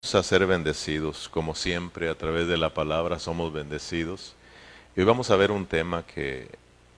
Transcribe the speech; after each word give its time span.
a 0.00 0.22
ser 0.22 0.46
bendecidos, 0.46 1.28
como 1.28 1.56
siempre, 1.56 2.08
a 2.08 2.14
través 2.14 2.46
de 2.46 2.56
la 2.56 2.72
palabra 2.72 3.18
somos 3.18 3.52
bendecidos. 3.52 4.34
Y 4.96 5.00
hoy 5.00 5.06
vamos 5.06 5.30
a 5.30 5.36
ver 5.36 5.50
un 5.50 5.66
tema 5.66 6.06
que, 6.06 6.48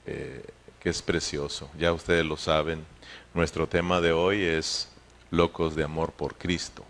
eh, 0.06 0.44
que 0.78 0.90
es 0.90 1.00
precioso, 1.00 1.70
ya 1.78 1.94
ustedes 1.94 2.26
lo 2.26 2.36
saben. 2.36 2.84
Nuestro 3.32 3.66
tema 3.66 4.02
de 4.02 4.12
hoy 4.12 4.42
es 4.42 4.88
Locos 5.30 5.74
de 5.74 5.82
Amor 5.82 6.12
por 6.12 6.36
Cristo. 6.36 6.84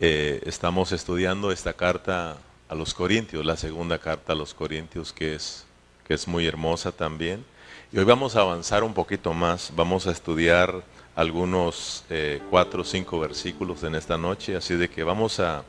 Eh, 0.00 0.42
estamos 0.46 0.92
estudiando 0.92 1.52
esta 1.52 1.74
carta 1.74 2.38
a 2.68 2.74
los 2.74 2.94
Corintios, 2.94 3.44
la 3.44 3.58
segunda 3.58 3.98
carta 3.98 4.32
a 4.32 4.36
los 4.36 4.54
Corintios, 4.54 5.12
que 5.12 5.34
es, 5.34 5.66
que 6.08 6.14
es 6.14 6.26
muy 6.26 6.46
hermosa 6.46 6.90
también. 6.90 7.44
Y 7.92 7.98
hoy 7.98 8.04
vamos 8.04 8.34
a 8.34 8.40
avanzar 8.40 8.82
un 8.82 8.94
poquito 8.94 9.34
más, 9.34 9.72
vamos 9.76 10.06
a 10.06 10.10
estudiar 10.10 10.82
algunos 11.14 12.04
eh, 12.10 12.40
cuatro 12.50 12.82
o 12.82 12.84
cinco 12.84 13.20
versículos 13.20 13.82
en 13.84 13.94
esta 13.94 14.18
noche, 14.18 14.56
así 14.56 14.74
de 14.74 14.88
que 14.88 15.04
vamos 15.04 15.40
a, 15.40 15.64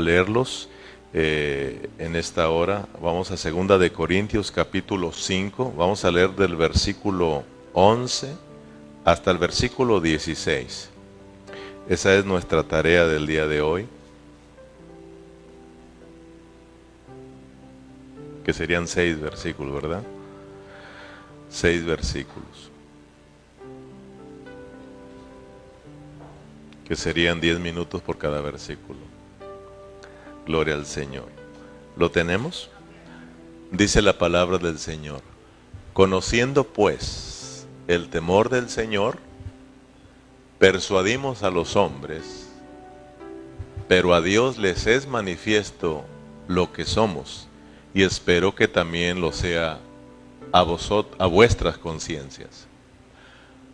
leerlos 0.00 0.68
eh, 1.12 1.88
en 1.98 2.16
esta 2.16 2.48
hora. 2.48 2.86
Vamos 3.00 3.30
a 3.30 3.36
segunda 3.36 3.78
de 3.78 3.92
Corintios 3.92 4.50
capítulo 4.50 5.12
5, 5.12 5.74
vamos 5.76 6.04
a 6.04 6.10
leer 6.10 6.30
del 6.30 6.56
versículo 6.56 7.44
11 7.74 8.34
hasta 9.04 9.30
el 9.30 9.38
versículo 9.38 10.00
16. 10.00 10.90
Esa 11.88 12.14
es 12.14 12.24
nuestra 12.24 12.62
tarea 12.62 13.06
del 13.06 13.26
día 13.26 13.46
de 13.46 13.60
hoy. 13.60 13.86
Que 18.44 18.52
serían 18.52 18.88
seis 18.88 19.20
versículos, 19.20 19.74
¿verdad? 19.74 20.02
Seis 21.48 21.84
versículos. 21.84 22.61
Que 26.92 26.96
serían 26.96 27.40
10 27.40 27.58
minutos 27.58 28.02
por 28.02 28.18
cada 28.18 28.42
versículo. 28.42 28.98
Gloria 30.44 30.74
al 30.74 30.84
Señor. 30.84 31.30
¿Lo 31.96 32.10
tenemos? 32.10 32.68
Dice 33.70 34.02
la 34.02 34.18
palabra 34.18 34.58
del 34.58 34.78
Señor. 34.78 35.22
Conociendo 35.94 36.64
pues 36.64 37.66
el 37.88 38.10
temor 38.10 38.50
del 38.50 38.68
Señor, 38.68 39.16
persuadimos 40.58 41.42
a 41.42 41.50
los 41.50 41.76
hombres, 41.76 42.50
pero 43.88 44.12
a 44.12 44.20
Dios 44.20 44.58
les 44.58 44.86
es 44.86 45.06
manifiesto 45.06 46.04
lo 46.46 46.74
que 46.74 46.84
somos, 46.84 47.48
y 47.94 48.02
espero 48.02 48.54
que 48.54 48.68
también 48.68 49.22
lo 49.22 49.32
sea 49.32 49.80
a, 50.52 50.62
vosotros, 50.62 51.18
a 51.18 51.24
vuestras 51.24 51.78
conciencias. 51.78 52.68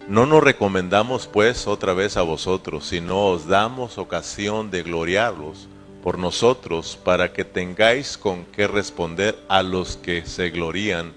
No 0.09 0.25
nos 0.25 0.43
recomendamos 0.43 1.27
pues 1.27 1.67
otra 1.67 1.93
vez 1.93 2.17
a 2.17 2.23
vosotros, 2.23 2.87
sino 2.87 3.27
os 3.27 3.47
damos 3.47 3.99
ocasión 3.99 4.71
de 4.71 4.83
gloriarlos 4.83 5.69
por 6.03 6.19
nosotros 6.19 6.99
para 7.05 7.35
que 7.35 7.45
tengáis 7.45 8.17
con 8.17 8.47
qué 8.47 8.67
responder 8.67 9.39
a 9.49 9.63
los 9.63 9.99
que 9.99 10.25
se 10.25 10.49
glorían 10.49 11.13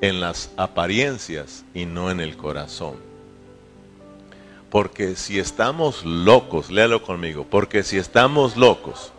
en 0.00 0.18
las 0.18 0.50
apariencias 0.56 1.64
y 1.74 1.86
no 1.86 2.10
en 2.10 2.18
el 2.18 2.36
corazón. 2.36 2.96
Porque 4.68 5.14
si 5.14 5.38
estamos 5.38 6.04
locos, 6.04 6.72
léalo 6.72 7.04
conmigo, 7.04 7.46
porque 7.48 7.84
si 7.84 7.98
estamos 7.98 8.56
locos 8.56 9.12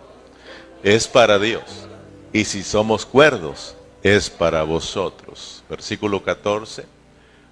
es 0.84 1.08
para 1.08 1.40
Dios 1.40 1.88
y 2.34 2.44
si 2.44 2.64
somos 2.64 3.06
cuerdos 3.06 3.78
es 4.04 4.30
para 4.30 4.64
vosotros. 4.64 5.64
Versículo 5.70 6.22
14 6.22 6.99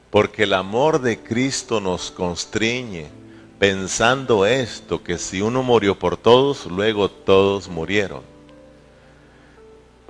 porque 0.09 0.43
el 0.43 0.53
amor 0.53 1.01
de 1.01 1.19
Cristo 1.19 1.81
nos 1.81 2.11
constriñe, 2.11 3.07
pensando 3.59 4.45
esto, 4.45 5.03
que 5.03 5.17
si 5.17 5.41
uno 5.41 5.63
murió 5.63 5.97
por 5.97 6.17
todos, 6.17 6.65
luego 6.65 7.09
todos 7.09 7.67
murieron. 7.67 8.21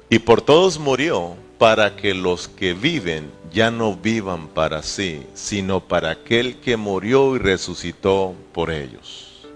Y 0.10 0.20
por 0.20 0.42
todos 0.42 0.80
murió 0.80 1.36
para 1.58 1.96
que 1.96 2.14
los 2.14 2.48
que 2.48 2.74
viven 2.74 3.32
ya 3.52 3.72
no 3.72 3.96
vivan 3.96 4.48
para 4.48 4.84
sí, 4.84 5.26
sino 5.34 5.80
para 5.80 6.12
aquel 6.12 6.60
que 6.60 6.78
murió 6.78 7.36
y 7.36 7.40
resucitó 7.40 8.36
por 8.54 8.72
ellos. 8.72 9.48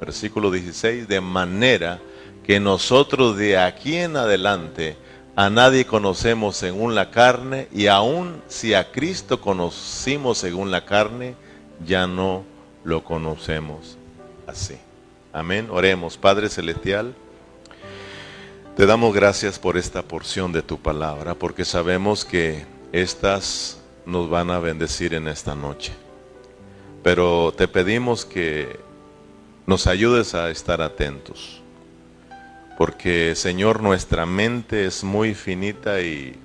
Versículo 0.00 0.50
16, 0.50 1.08
de 1.08 1.20
manera 1.20 2.00
que 2.44 2.60
nosotros 2.60 3.36
de 3.36 3.58
aquí 3.58 3.96
en 3.96 4.16
adelante 4.16 4.96
a 5.34 5.48
nadie 5.48 5.86
conocemos 5.86 6.56
según 6.56 6.94
la 6.94 7.10
carne 7.10 7.68
y 7.72 7.86
aun 7.86 8.42
si 8.48 8.74
a 8.74 8.92
Cristo 8.92 9.40
conocimos 9.40 10.38
según 10.38 10.70
la 10.70 10.84
carne, 10.84 11.34
ya 11.86 12.06
no 12.06 12.44
lo 12.84 13.02
conocemos 13.02 13.96
así. 14.46 14.76
Amén. 15.32 15.68
Oremos, 15.70 16.18
Padre 16.18 16.50
Celestial. 16.50 17.14
Te 18.76 18.84
damos 18.84 19.14
gracias 19.14 19.58
por 19.58 19.78
esta 19.78 20.02
porción 20.02 20.52
de 20.52 20.62
tu 20.62 20.78
palabra, 20.78 21.34
porque 21.34 21.64
sabemos 21.64 22.24
que 22.24 22.66
estas 22.92 23.80
nos 24.04 24.28
van 24.28 24.50
a 24.50 24.58
bendecir 24.58 25.14
en 25.14 25.28
esta 25.28 25.54
noche. 25.54 25.92
Pero 27.02 27.52
te 27.56 27.68
pedimos 27.68 28.26
que 28.26 28.80
nos 29.66 29.86
ayudes 29.86 30.34
a 30.34 30.50
estar 30.50 30.82
atentos 30.82 31.61
porque 32.82 33.36
Señor, 33.36 33.80
nuestra 33.80 34.26
mente 34.26 34.86
es 34.86 35.04
muy 35.04 35.36
finita 35.36 36.00
y 36.00 36.36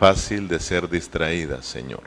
fácil 0.00 0.48
de 0.48 0.58
ser 0.58 0.88
distraída, 0.88 1.62
Señor. 1.62 2.02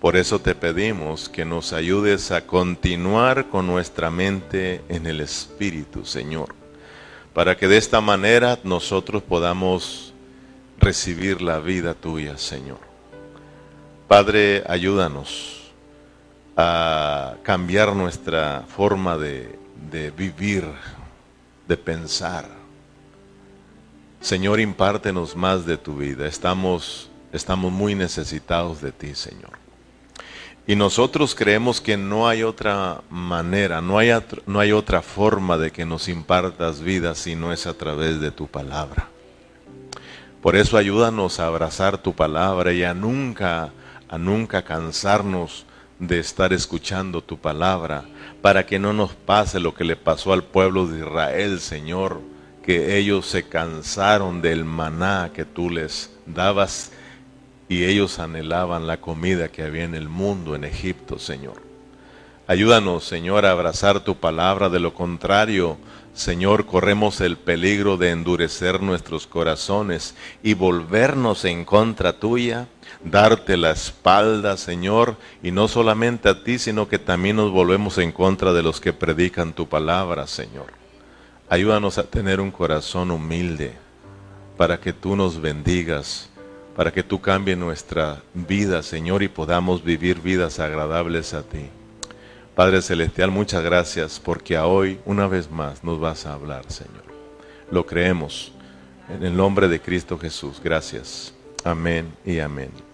Por 0.00 0.16
eso 0.16 0.40
te 0.40 0.56
pedimos 0.56 1.28
que 1.28 1.44
nos 1.44 1.72
ayudes 1.72 2.32
a 2.32 2.48
continuar 2.48 3.46
con 3.48 3.68
nuestra 3.68 4.10
mente 4.10 4.82
en 4.88 5.06
el 5.06 5.20
Espíritu, 5.20 6.04
Señor, 6.04 6.52
para 7.32 7.56
que 7.56 7.68
de 7.68 7.76
esta 7.76 8.00
manera 8.00 8.58
nosotros 8.64 9.22
podamos 9.22 10.12
recibir 10.80 11.42
la 11.42 11.60
vida 11.60 11.94
tuya, 11.94 12.38
Señor. 12.38 12.80
Padre, 14.08 14.64
ayúdanos 14.66 15.70
a 16.56 17.36
cambiar 17.44 17.94
nuestra 17.94 18.64
forma 18.66 19.16
de, 19.16 19.56
vivir, 20.16 20.64
de 21.68 21.76
pensar 21.76 22.59
Señor, 24.20 24.60
impártenos 24.60 25.34
más 25.34 25.64
de 25.64 25.78
tu 25.78 25.96
vida. 25.96 26.26
Estamos, 26.26 27.08
estamos 27.32 27.72
muy 27.72 27.94
necesitados 27.94 28.82
de 28.82 28.92
ti, 28.92 29.14
Señor. 29.14 29.52
Y 30.66 30.76
nosotros 30.76 31.34
creemos 31.34 31.80
que 31.80 31.96
no 31.96 32.28
hay 32.28 32.42
otra 32.42 33.00
manera, 33.08 33.80
no 33.80 33.96
hay, 33.96 34.12
no 34.46 34.60
hay 34.60 34.72
otra 34.72 35.00
forma 35.00 35.56
de 35.56 35.70
que 35.70 35.86
nos 35.86 36.06
impartas 36.06 36.82
vida 36.82 37.14
si 37.14 37.34
no 37.34 37.50
es 37.50 37.66
a 37.66 37.72
través 37.72 38.20
de 38.20 38.30
tu 38.30 38.46
palabra. 38.46 39.08
Por 40.42 40.54
eso 40.54 40.76
ayúdanos 40.76 41.40
a 41.40 41.46
abrazar 41.46 41.96
tu 41.96 42.14
palabra 42.14 42.74
y 42.74 42.84
a 42.84 42.92
nunca, 42.92 43.72
a 44.06 44.18
nunca 44.18 44.62
cansarnos 44.62 45.64
de 45.98 46.18
estar 46.18 46.52
escuchando 46.52 47.22
tu 47.22 47.38
palabra, 47.38 48.04
para 48.42 48.66
que 48.66 48.78
no 48.78 48.92
nos 48.92 49.14
pase 49.14 49.60
lo 49.60 49.74
que 49.74 49.84
le 49.84 49.96
pasó 49.96 50.34
al 50.34 50.44
pueblo 50.44 50.86
de 50.86 51.00
Israel, 51.00 51.58
Señor 51.58 52.29
que 52.62 52.96
ellos 52.96 53.26
se 53.26 53.48
cansaron 53.48 54.42
del 54.42 54.64
maná 54.64 55.30
que 55.34 55.44
tú 55.44 55.70
les 55.70 56.10
dabas 56.26 56.92
y 57.68 57.84
ellos 57.84 58.18
anhelaban 58.18 58.86
la 58.86 59.00
comida 59.00 59.48
que 59.48 59.62
había 59.62 59.84
en 59.84 59.94
el 59.94 60.08
mundo, 60.08 60.54
en 60.54 60.64
Egipto, 60.64 61.18
Señor. 61.18 61.62
Ayúdanos, 62.46 63.04
Señor, 63.04 63.46
a 63.46 63.52
abrazar 63.52 64.00
tu 64.00 64.16
palabra, 64.16 64.68
de 64.68 64.80
lo 64.80 64.92
contrario, 64.92 65.78
Señor, 66.12 66.66
corremos 66.66 67.20
el 67.20 67.36
peligro 67.36 67.96
de 67.96 68.10
endurecer 68.10 68.82
nuestros 68.82 69.28
corazones 69.28 70.16
y 70.42 70.54
volvernos 70.54 71.44
en 71.44 71.64
contra 71.64 72.14
tuya, 72.14 72.66
darte 73.04 73.56
la 73.56 73.70
espalda, 73.70 74.56
Señor, 74.56 75.16
y 75.42 75.52
no 75.52 75.68
solamente 75.68 76.28
a 76.28 76.42
ti, 76.42 76.58
sino 76.58 76.88
que 76.88 76.98
también 76.98 77.36
nos 77.36 77.52
volvemos 77.52 77.98
en 77.98 78.10
contra 78.10 78.52
de 78.52 78.64
los 78.64 78.80
que 78.80 78.92
predican 78.92 79.52
tu 79.52 79.68
palabra, 79.68 80.26
Señor. 80.26 80.79
Ayúdanos 81.50 81.98
a 81.98 82.04
tener 82.04 82.40
un 82.40 82.52
corazón 82.52 83.10
humilde 83.10 83.72
para 84.56 84.78
que 84.78 84.92
tú 84.92 85.16
nos 85.16 85.40
bendigas, 85.40 86.30
para 86.76 86.92
que 86.92 87.02
tú 87.02 87.20
cambies 87.20 87.58
nuestra 87.58 88.22
vida, 88.32 88.84
Señor, 88.84 89.24
y 89.24 89.28
podamos 89.28 89.82
vivir 89.82 90.20
vidas 90.20 90.60
agradables 90.60 91.34
a 91.34 91.42
ti. 91.42 91.66
Padre 92.54 92.80
Celestial, 92.80 93.32
muchas 93.32 93.64
gracias 93.64 94.20
porque 94.20 94.56
a 94.56 94.66
hoy 94.66 95.00
una 95.04 95.26
vez 95.26 95.50
más 95.50 95.82
nos 95.82 95.98
vas 95.98 96.24
a 96.24 96.34
hablar, 96.34 96.70
Señor. 96.70 97.02
Lo 97.72 97.84
creemos 97.84 98.52
en 99.08 99.24
el 99.24 99.36
nombre 99.36 99.66
de 99.66 99.80
Cristo 99.80 100.16
Jesús. 100.16 100.60
Gracias. 100.62 101.34
Amén 101.64 102.12
y 102.24 102.38
amén. 102.38 102.89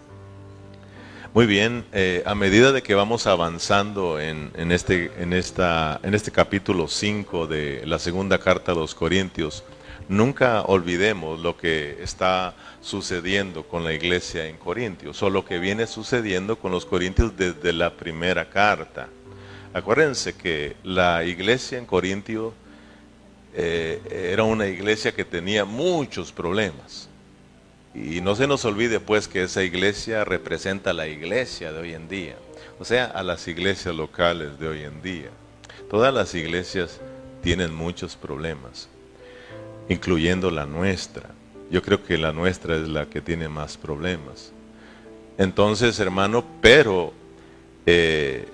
Muy 1.36 1.44
bien, 1.44 1.84
eh, 1.92 2.22
a 2.24 2.34
medida 2.34 2.72
de 2.72 2.82
que 2.82 2.94
vamos 2.94 3.26
avanzando 3.26 4.18
en, 4.18 4.50
este, 4.72 5.12
en, 5.18 5.34
esta, 5.34 6.00
en 6.02 6.14
este 6.14 6.30
capítulo 6.30 6.88
5 6.88 7.46
de 7.46 7.84
la 7.84 7.98
segunda 7.98 8.38
carta 8.38 8.72
a 8.72 8.74
los 8.74 8.94
Corintios, 8.94 9.62
nunca 10.08 10.62
olvidemos 10.62 11.38
lo 11.38 11.54
que 11.58 12.02
está 12.02 12.54
sucediendo 12.80 13.64
con 13.64 13.84
la 13.84 13.92
iglesia 13.92 14.46
en 14.46 14.56
Corintios, 14.56 15.22
o 15.22 15.28
lo 15.28 15.44
que 15.44 15.58
viene 15.58 15.86
sucediendo 15.86 16.56
con 16.56 16.72
los 16.72 16.86
Corintios 16.86 17.36
desde 17.36 17.74
la 17.74 17.94
primera 17.94 18.48
carta. 18.48 19.10
Acuérdense 19.74 20.34
que 20.36 20.76
la 20.84 21.22
iglesia 21.22 21.76
en 21.76 21.84
Corintio 21.84 22.54
eh, 23.52 24.32
era 24.32 24.44
una 24.44 24.68
iglesia 24.68 25.12
que 25.12 25.26
tenía 25.26 25.66
muchos 25.66 26.32
problemas. 26.32 27.10
Y 27.96 28.20
no 28.20 28.34
se 28.34 28.46
nos 28.46 28.64
olvide 28.66 29.00
pues 29.00 29.26
que 29.26 29.44
esa 29.44 29.62
iglesia 29.62 30.22
representa 30.24 30.90
a 30.90 30.94
la 30.94 31.08
iglesia 31.08 31.72
de 31.72 31.80
hoy 31.80 31.94
en 31.94 32.08
día, 32.08 32.36
o 32.78 32.84
sea, 32.84 33.06
a 33.06 33.22
las 33.22 33.48
iglesias 33.48 33.94
locales 33.94 34.58
de 34.58 34.68
hoy 34.68 34.82
en 34.82 35.00
día. 35.00 35.30
Todas 35.88 36.12
las 36.12 36.34
iglesias 36.34 37.00
tienen 37.42 37.74
muchos 37.74 38.14
problemas, 38.14 38.90
incluyendo 39.88 40.50
la 40.50 40.66
nuestra. 40.66 41.30
Yo 41.70 41.80
creo 41.80 42.04
que 42.04 42.18
la 42.18 42.32
nuestra 42.32 42.76
es 42.76 42.86
la 42.86 43.06
que 43.06 43.22
tiene 43.22 43.48
más 43.48 43.78
problemas. 43.78 44.52
Entonces, 45.38 45.98
hermano, 45.98 46.44
pero 46.60 47.14
eh, 47.86 48.46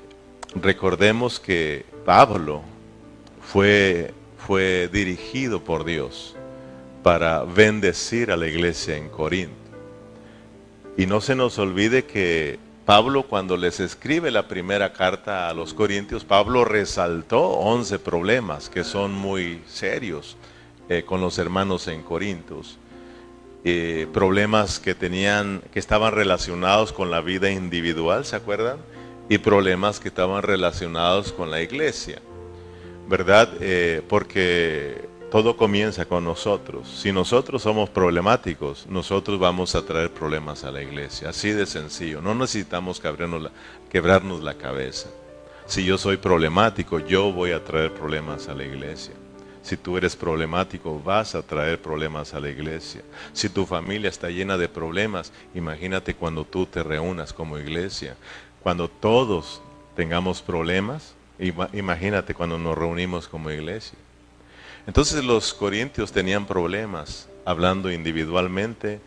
recordemos 0.55 1.41
que 1.41 1.85
Pablo 2.05 2.63
fue, 3.41 4.15
fue 4.47 4.89
dirigido 4.93 5.65
por 5.65 5.85
Dios 5.85 6.37
para 7.03 7.43
bendecir 7.45 8.31
a 8.31 8.37
la 8.37 8.47
iglesia 8.47 8.97
en 8.97 9.09
Corinto. 9.09 9.57
Y 10.97 11.07
no 11.07 11.21
se 11.21 11.35
nos 11.35 11.59
olvide 11.59 12.05
que 12.05 12.59
Pablo 12.85 13.23
cuando 13.25 13.57
les 13.57 13.81
escribe 13.81 14.31
la 14.31 14.49
primera 14.49 14.93
carta 14.93 15.49
a 15.49 15.55
los 15.55 15.73
Corintios, 15.73 16.25
Pablo 16.25 16.65
resaltó 16.65 17.41
11 17.41 17.99
problemas 18.01 18.69
que 18.69 18.85
son 18.85 19.13
muy 19.13 19.63
serios 19.67 20.37
eh, 20.89 21.05
con 21.05 21.21
los 21.21 21.39
hermanos 21.39 21.89
en 21.89 22.03
Corintios. 22.03 22.79
Eh, 23.65 24.09
problemas 24.13 24.81
que 24.81 24.97
tenían, 24.97 25.63
que 25.73 25.79
estaban 25.79 26.13
relacionados 26.13 26.93
con 26.93 27.13
la 27.13 27.21
vida 27.21 27.51
individual, 27.51 28.25
¿se 28.25 28.35
acuerdan? 28.35 28.79
Y 29.29 29.39
problemas 29.39 30.01
que 30.01 30.09
estaban 30.09 30.43
relacionados 30.43 31.33
con 31.33 31.51
la 31.53 31.63
iglesia, 31.63 32.21
¿verdad? 33.09 33.49
Eh, 33.61 34.03
porque 34.09 35.09
todo 35.33 35.57
comienza 35.57 36.05
con 36.05 36.25
nosotros. 36.25 36.87
Si 36.87 37.11
nosotros 37.11 37.63
somos 37.63 37.89
problemáticos, 37.89 38.87
nosotros 38.87 39.41
vamos 39.41 39.75
a 39.75 39.81
traer 39.81 40.11
problemas 40.11 40.63
a 40.63 40.71
la 40.71 40.83
iglesia. 40.83 41.31
Así 41.31 41.53
de 41.53 41.65
sencillo. 41.65 42.21
No 42.21 42.35
necesitamos 42.35 43.01
quebrarnos 43.01 44.43
la, 44.43 44.53
la 44.53 44.59
cabeza. 44.59 45.09
Si 45.65 45.87
yo 45.87 45.97
soy 45.97 46.19
problemático, 46.19 46.99
yo 46.99 47.33
voy 47.33 47.53
a 47.53 47.65
traer 47.65 47.95
problemas 47.95 48.49
a 48.49 48.55
la 48.55 48.65
iglesia. 48.65 49.15
Si 49.63 49.79
tú 49.79 49.97
eres 49.97 50.17
problemático, 50.17 51.01
vas 51.01 51.35
a 51.35 51.41
traer 51.41 51.81
problemas 51.81 52.35
a 52.35 52.41
la 52.41 52.51
iglesia. 52.51 53.01
Si 53.33 53.49
tu 53.49 53.65
familia 53.65 54.11
está 54.11 54.29
llena 54.29 54.59
de 54.59 54.69
problemas, 54.69 55.33
imagínate 55.55 56.13
cuando 56.13 56.45
tú 56.45 56.67
te 56.67 56.83
reúnas 56.83 57.33
como 57.33 57.57
iglesia. 57.57 58.17
Cuando 58.63 58.87
todos 58.87 59.63
tengamos 59.97 60.43
problemas, 60.43 61.15
imagínate 61.39 62.35
cuando 62.35 62.59
nos 62.59 62.77
reunimos 62.77 63.29
como 63.29 63.51
iglesia. 63.51 63.99
Entonces 64.87 65.25
los 65.25 65.55
corintios 65.55 66.11
tenían 66.11 66.47
problemas, 66.47 67.29
hablando 67.45 67.91
individualmente 67.91 69.01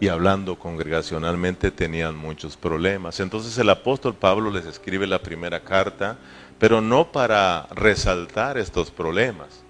y 0.00 0.08
hablando 0.08 0.58
congregacionalmente 0.58 1.70
tenían 1.70 2.16
muchos 2.16 2.56
problemas. 2.56 3.20
Entonces 3.20 3.56
el 3.58 3.68
apóstol 3.70 4.14
Pablo 4.14 4.50
les 4.50 4.64
escribe 4.64 5.06
la 5.06 5.20
primera 5.20 5.60
carta, 5.60 6.16
pero 6.58 6.80
no 6.80 7.12
para 7.12 7.66
resaltar 7.74 8.56
estos 8.56 8.90
problemas 8.90 9.62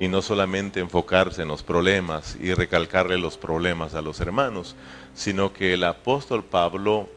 y 0.00 0.08
no 0.08 0.20
solamente 0.20 0.80
enfocarse 0.80 1.42
en 1.42 1.48
los 1.48 1.62
problemas 1.62 2.36
y 2.40 2.52
recalcarle 2.52 3.18
los 3.18 3.38
problemas 3.38 3.94
a 3.94 4.02
los 4.02 4.20
hermanos, 4.20 4.74
sino 5.14 5.52
que 5.52 5.74
el 5.74 5.84
apóstol 5.84 6.42
Pablo, 6.42 7.08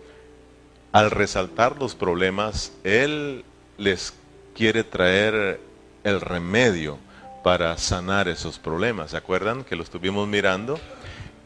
al 0.91 1.09
resaltar 1.09 1.77
los 1.79 1.95
problemas, 1.95 2.73
él 2.83 3.43
les 3.77 4.13
quiere 4.53 4.83
traer 4.83 5.59
el 6.03 6.21
remedio 6.21 6.99
para 7.45 7.77
sanar 7.77 8.27
esos 8.27 8.57
problemas. 8.57 9.11
¿Se 9.11 9.17
acuerdan 9.17 9.63
que 9.63 9.75
lo 9.75 9.83
estuvimos 9.83 10.27
mirando? 10.27 10.79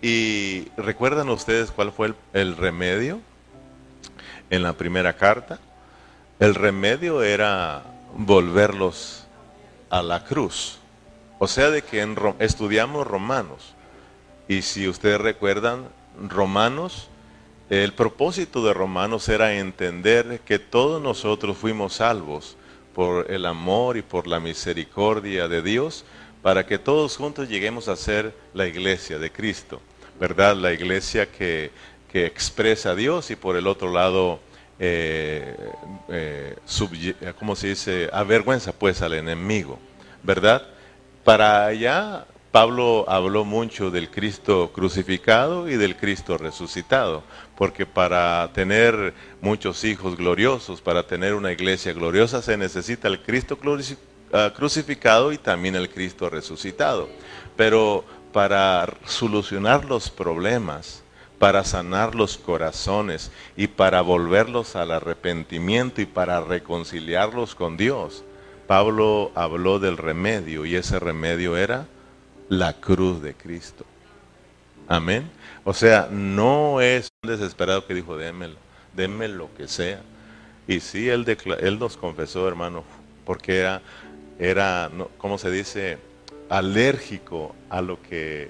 Y 0.01 0.69
recuerdan 0.78 1.28
ustedes 1.28 1.72
cuál 1.72 1.92
fue 1.92 2.13
el, 2.31 2.56
remedio 2.56 3.19
en 4.50 4.63
la 4.63 4.72
primera 4.72 5.18
carta. 5.18 5.60
El 6.40 6.56
remedio 6.56 7.22
era 7.22 7.84
volverlos 8.16 9.28
a 9.90 10.01
la 10.01 10.24
cruz. 10.24 10.80
O 11.38 11.50
sea, 11.50 11.69
de 11.69 11.81
que 11.81 12.00
en, 12.00 12.16
estudiamos 12.40 13.06
Romanos. 13.06 13.75
Y 14.48 14.62
si 14.62 14.88
ustedes 14.88 15.19
recuerdan, 15.19 15.90
Romanos, 16.30 17.10
el 17.69 17.92
propósito 17.92 18.63
de 18.63 18.74
Romanos 18.74 19.28
era 19.28 19.56
entender 19.56 20.40
que 20.45 20.60
todos 20.60 21.02
nosotros 21.02 21.57
fuimos 21.57 21.95
salvos 21.95 22.56
por 22.94 23.32
el 23.32 23.46
amor 23.46 23.98
y 23.98 24.02
por 24.02 24.28
la 24.28 24.40
misericordia 24.40 25.48
de 25.48 25.62
Dios, 25.62 26.06
para 26.42 26.66
que 26.66 26.78
todos 26.78 27.18
juntos 27.18 27.50
lleguemos 27.50 27.88
a 27.88 27.96
ser 27.96 28.34
la 28.54 28.68
iglesia 28.68 29.20
de 29.20 29.32
Cristo, 29.32 29.82
¿verdad? 30.20 30.56
La 30.56 30.74
iglesia 30.74 31.32
que, 31.32 31.72
expresa 32.12 32.92
a 32.92 32.96
Dios 32.96 33.30
y 33.30 33.36
por 33.36 33.56
el 33.56 33.68
otro 33.68 33.94
lado, 33.94 34.40
eh, 34.80 35.56
eh, 36.10 36.56
¿cómo 37.38 37.56
se 37.56 37.68
dice? 37.68 38.10
Avergüenza 38.12 38.72
pues 38.72 39.02
al 39.04 39.14
enemigo, 39.14 39.78
¿verdad? 40.24 40.64
Para 41.24 41.68
allá 41.68 42.26
Pablo 42.52 43.06
habló 43.08 43.46
mucho 43.46 43.92
del 43.92 44.10
Cristo 44.10 44.72
crucificado 44.74 45.70
y 45.70 45.76
del 45.76 45.96
Cristo 45.96 46.36
resucitado, 46.38 47.22
porque 47.60 47.86
para 47.86 48.50
tener 48.54 49.14
muchos 49.42 49.84
hijos 49.84 50.16
gloriosos, 50.16 50.80
para 50.80 51.06
tener 51.06 51.34
una 51.34 51.52
iglesia 51.52 51.92
gloriosa, 51.92 52.42
se 52.42 52.56
necesita 52.56 53.10
el 53.10 53.22
Cristo 53.22 53.60
ah, 54.32 54.54
crucificado 54.56 55.34
y 55.34 55.38
también 55.38 55.76
el 55.76 55.90
Cristo 55.90 56.30
resucitado. 56.30 57.10
Pero 57.58 58.06
para 58.32 58.88
solucionar 59.06 59.84
los 59.84 60.10
problemas, 60.10 61.04
para 61.38 61.66
sanar 61.66 62.16
los 62.16 62.38
corazones 62.38 63.30
y 63.58 63.68
para 63.68 64.00
volverlos 64.00 64.78
al 64.78 64.92
arrepentimiento 64.92 66.00
y 66.00 66.06
para 66.06 66.40
reconciliarlos 66.40 67.56
con 67.56 67.76
Dios, 67.76 68.24
Pablo 68.68 69.34
habló 69.36 69.80
del 69.80 69.98
remedio 69.98 70.66
y 70.66 70.78
ese 70.78 70.98
remedio 70.98 71.58
era 71.58 71.88
la 72.48 72.72
cruz 72.80 73.22
de 73.22 73.34
Cristo. 73.34 73.84
Amén. 74.88 75.30
O 75.69 75.74
sea, 75.75 76.10
no 76.10 76.81
es 76.81 77.12
un 77.21 77.30
desesperado 77.30 77.86
que 77.86 77.94
dijo, 77.94 78.18
démelo, 78.18 78.56
déme 78.95 79.27
lo 79.27 79.54
que 79.54 79.68
sea. 79.68 80.01
Y 80.68 80.80
sí, 80.80 81.07
él, 81.10 81.27
nos 81.77 81.95
confesó, 81.95 82.48
hermano, 82.48 82.83
porque 83.24 83.60
era, 83.60 83.83
era 84.39 84.89
¿cómo 85.19 85.38
se 85.38 85.51
dice? 85.51 86.00
Alérgico 86.50 87.56
a 87.69 87.83
lo, 87.83 88.02
que 88.02 88.49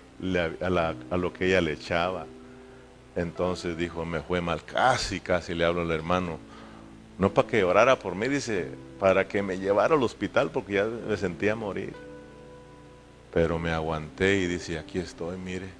a, 0.61 0.93
a 1.11 1.17
lo 1.17 1.33
que 1.33 1.47
ella 1.47 1.59
le 1.59 1.73
echaba. 1.73 2.25
Entonces 3.17 3.75
dijo, 3.75 4.05
me 4.05 4.21
fue 4.21 4.39
mal, 4.39 4.63
casi, 4.63 5.19
casi 5.19 5.53
le 5.53 5.65
hablo 5.65 5.81
al 5.81 5.91
hermano. 5.91 6.37
No 7.17 7.33
para 7.33 7.49
que 7.49 7.65
orara 7.65 7.99
por 7.99 8.15
mí, 8.15 8.29
dice, 8.29 8.69
para 8.97 9.27
que 9.27 9.43
me 9.43 9.59
llevara 9.59 9.95
al 9.95 10.03
hospital 10.03 10.51
porque 10.51 10.75
ya 10.75 10.85
me 10.85 11.17
sentía 11.17 11.53
morir. 11.53 11.93
Pero 13.33 13.59
me 13.59 13.71
aguanté 13.71 14.37
y 14.37 14.47
dice, 14.47 14.79
aquí 14.79 14.99
estoy, 14.99 15.37
mire, 15.37 15.78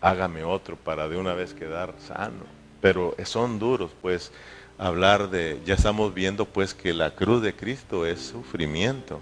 hágame 0.00 0.44
otro 0.44 0.76
para 0.76 1.08
de 1.08 1.16
una 1.16 1.34
vez 1.34 1.54
quedar 1.54 1.94
sano. 2.06 2.44
Pero 2.80 3.16
son 3.24 3.58
duros, 3.58 3.90
pues, 4.00 4.30
hablar 4.78 5.30
de, 5.30 5.60
ya 5.64 5.74
estamos 5.74 6.14
viendo 6.14 6.44
pues 6.44 6.74
que 6.74 6.94
la 6.94 7.14
cruz 7.14 7.42
de 7.42 7.54
Cristo 7.54 8.06
es 8.06 8.20
sufrimiento, 8.20 9.20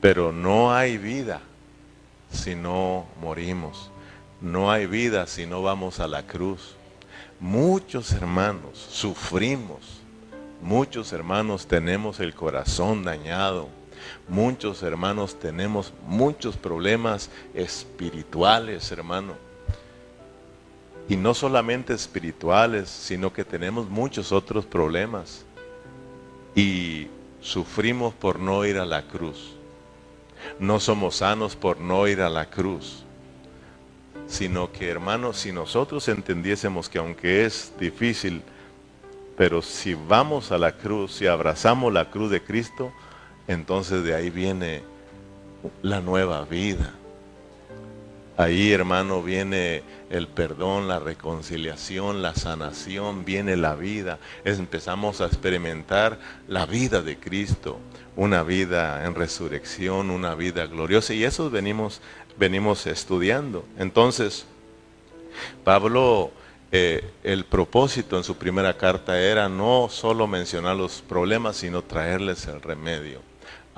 pero 0.00 0.32
no 0.32 0.72
hay 0.74 0.98
vida 0.98 1.40
si 2.30 2.54
no 2.54 3.06
morimos, 3.20 3.90
no 4.40 4.70
hay 4.70 4.86
vida 4.86 5.26
si 5.26 5.46
no 5.46 5.62
vamos 5.62 6.00
a 6.00 6.06
la 6.06 6.26
cruz. 6.26 6.76
Muchos 7.40 8.12
hermanos 8.12 8.86
sufrimos, 8.90 10.02
muchos 10.60 11.12
hermanos 11.14 11.66
tenemos 11.66 12.20
el 12.20 12.34
corazón 12.34 13.02
dañado, 13.02 13.68
Muchos 14.28 14.82
hermanos 14.82 15.38
tenemos 15.38 15.92
muchos 16.06 16.56
problemas 16.56 17.30
espirituales, 17.54 18.90
hermano. 18.92 19.49
Y 21.10 21.16
no 21.16 21.34
solamente 21.34 21.92
espirituales, 21.92 22.88
sino 22.88 23.32
que 23.32 23.44
tenemos 23.44 23.90
muchos 23.90 24.30
otros 24.30 24.64
problemas. 24.64 25.44
Y 26.54 27.08
sufrimos 27.40 28.14
por 28.14 28.38
no 28.38 28.64
ir 28.64 28.78
a 28.78 28.86
la 28.86 29.02
cruz. 29.02 29.56
No 30.60 30.78
somos 30.78 31.16
sanos 31.16 31.56
por 31.56 31.80
no 31.80 32.06
ir 32.06 32.20
a 32.20 32.30
la 32.30 32.48
cruz. 32.48 33.02
Sino 34.28 34.70
que, 34.70 34.88
hermanos, 34.88 35.38
si 35.38 35.50
nosotros 35.50 36.06
entendiésemos 36.06 36.88
que 36.88 36.98
aunque 36.98 37.44
es 37.44 37.72
difícil, 37.80 38.40
pero 39.36 39.62
si 39.62 39.94
vamos 39.94 40.52
a 40.52 40.58
la 40.58 40.76
cruz, 40.76 41.14
si 41.14 41.26
abrazamos 41.26 41.92
la 41.92 42.08
cruz 42.08 42.30
de 42.30 42.40
Cristo, 42.40 42.92
entonces 43.48 44.04
de 44.04 44.14
ahí 44.14 44.30
viene 44.30 44.84
la 45.82 46.00
nueva 46.00 46.44
vida. 46.44 46.94
Ahí, 48.40 48.72
hermano, 48.72 49.22
viene 49.22 49.82
el 50.08 50.26
perdón, 50.26 50.88
la 50.88 50.98
reconciliación, 50.98 52.22
la 52.22 52.34
sanación, 52.34 53.26
viene 53.26 53.54
la 53.54 53.74
vida. 53.74 54.18
empezamos 54.46 55.20
a 55.20 55.26
experimentar 55.26 56.18
la 56.48 56.64
vida 56.64 57.02
de 57.02 57.18
Cristo, 57.18 57.78
una 58.16 58.42
vida 58.42 59.04
en 59.04 59.14
resurrección, 59.14 60.08
una 60.08 60.34
vida 60.34 60.64
gloriosa. 60.64 61.12
Y 61.12 61.22
eso 61.22 61.50
venimos, 61.50 62.00
venimos 62.38 62.86
estudiando. 62.86 63.66
Entonces, 63.76 64.46
Pablo, 65.62 66.30
eh, 66.72 67.10
el 67.22 67.44
propósito 67.44 68.16
en 68.16 68.24
su 68.24 68.38
primera 68.38 68.74
carta 68.78 69.20
era 69.20 69.50
no 69.50 69.88
solo 69.90 70.26
mencionar 70.26 70.76
los 70.76 71.02
problemas, 71.02 71.56
sino 71.56 71.82
traerles 71.82 72.46
el 72.46 72.62
remedio. 72.62 73.20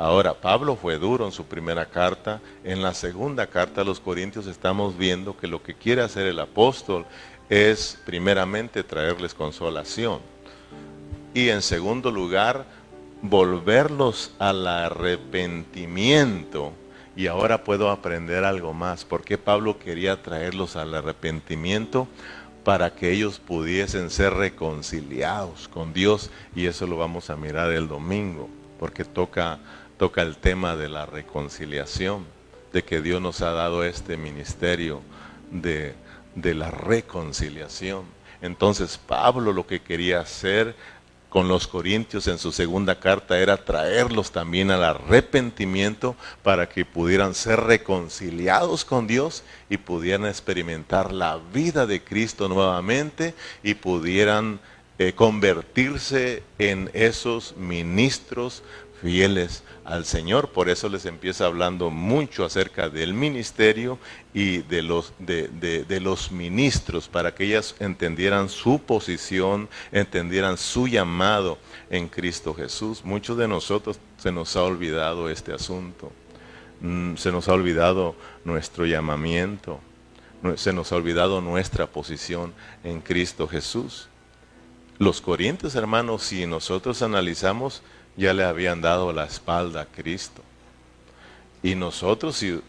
Ahora, 0.02 0.35
Pablo 0.35 0.75
fue 0.75 0.99
duro 0.99 1.26
en 1.26 1.30
su 1.30 1.44
primera 1.44 1.87
carta. 1.87 2.40
En 2.64 2.82
la 2.82 2.92
segunda 2.92 3.47
carta 3.47 3.82
a 3.82 3.85
los 3.85 4.00
Corintios 4.00 4.49
estamos 4.49 4.99
viendo 4.99 5.37
que 5.37 5.47
lo 5.47 5.62
que 5.62 5.75
quiere 5.75 6.02
hacer 6.02 6.26
el 6.26 6.40
apóstol 6.40 7.06
es 7.49 8.00
primeramente 8.04 8.82
traerles 8.82 9.32
consolación. 9.32 10.18
Y 11.35 11.50
en 11.50 11.62
segundo 11.62 12.11
lugar, 12.11 12.64
volverlos 13.23 14.35
al 14.40 14.66
arrepentimiento. 14.66 16.73
Y 17.14 17.28
ahora 17.28 17.62
puedo 17.62 17.88
aprender 17.88 18.42
algo 18.42 18.75
más. 18.75 19.04
¿Por 19.04 19.23
qué 19.23 19.38
Pablo 19.38 19.78
quería 19.78 20.21
traerlos 20.21 20.75
al 20.75 20.97
arrepentimiento? 20.97 22.09
Para 22.64 22.92
que 22.92 23.12
ellos 23.12 23.38
pudiesen 23.38 24.11
ser 24.11 24.35
reconciliados 24.35 25.68
con 25.68 25.92
Dios. 25.92 26.32
Y 26.56 26.66
eso 26.66 26.88
lo 26.88 26.97
vamos 26.97 27.30
a 27.30 27.37
mirar 27.37 27.71
el 27.71 27.87
domingo. 27.87 28.50
Porque 28.80 29.04
toca 29.04 29.61
toca 29.99 30.23
el 30.23 30.37
tema 30.37 30.77
de 30.77 30.89
la 30.89 31.07
reconciliación, 31.07 32.27
de 32.73 32.85
que 32.85 33.03
Dios 33.03 33.21
nos 33.21 33.43
ha 33.43 33.53
dado 33.53 33.85
este 33.85 34.17
ministerio 34.17 35.03
de, 35.51 35.95
de 36.35 36.55
la 36.55 36.71
reconciliación. 36.71 38.05
Entonces 38.41 38.99
Pablo 38.99 39.53
lo 39.53 39.67
que 39.67 39.81
quería 39.81 40.21
hacer 40.21 40.75
con 41.33 41.49
los 41.49 41.67
corintios 41.67 42.29
en 42.29 42.37
su 42.37 42.53
segunda 42.53 43.01
carta 43.01 43.39
era 43.39 43.57
traerlos 43.57 44.33
también 44.33 44.71
al 44.71 44.85
arrepentimiento 44.85 46.15
para 46.43 46.69
que 46.69 46.85
pudieran 46.85 47.35
ser 47.35 47.59
reconciliados 47.61 48.85
con 48.85 49.07
Dios 49.07 49.43
y 49.71 49.79
pudieran 49.79 50.27
experimentar 50.27 51.11
la 51.11 51.39
vida 51.55 51.87
de 51.87 52.05
Cristo 52.05 52.49
nuevamente 52.49 53.35
y 53.63 53.73
pudieran 53.73 54.61
eh, 54.99 55.15
convertirse 55.15 56.43
en 56.59 56.91
esos 56.93 57.57
ministros 57.57 58.63
fieles 59.02 59.64
al 59.85 60.04
Señor. 60.04 60.50
Por 60.50 60.71
eso 60.71 60.88
les 60.88 61.04
empieza 61.06 61.47
hablando 61.47 61.90
mucho 61.90 62.44
acerca 62.44 62.88
del 62.88 63.12
ministerio 63.12 63.99
y 64.32 64.59
de 64.59 64.82
los, 64.82 65.12
de, 65.18 66.00
los 66.00 66.30
ministros, 66.30 67.09
para 67.09 67.35
que 67.35 67.44
ellas 67.44 67.75
entendieran 67.80 68.49
su 68.49 68.78
posición, 68.78 69.68
entendieran 69.90 70.56
su 70.56 70.87
llamado 70.87 71.59
en 71.90 72.09
Cristo 72.09 72.54
Jesús. 72.54 73.04
Muchos 73.04 73.37
de 73.37 73.49
nosotros 73.49 73.99
se 74.18 74.30
nos 74.30 74.54
ha 74.56 74.62
olvidado 74.62 75.28
este 75.28 75.52
asunto. 75.52 76.12
Mm, 76.80 77.16
se 77.16 77.32
nos 77.32 77.49
ha 77.49 77.54
olvidado 77.54 78.14
nuestro 78.44 78.87
llamamiento. 78.87 79.80
Se 80.56 80.73
nos 80.73 80.92
ha 80.92 80.97
olvidado 80.97 81.40
nuestra 81.40 81.87
posición 81.87 82.52
en 82.82 83.00
Cristo 83.00 83.47
Jesús. 83.47 84.09
Los 84.99 85.21
corintios, 85.21 85.75
hermanos, 85.75 86.23
si 86.23 86.47
nosotros 86.47 87.02
analizamos, 87.02 87.82
ya 88.16 88.33
le 88.33 88.45
habían 88.45 88.81
dado 88.81 89.12
la 89.12 89.25
espalda 89.25 89.83
a 89.83 89.87
Cristo. 89.87 90.42
Y 91.62 91.75
nosotros, 91.75 92.42
y, 92.42 92.61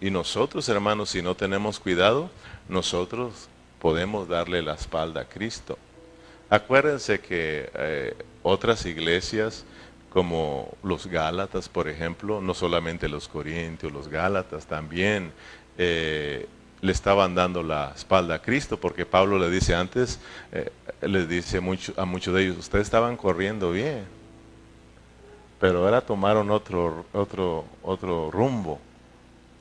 y 0.00 0.10
nosotros, 0.10 0.68
hermanos, 0.68 1.10
si 1.10 1.22
no 1.22 1.34
tenemos 1.34 1.80
cuidado, 1.80 2.30
nosotros 2.68 3.48
podemos 3.80 4.28
darle 4.28 4.62
la 4.62 4.74
espalda 4.74 5.22
a 5.22 5.24
Cristo. 5.24 5.78
Acuérdense 6.50 7.20
que 7.20 7.70
eh, 7.74 8.16
otras 8.42 8.86
iglesias, 8.86 9.64
como 10.10 10.74
los 10.82 11.06
Gálatas, 11.06 11.68
por 11.68 11.88
ejemplo, 11.88 12.40
no 12.40 12.54
solamente 12.54 13.08
los 13.08 13.28
Corintios, 13.28 13.92
los 13.92 14.08
Gálatas 14.08 14.66
también 14.66 15.32
eh, 15.76 16.46
le 16.80 16.92
estaban 16.92 17.34
dando 17.34 17.62
la 17.62 17.92
espalda 17.94 18.36
a 18.36 18.42
Cristo, 18.42 18.78
porque 18.78 19.04
Pablo 19.04 19.38
le 19.38 19.50
dice 19.50 19.74
antes, 19.74 20.20
eh, 20.52 20.70
le 21.02 21.26
dice 21.26 21.58
a 21.58 22.04
muchos 22.04 22.34
de 22.34 22.42
ellos, 22.42 22.58
ustedes 22.58 22.86
estaban 22.86 23.16
corriendo 23.16 23.72
bien, 23.72 24.04
pero 25.60 25.84
ahora 25.84 26.00
tomaron 26.00 26.50
otro, 26.50 27.04
otro, 27.12 27.64
otro 27.82 28.30
rumbo. 28.30 28.78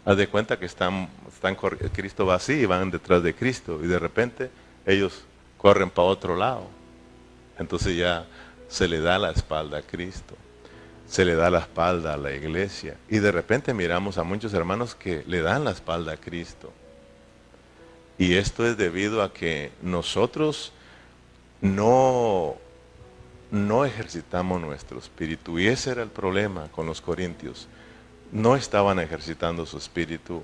Haz 0.06 0.18
de 0.18 0.28
cuenta 0.28 0.58
que 0.58 0.66
están, 0.66 1.10
están 1.28 1.56
Cristo 1.56 2.26
va 2.26 2.36
así 2.36 2.54
y 2.54 2.66
van 2.66 2.92
detrás 2.92 3.24
de 3.24 3.34
Cristo 3.34 3.80
y 3.84 3.88
de 3.88 4.00
repente 4.00 4.50
ellos 4.86 5.24
corren 5.58 5.90
para 5.90 6.08
otro 6.08 6.36
lado. 6.36 6.68
Entonces 7.60 7.98
ya 7.98 8.26
se 8.70 8.88
le 8.88 9.00
da 9.00 9.18
la 9.18 9.32
espalda 9.32 9.80
a 9.80 9.82
Cristo, 9.82 10.36
se 11.08 11.26
le 11.26 11.36
da 11.36 11.50
la 11.50 11.60
espalda 11.60 12.14
a 12.14 12.18
la 12.18 12.34
iglesia 12.34 12.96
y 13.10 13.20
de 13.20 13.32
repente 13.32 13.74
miramos 13.74 14.18
a 14.18 14.24
muchos 14.24 14.54
hermanos 14.54 14.96
que 14.96 15.24
le 15.28 15.42
dan 15.42 15.64
la 15.64 15.72
espalda 15.72 16.14
a 16.14 16.18
Cristo. 16.18 16.72
Y 18.18 18.36
esto 18.36 18.66
es 18.66 18.78
debido 18.78 19.22
a 19.22 19.34
que 19.34 19.72
nosotros 19.82 20.72
no 21.62 22.56
no 23.52 23.86
ejercitamos 23.86 24.62
nuestro 24.62 25.00
espíritu. 25.00 25.60
Y 25.60 25.68
ese 25.68 25.92
era 25.92 26.04
el 26.04 26.10
problema 26.10 26.68
con 26.70 26.86
los 26.86 27.02
corintios. 27.02 27.68
No 28.32 28.56
estaban 28.56 29.00
ejercitando 29.00 29.66
su 29.66 29.78
espíritu. 29.78 30.44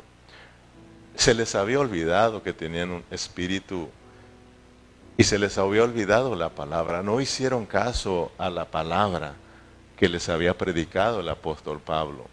Se 1.15 1.33
les 1.33 1.55
había 1.55 1.79
olvidado 1.79 2.41
que 2.41 2.53
tenían 2.53 2.91
un 2.91 3.03
espíritu 3.12 3.89
y 5.17 5.24
se 5.24 5.38
les 5.38 5.57
había 5.57 5.83
olvidado 5.83 6.36
la 6.36 6.50
palabra. 6.50 7.03
No 7.03 7.22
hicieron 7.22 7.65
caso 7.65 8.31
a 8.38 8.50
la 8.50 8.65
palabra 8.65 9.36
que 9.98 10.10
les 10.10 10.27
había 10.29 10.57
predicado 10.57 11.19
el 11.19 11.29
apóstol 11.29 11.79
Pablo. 11.79 12.25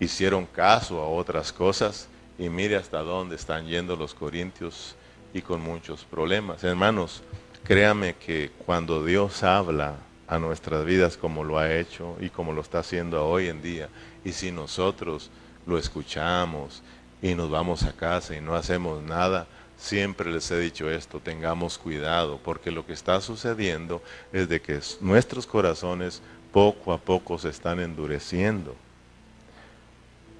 Hicieron 0.00 0.44
caso 0.46 1.00
a 1.00 1.08
otras 1.08 1.52
cosas 1.52 2.08
y 2.38 2.48
mire 2.48 2.76
hasta 2.76 2.98
dónde 2.98 3.36
están 3.36 3.66
yendo 3.66 3.96
los 3.96 4.12
corintios 4.12 4.96
y 5.32 5.40
con 5.40 5.62
muchos 5.62 6.04
problemas. 6.04 6.62
Hermanos, 6.62 7.22
Créame 7.64 8.14
que 8.14 8.50
cuando 8.66 9.02
Dios 9.02 9.42
habla 9.42 9.94
a 10.28 10.38
nuestras 10.38 10.84
vidas 10.84 11.16
como 11.16 11.44
lo 11.44 11.58
ha 11.58 11.74
hecho 11.74 12.14
y 12.20 12.28
como 12.28 12.52
lo 12.52 12.60
está 12.60 12.80
haciendo 12.80 13.26
hoy 13.26 13.48
en 13.48 13.62
día, 13.62 13.88
y 14.22 14.32
si 14.32 14.52
nosotros 14.52 15.30
lo 15.66 15.78
escuchamos 15.78 16.82
y 17.22 17.34
nos 17.34 17.50
vamos 17.50 17.84
a 17.84 17.94
casa 17.94 18.36
y 18.36 18.42
no 18.42 18.54
hacemos 18.54 19.02
nada, 19.02 19.46
siempre 19.78 20.30
les 20.30 20.50
he 20.50 20.58
dicho 20.58 20.90
esto, 20.90 21.20
tengamos 21.20 21.78
cuidado, 21.78 22.38
porque 22.44 22.70
lo 22.70 22.84
que 22.84 22.92
está 22.92 23.22
sucediendo 23.22 24.02
es 24.30 24.46
de 24.46 24.60
que 24.60 24.78
nuestros 25.00 25.46
corazones 25.46 26.20
poco 26.52 26.92
a 26.92 26.98
poco 26.98 27.38
se 27.38 27.48
están 27.48 27.80
endureciendo. 27.80 28.76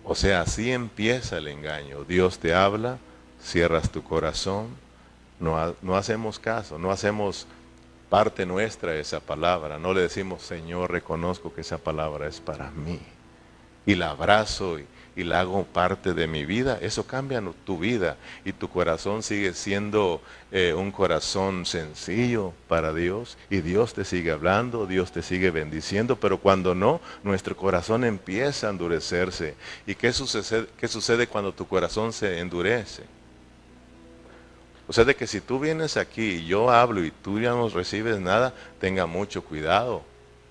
O 0.04 0.14
sea, 0.14 0.42
así 0.42 0.70
empieza 0.70 1.38
el 1.38 1.48
engaño. 1.48 2.04
Dios 2.04 2.38
te 2.38 2.52
habla, 2.52 2.98
cierras 3.42 3.90
tu 3.90 4.02
corazón, 4.04 4.83
no, 5.40 5.96
hacemos 5.96 6.38
caso, 6.38 6.78
no 6.78 6.90
hacemos 6.90 7.46
parte 8.08 8.46
nuestra 8.46 8.94
esa 8.96 9.20
palabra, 9.20 9.78
no 9.78 9.92
le 9.92 10.02
decimos, 10.02 10.42
Señor, 10.42 10.90
reconozco 10.90 11.52
que 11.52 11.62
esa 11.62 11.78
palabra 11.78 12.28
es 12.28 12.40
para 12.40 12.70
mí. 12.70 13.00
Y 13.86 13.96
la 13.96 14.10
abrazo 14.10 14.78
y, 14.78 14.86
la 15.22 15.40
hago 15.40 15.64
parte 15.64 16.12
de 16.12 16.26
mi 16.26 16.44
vida, 16.44 16.78
eso 16.80 17.06
cambia 17.06 17.40
tu 17.64 17.78
vida 17.78 18.16
y 18.44 18.52
tu 18.52 18.68
corazón 18.68 19.22
sigue 19.22 19.54
siendo 19.54 20.20
eh, 20.50 20.74
un 20.74 20.90
corazón 20.90 21.66
sencillo 21.66 22.52
para 22.66 22.92
Dios 22.92 23.38
y 23.48 23.60
Dios 23.60 23.94
te 23.94 24.04
sigue 24.04 24.32
hablando, 24.32 24.86
Dios 24.86 25.12
te 25.12 25.22
sigue 25.22 25.52
bendiciendo, 25.52 26.16
pero 26.16 26.38
cuando 26.38 26.74
no, 26.74 27.00
nuestro 27.22 27.56
corazón 27.56 28.02
empieza 28.02 28.66
a 28.66 28.70
endurecerse. 28.70 29.54
¿Y 29.86 29.94
qué 29.94 30.12
sucede, 30.12 30.66
qué 30.76 30.88
sucede 30.88 31.28
cuando 31.28 31.52
tu 31.52 31.68
corazón 31.68 32.12
se 32.12 32.40
endurece? 32.40 33.04
O 34.86 34.92
sea, 34.92 35.04
de 35.04 35.16
que 35.16 35.26
si 35.26 35.40
tú 35.40 35.58
vienes 35.58 35.96
aquí 35.96 36.22
y 36.22 36.46
yo 36.46 36.70
hablo 36.70 37.04
y 37.04 37.10
tú 37.10 37.40
ya 37.40 37.50
no 37.50 37.68
recibes 37.68 38.20
nada, 38.20 38.52
tenga 38.80 39.06
mucho 39.06 39.42
cuidado. 39.42 40.02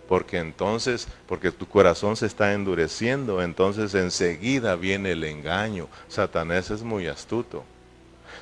Porque 0.08 0.38
entonces, 0.38 1.08
porque 1.28 1.52
tu 1.52 1.68
corazón 1.68 2.16
se 2.16 2.26
está 2.26 2.54
endureciendo, 2.54 3.42
entonces 3.42 3.94
enseguida 3.94 4.76
viene 4.76 5.12
el 5.12 5.24
engaño. 5.24 5.88
Satanás 6.08 6.72
es 6.72 6.82
muy 6.84 7.08
astuto. 7.08 7.64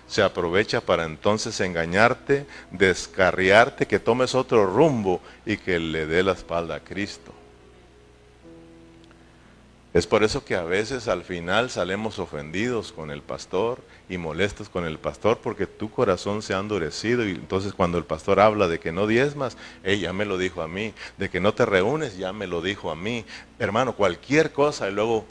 Se 0.08 0.22
aprovecha 0.22 0.82
para 0.82 1.06
entonces 1.06 1.60
engañarte, 1.60 2.46
descarriarte, 2.72 3.86
que 3.86 4.00
tomes 4.00 4.34
otro 4.34 4.66
rumbo 4.66 5.22
y 5.46 5.58
que 5.58 5.80
le 5.80 6.06
dé 6.06 6.24
la 6.24 6.34
espalda 6.34 6.76
a 6.76 6.80
Cristo. 6.80 7.34
Es 9.94 10.08
por 10.08 10.24
eso 10.24 10.46
que 10.46 10.56
a 10.56 10.64
veces 10.64 11.10
al 11.10 11.24
final 11.24 11.70
salemos 11.70 12.18
ofendidos 12.18 12.94
con 12.94 13.12
el 13.12 13.22
pastor 13.22 13.80
y 14.08 14.18
molestos 14.18 14.70
con 14.70 14.86
el 14.86 14.98
pastor 14.98 15.40
porque 15.40 15.68
tu 15.68 15.92
corazón 15.92 16.42
se 16.42 16.54
ha 16.54 16.60
endurecido 16.60 17.28
y 17.28 17.32
entonces 17.32 17.74
cuando 17.74 17.98
el 17.98 18.06
pastor 18.06 18.40
habla 18.40 18.70
de 18.70 18.80
que 18.80 18.94
no 18.94 19.06
diezmas, 19.06 19.58
ella 19.84 20.04
ya 20.04 20.14
me 20.14 20.24
lo 20.24 20.38
dijo 20.38 20.62
a 20.62 20.70
mí, 20.70 20.94
de 21.18 21.30
que 21.30 21.42
no 21.42 21.54
te 21.54 21.66
reúnes, 21.66 22.18
ya 22.18 22.32
me 22.32 22.48
lo 22.48 22.62
dijo 22.62 22.90
a 22.90 22.96
mí. 22.96 23.26
Hermano, 23.60 23.94
cualquier 23.94 24.54
cosa 24.54 24.90
y 24.90 24.94
luego 24.94 25.26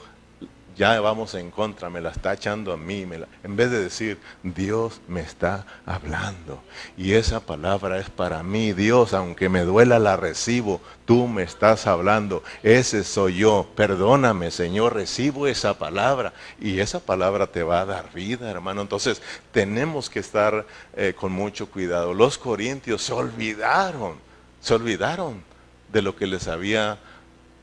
ya 0.81 0.99
vamos 0.99 1.35
en 1.35 1.51
contra, 1.51 1.91
me 1.91 2.01
la 2.01 2.09
está 2.09 2.33
echando 2.33 2.73
a 2.73 2.79
mí, 2.79 3.07
en 3.43 3.55
vez 3.55 3.71
de 3.71 3.83
decir, 3.83 4.19
Dios 4.43 5.03
me 5.09 5.21
está 5.21 5.67
hablando. 5.85 6.63
Y 6.97 7.13
esa 7.13 7.41
palabra 7.41 7.99
es 7.99 8.09
para 8.09 8.43
mí, 8.43 8.73
Dios, 8.73 9.13
aunque 9.13 9.51
me 9.51 9.61
duela, 9.61 9.99
la 9.99 10.17
recibo, 10.17 10.81
tú 11.05 11.27
me 11.29 11.43
estás 11.43 11.87
hablando, 11.87 12.43
ese 12.63 13.05
soy 13.05 13.37
yo, 13.37 13.69
perdóname 13.77 14.51
Señor, 14.51 14.95
recibo 14.95 15.47
esa 15.47 15.77
palabra. 15.79 16.33
Y 16.59 16.81
esa 16.81 16.99
palabra 17.01 17.49
te 17.49 17.63
va 17.63 17.83
a 17.83 17.85
dar 17.85 18.11
vida, 18.15 18.51
hermano. 18.51 18.81
Entonces 18.81 19.21
tenemos 19.53 20.09
que 20.09 20.21
estar 20.21 20.65
eh, 20.97 21.13
con 21.15 21.31
mucho 21.31 21.71
cuidado. 21.71 22.15
Los 22.15 22.39
corintios 22.39 23.03
se 23.03 23.13
olvidaron, 23.13 24.15
se 24.63 24.73
olvidaron 24.73 25.43
de 25.93 26.01
lo 26.01 26.17
que 26.17 26.27
les 26.27 26.49
había 26.49 26.99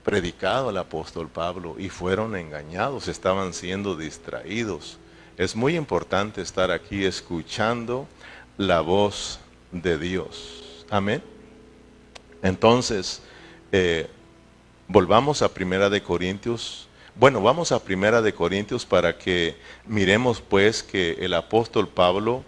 predicado 0.07 0.69
el 0.69 0.77
apóstol 0.77 1.27
Pablo 1.27 1.75
y 1.77 1.89
fueron 1.89 2.37
engañados, 2.37 3.09
estaban 3.09 3.51
siendo 3.51 3.97
distraídos. 3.97 4.97
Es 5.37 5.53
muy 5.53 5.75
importante 5.75 6.41
estar 6.41 6.71
aquí 6.71 7.03
escuchando 7.03 8.07
la 8.55 8.79
voz 8.79 9.41
de 9.73 9.97
Dios. 9.97 10.85
Amén. 10.89 11.21
Entonces, 12.41 13.21
eh, 13.73 14.07
volvamos 14.87 15.41
a 15.41 15.53
Primera 15.53 15.89
de 15.89 16.01
Corintios. 16.01 16.87
Bueno, 17.13 17.41
vamos 17.41 17.73
a 17.73 17.83
Primera 17.83 18.21
de 18.21 18.33
Corintios 18.33 18.85
para 18.85 19.17
que 19.17 19.57
miremos 19.85 20.39
pues 20.39 20.83
que 20.83 21.17
el 21.19 21.33
apóstol 21.33 21.89
Pablo, 21.89 22.45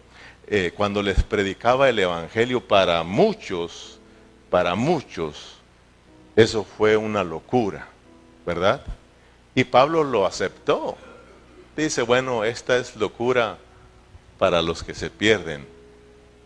eh, 0.48 0.72
cuando 0.78 1.04
les 1.04 1.24
predicaba 1.24 1.90
el 1.90 2.00
Evangelio 2.00 2.66
para 2.66 3.04
muchos, 3.04 4.00
para 4.50 4.76
muchos, 4.76 5.59
eso 6.36 6.64
fue 6.64 6.98
una 6.98 7.24
locura, 7.24 7.88
¿verdad? 8.46 8.82
Y 9.56 9.64
Pablo 9.66 10.04
lo 10.04 10.26
aceptó. 10.26 10.98
Dice, 11.76 12.02
bueno, 12.02 12.44
esta 12.44 12.78
es 12.78 12.96
locura 12.96 13.58
para 14.38 14.62
los 14.62 14.84
que 14.84 14.94
se 14.94 15.10
pierden, 15.10 15.66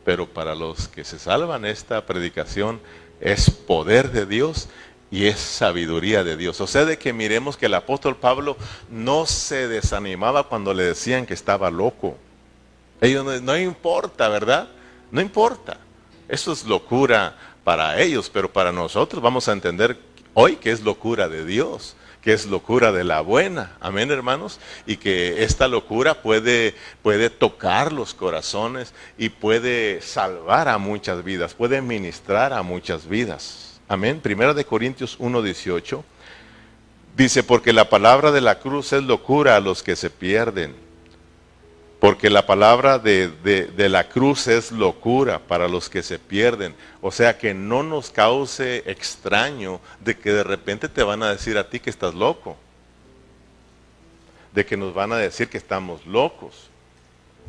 pero 0.03 0.27
para 0.27 0.55
los 0.55 0.87
que 0.87 1.03
se 1.03 1.19
salvan 1.19 1.65
esta 1.65 2.05
predicación 2.05 2.79
es 3.19 3.49
poder 3.49 4.11
de 4.11 4.25
Dios 4.25 4.67
y 5.13 5.27
es 5.27 5.39
sabiduría 5.39 6.23
de 6.23 6.35
Dios. 6.35 6.59
O 6.59 6.65
sea, 6.65 6.85
de 6.85 6.97
que 6.97 7.13
miremos 7.13 7.55
que 7.55 7.67
el 7.67 7.75
apóstol 7.75 8.17
Pablo 8.17 8.57
no 8.89 9.27
se 9.27 9.67
desanimaba 9.67 10.49
cuando 10.49 10.73
le 10.73 10.83
decían 10.83 11.27
que 11.27 11.35
estaba 11.35 11.69
loco. 11.69 12.17
Ellos 12.99 13.41
no, 13.43 13.57
importa, 13.57 14.27
¿verdad? 14.29 14.69
No 15.11 15.21
importa. 15.21 15.77
Eso 16.27 16.51
es 16.51 16.65
locura 16.65 17.37
para 17.63 17.99
ellos, 18.01 18.29
pero 18.31 18.51
para 18.51 18.71
nosotros 18.71 19.21
vamos 19.21 19.47
a 19.47 19.53
entender 19.53 19.97
hoy 20.33 20.57
que 20.57 20.71
es 20.71 20.81
locura 20.81 21.29
de 21.29 21.45
Dios, 21.45 21.95
que 22.21 22.33
es 22.33 22.45
locura 22.45 22.91
de 22.91 23.03
la 23.03 23.21
buena. 23.21 23.75
Amén, 23.79 24.09
hermanos. 24.11 24.59
Y 24.85 24.97
que 24.97 25.43
esta 25.43 25.67
locura 25.67 26.21
puede, 26.21 26.75
puede 27.01 27.29
tocar 27.29 27.91
los 27.91 28.13
corazones 28.13 28.93
y 29.17 29.29
puede 29.29 30.01
salvar 30.01 30.69
a 30.69 30.77
muchas 30.77 31.23
vidas, 31.23 31.53
puede 31.53 31.81
ministrar 31.81 32.53
a 32.53 32.63
muchas 32.63 33.07
vidas. 33.07 33.79
Amén. 33.87 34.21
Primera 34.21 34.53
de 34.53 34.65
Corintios 34.65 35.19
1.18 35.19 36.03
dice, 37.15 37.43
porque 37.43 37.73
la 37.73 37.89
palabra 37.89 38.31
de 38.31 38.41
la 38.41 38.59
cruz 38.59 38.93
es 38.93 39.03
locura 39.03 39.55
a 39.55 39.59
los 39.59 39.83
que 39.83 39.95
se 39.95 40.09
pierden 40.09 40.75
porque 42.03 42.29
la 42.29 42.45
palabra 42.45 42.99
de, 42.99 43.73
la 43.77 44.09
cruz 44.09 44.47
es 44.47 44.73
locura 44.73 45.39
para 45.39 45.69
los 45.69 45.89
que 45.89 46.03
se 46.03 46.19
pierden. 46.19 46.75
O 47.01 47.13
sea, 47.13 47.37
que 47.37 47.53
no 47.53 47.81
nos 47.81 48.09
cause 48.09 48.83
extraño 48.87 49.79
de 50.01 50.17
que 50.17 50.33
de 50.33 50.43
repente 50.43 50.89
te 50.89 51.01
van 51.01 51.23
a 51.23 51.29
decir 51.29 51.57
a 51.57 51.69
ti 51.69 51.79
que 51.79 51.89
estás 51.89 52.13
loco. 52.13 52.57
De 54.51 54.65
que 54.65 54.75
nos 54.75 54.93
van 54.93 55.13
a 55.13 55.17
decir 55.17 55.47
que 55.47 55.57
estamos 55.57 56.05
locos. 56.05 56.69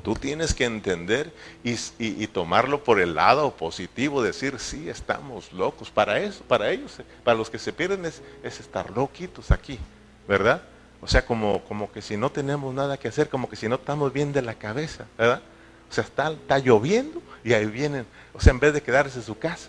Tú 0.05 0.15
tienes 0.15 0.55
que 0.55 0.67
entender 0.67 1.33
y, 1.65 2.27
tomarlo 2.29 2.85
por 2.85 3.01
el 3.01 3.17
lado 3.17 3.57
positivo, 3.57 4.23
decir, 4.23 4.61
sí, 4.61 4.89
estamos 4.89 5.53
locos. 5.53 5.91
Para 5.91 6.21
eso, 6.21 6.45
para 6.45 6.71
ellos, 6.71 7.01
para 7.25 7.37
los 7.37 7.51
que 7.51 7.59
se 7.59 7.73
pierden 7.73 8.05
es, 8.05 8.23
es 8.45 8.61
estar 8.61 8.89
loquitos 8.93 9.51
aquí, 9.51 9.81
¿verdad? 10.29 10.63
O 11.05 11.07
sea, 11.07 11.27
como, 11.27 11.63
como 11.65 11.93
que 11.93 12.01
si 12.01 12.17
no 12.17 12.31
tenemos 12.31 12.73
nada 12.73 12.97
que 12.97 13.09
hacer, 13.09 13.29
como 13.29 13.47
que 13.47 13.57
si 13.57 13.69
no 13.69 13.75
estamos 13.75 14.11
bien 14.11 14.33
de 14.33 14.41
la 14.41 14.55
cabeza, 14.55 15.05
¿verdad? 15.19 15.43
O 15.91 15.93
sea, 15.93 16.03
está, 16.03 16.33
está 16.33 16.59
lloviendo 16.59 17.21
y 17.45 17.53
ahí 17.53 17.67
vienen, 17.67 18.07
o 18.33 18.41
sea, 18.41 18.53
en 18.53 18.59
vez 18.59 18.73
de 18.73 18.83
quedarse 18.83 19.19
en 19.19 19.25
su 19.25 19.39
casa, 19.39 19.69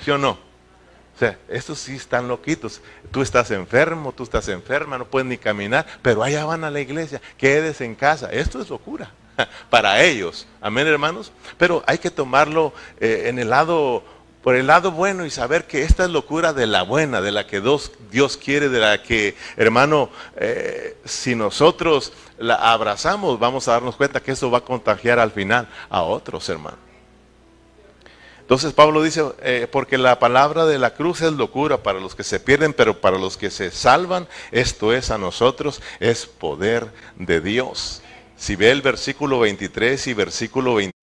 ¿sí 0.00 0.12
o 0.12 0.18
no? 0.18 0.30
O 0.30 1.18
sea, 1.18 1.36
estos 1.48 1.80
sí 1.80 1.96
están 1.96 2.28
loquitos. 2.28 2.80
Tú 3.10 3.22
estás 3.22 3.50
enfermo, 3.50 4.12
tú 4.12 4.22
estás 4.22 4.46
enferma, 4.46 4.98
no 4.98 5.06
puedes 5.06 5.26
ni 5.26 5.36
caminar, 5.36 5.84
pero 6.00 6.22
allá 6.22 6.44
van 6.44 6.62
a 6.62 6.70
la 6.70 6.78
iglesia, 6.78 7.20
quedes 7.36 7.80
en 7.80 7.96
casa. 7.96 8.30
Esto 8.30 8.62
es 8.62 8.70
locura 8.70 9.10
para 9.70 10.00
ellos. 10.04 10.46
Amén, 10.60 10.86
hermanos. 10.86 11.32
Pero 11.56 11.82
hay 11.88 11.98
que 11.98 12.12
tomarlo 12.12 12.72
eh, 13.00 13.24
en 13.26 13.40
el 13.40 13.50
lado 13.50 14.04
por 14.48 14.56
el 14.56 14.66
lado 14.66 14.92
bueno 14.92 15.26
y 15.26 15.30
saber 15.30 15.66
que 15.66 15.82
esta 15.82 16.04
es 16.04 16.10
locura 16.10 16.54
de 16.54 16.66
la 16.66 16.80
buena, 16.80 17.20
de 17.20 17.32
la 17.32 17.46
que 17.46 17.60
Dios, 17.60 18.38
quiere, 18.42 18.70
de 18.70 18.78
la 18.78 19.02
que, 19.02 19.36
hermano, 19.58 20.08
eh, 20.36 20.96
si 21.04 21.34
nosotros 21.34 22.14
la 22.38 22.54
abrazamos, 22.54 23.38
vamos 23.38 23.68
a 23.68 23.72
darnos 23.72 23.96
cuenta 23.96 24.22
que 24.22 24.32
eso 24.32 24.50
va 24.50 24.56
a 24.56 24.62
contagiar 24.62 25.18
al 25.18 25.32
final 25.32 25.68
a 25.90 26.00
otros, 26.00 26.48
hermano. 26.48 26.78
Entonces 28.40 28.72
Pablo 28.72 29.02
dice, 29.02 29.22
eh, 29.42 29.68
porque 29.70 29.98
la 29.98 30.18
palabra 30.18 30.64
de 30.64 30.78
la 30.78 30.94
cruz 30.94 31.20
es 31.20 31.32
locura 31.34 31.82
para 31.82 32.00
los 32.00 32.14
que 32.14 32.24
se 32.24 32.40
pierden, 32.40 32.72
pero 32.72 33.02
para 33.02 33.18
los 33.18 33.36
que 33.36 33.50
se 33.50 33.70
salvan, 33.70 34.28
esto 34.50 34.94
es 34.94 35.10
a 35.10 35.18
nosotros, 35.18 35.82
es 36.00 36.24
poder 36.24 36.90
de 37.16 37.42
Dios. 37.42 38.00
Si 38.38 38.56
ve 38.56 38.70
el 38.70 38.80
versículo 38.80 39.40
23 39.40 40.06
y 40.06 40.14
versículo 40.14 40.76
24, 40.76 40.97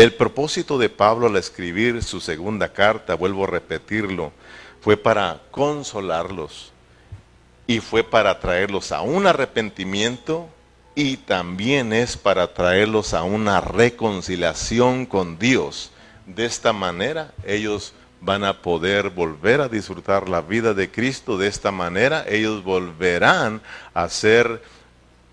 el 0.00 0.14
propósito 0.14 0.78
de 0.78 0.88
Pablo 0.88 1.26
al 1.26 1.36
escribir 1.36 2.02
su 2.02 2.22
segunda 2.22 2.72
carta, 2.72 3.14
vuelvo 3.16 3.44
a 3.44 3.48
repetirlo, 3.48 4.32
fue 4.80 4.96
para 4.96 5.42
consolarlos 5.50 6.72
y 7.66 7.80
fue 7.80 8.02
para 8.02 8.40
traerlos 8.40 8.92
a 8.92 9.02
un 9.02 9.26
arrepentimiento 9.26 10.48
y 10.94 11.18
también 11.18 11.92
es 11.92 12.16
para 12.16 12.54
traerlos 12.54 13.12
a 13.12 13.24
una 13.24 13.60
reconciliación 13.60 15.04
con 15.04 15.38
Dios. 15.38 15.92
De 16.24 16.46
esta 16.46 16.72
manera 16.72 17.34
ellos 17.44 17.92
van 18.22 18.44
a 18.44 18.62
poder 18.62 19.10
volver 19.10 19.60
a 19.60 19.68
disfrutar 19.68 20.30
la 20.30 20.40
vida 20.40 20.72
de 20.72 20.90
Cristo. 20.90 21.36
De 21.36 21.46
esta 21.46 21.72
manera 21.72 22.24
ellos 22.26 22.64
volverán 22.64 23.60
a 23.92 24.08
ser 24.08 24.62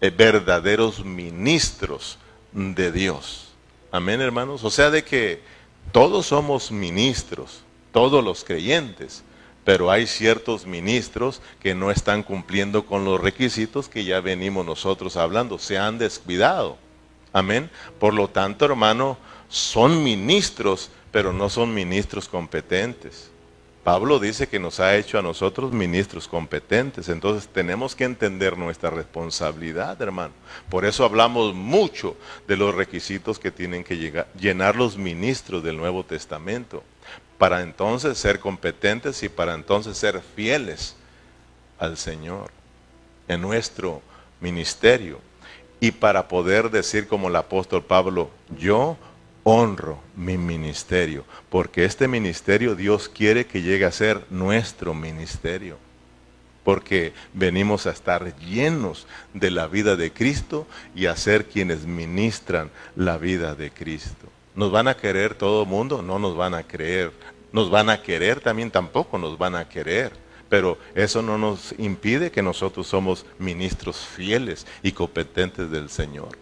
eh, 0.02 0.10
verdaderos 0.10 1.06
ministros 1.06 2.18
de 2.52 2.92
Dios. 2.92 3.47
Amén, 3.92 4.22
hermanos. 4.22 4.64
O 4.64 4.70
sea, 4.70 4.90
de 4.90 5.04
que 5.04 5.42
todos 5.92 6.28
somos 6.28 6.72
ministros, 6.72 7.62
todos 7.92 8.24
los 8.24 8.44
creyentes, 8.44 9.24
pero 9.64 9.92
hay 9.92 10.08
ciertos 10.08 10.66
ministros 10.66 11.42
que 11.60 11.76
no 11.76 11.92
están 11.92 12.24
cumpliendo 12.24 12.86
con 12.86 13.06
los 13.06 13.20
requisitos 13.20 13.90
que 13.90 14.04
ya 14.04 14.22
venimos 14.22 14.66
nosotros 14.66 15.18
hablando, 15.18 15.60
se 15.60 15.78
han 15.78 15.98
descuidado. 15.98 16.78
Amén. 17.34 17.70
Por 18.00 18.14
lo 18.14 18.30
tanto, 18.30 18.66
hermano, 18.66 19.18
son 19.50 20.04
ministros, 20.04 20.90
pero 21.12 21.34
no 21.34 21.50
son 21.50 21.74
ministros 21.74 22.28
competentes. 22.28 23.30
Pablo 23.88 24.20
dice 24.20 24.50
que 24.50 24.60
nos 24.60 24.82
ha 24.82 24.98
hecho 24.98 25.18
a 25.18 25.22
nosotros 25.22 25.72
ministros 25.72 26.28
competentes, 26.28 27.08
entonces 27.08 27.48
tenemos 27.48 27.96
que 27.96 28.04
entender 28.04 28.58
nuestra 28.58 28.90
responsabilidad, 28.90 30.02
hermano. 30.02 30.34
Por 30.70 30.84
eso 30.84 31.06
hablamos 31.06 31.54
mucho 31.54 32.18
de 32.50 32.58
los 32.58 32.76
requisitos 32.76 33.40
que 33.40 33.50
tienen 33.50 33.86
que 33.86 34.26
llenar 34.38 34.76
los 34.76 34.98
ministros 34.98 35.64
del 35.64 35.78
Nuevo 35.78 36.04
Testamento, 36.04 36.84
para 37.38 37.62
entonces 37.62 38.18
ser 38.18 38.42
competentes 38.42 39.24
y 39.24 39.30
para 39.30 39.54
entonces 39.54 39.98
ser 39.98 40.22
fieles 40.36 40.98
al 41.80 41.96
Señor 41.96 42.52
en 43.30 43.40
nuestro 43.40 44.02
ministerio 44.42 45.22
y 45.80 45.92
para 45.92 46.28
poder 46.28 46.72
decir 46.72 47.08
como 47.08 47.30
el 47.30 47.38
apóstol 47.38 47.86
Pablo, 47.86 48.32
yo 48.60 48.98
honro 49.50 50.02
mi 50.18 50.38
ministerio, 50.38 51.24
porque 51.50 51.86
este 51.86 52.10
ministerio 52.10 52.76
Dios 52.76 53.08
quiere 53.08 53.46
que 53.46 53.62
llegue 53.62 53.86
a 53.86 53.94
ser 53.94 54.26
nuestro 54.30 54.94
ministerio, 54.94 55.78
porque 56.66 57.14
venimos 57.34 57.88
a 57.88 57.92
estar 57.92 58.38
llenos 58.40 59.08
de 59.34 59.50
la 59.50 59.68
vida 59.68 59.96
de 59.96 60.12
Cristo 60.12 60.68
y 60.94 61.06
a 61.06 61.16
ser 61.16 61.46
quienes 61.46 61.86
ministran 61.86 62.72
la 62.98 63.18
vida 63.18 63.56
de 63.56 63.72
Cristo. 63.72 64.28
¿Nos 64.54 64.70
van 64.70 64.90
a 64.90 64.98
querer 64.98 65.34
todo 65.34 65.64
el 65.64 65.70
mundo? 65.70 66.02
No 66.02 66.20
nos 66.20 66.36
van 66.36 66.54
a 66.54 66.64
creer. 66.64 67.14
¿Nos 67.54 67.70
van 67.70 67.90
a 67.90 68.02
querer 68.02 68.42
también? 68.42 68.70
Tampoco 68.70 69.18
nos 69.18 69.38
van 69.38 69.56
a 69.56 69.70
querer. 69.70 70.12
Pero 70.50 70.78
eso 70.94 71.22
no 71.22 71.38
nos 71.38 71.74
impide 71.78 72.32
que 72.32 72.42
nosotros 72.42 72.86
somos 72.86 73.26
ministros 73.40 73.98
fieles 73.98 74.68
y 74.84 74.92
competentes 74.92 75.72
del 75.72 75.90
Señor. 75.90 76.38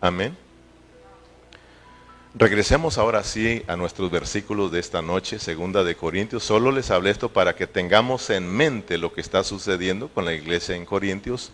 Amén. 0.00 0.47
Regresemos 2.40 2.98
ahora 2.98 3.24
sí 3.24 3.64
a 3.66 3.74
nuestros 3.74 4.12
versículos 4.12 4.70
de 4.70 4.78
esta 4.78 5.02
noche, 5.02 5.40
segunda 5.40 5.82
de 5.82 5.96
Corintios. 5.96 6.44
Solo 6.44 6.70
les 6.70 6.92
hablé 6.92 7.10
esto 7.10 7.30
para 7.30 7.56
que 7.56 7.66
tengamos 7.66 8.30
en 8.30 8.48
mente 8.48 8.96
lo 8.96 9.12
que 9.12 9.20
está 9.20 9.42
sucediendo 9.42 10.06
con 10.06 10.24
la 10.24 10.32
iglesia 10.32 10.76
en 10.76 10.84
Corintios 10.84 11.50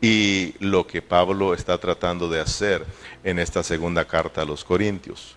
y 0.00 0.54
lo 0.58 0.88
que 0.88 1.02
Pablo 1.02 1.54
está 1.54 1.78
tratando 1.78 2.28
de 2.28 2.40
hacer 2.40 2.84
en 3.22 3.38
esta 3.38 3.62
segunda 3.62 4.06
carta 4.06 4.42
a 4.42 4.44
los 4.44 4.64
Corintios. 4.64 5.36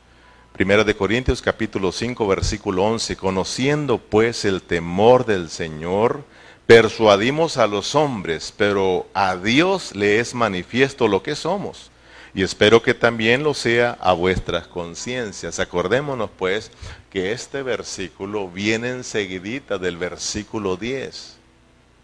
Primera 0.53 0.83
de 0.83 0.95
Corintios 0.95 1.43
capítulo 1.43 1.91
5 1.91 2.27
versículo 2.27 2.83
11, 2.85 3.17
conociendo 3.17 3.99
pues 3.99 4.45
el 4.45 4.63
temor 4.63 5.27
del 5.27 5.51
Señor, 5.51 6.23
persuadimos 6.65 7.57
a 7.57 7.67
los 7.67 7.93
hombres, 7.93 8.51
pero 8.57 9.05
a 9.13 9.35
Dios 9.35 9.95
le 9.95 10.19
es 10.19 10.33
manifiesto 10.33 11.07
lo 11.07 11.21
que 11.21 11.35
somos 11.35 11.91
y 12.33 12.43
espero 12.43 12.81
que 12.81 12.93
también 12.93 13.43
lo 13.43 13.53
sea 13.53 13.97
a 13.99 14.13
vuestras 14.13 14.67
conciencias. 14.67 15.59
Acordémonos 15.59 16.29
pues 16.37 16.71
que 17.09 17.31
este 17.31 17.63
versículo 17.63 18.49
viene 18.49 18.89
enseguidita 18.89 19.77
del 19.77 19.97
versículo 19.97 20.75
10. 20.75 21.37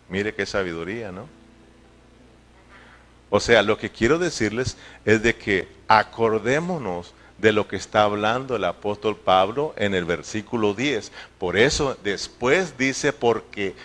Mire 0.09 0.33
qué 0.33 0.45
sabiduría, 0.45 1.11
¿no? 1.11 1.27
O 3.29 3.39
sea, 3.39 3.63
lo 3.63 3.77
que 3.77 3.89
quiero 3.89 4.19
decirles 4.19 4.77
es 5.05 5.23
de 5.23 5.35
que 5.35 5.67
acordémonos 5.87 7.13
de 7.37 7.51
lo 7.51 7.67
que 7.67 7.75
está 7.75 8.03
hablando 8.03 8.55
el 8.55 8.63
apóstol 8.63 9.17
Pablo 9.17 9.73
en 9.75 9.95
el 9.95 10.05
versículo 10.05 10.73
10. 10.73 11.11
Por 11.39 11.57
eso 11.57 11.97
después 12.03 12.77
dice 12.77 13.11
porque... 13.11 13.75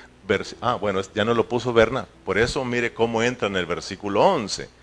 Ah, 0.60 0.74
bueno, 0.74 1.00
ya 1.14 1.24
no 1.24 1.32
lo 1.32 1.48
puso 1.48 1.72
Berna. 1.72 2.06
Por 2.26 2.36
eso 2.36 2.62
mire 2.62 2.92
cómo 2.92 3.22
entra 3.22 3.48
en 3.48 3.56
el 3.56 3.64
versículo 3.64 4.22
11 4.22 4.77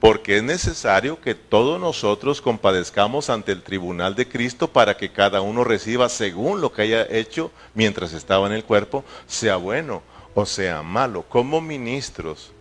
porque 0.00 0.36
es 0.36 0.42
necesario 0.42 1.20
que 1.20 1.34
todos 1.34 1.80
nosotros 1.80 2.42
compadezcamos 2.42 3.30
ante 3.30 3.52
el 3.52 3.62
tribunal 3.62 4.14
de 4.14 4.28
Cristo 4.28 4.68
para 4.68 4.96
que 4.96 5.10
cada 5.10 5.40
uno 5.40 5.64
reciba 5.64 6.08
según 6.08 6.60
lo 6.60 6.72
que 6.72 6.82
haya 6.82 7.06
hecho 7.08 7.50
mientras 7.74 8.12
estaba 8.12 8.46
en 8.46 8.52
el 8.52 8.64
cuerpo, 8.64 9.04
sea 9.26 9.56
bueno 9.56 10.02
o 10.34 10.44
sea 10.44 10.82
malo. 10.82 11.22
Como 11.22 11.60
ministros, 11.62 12.52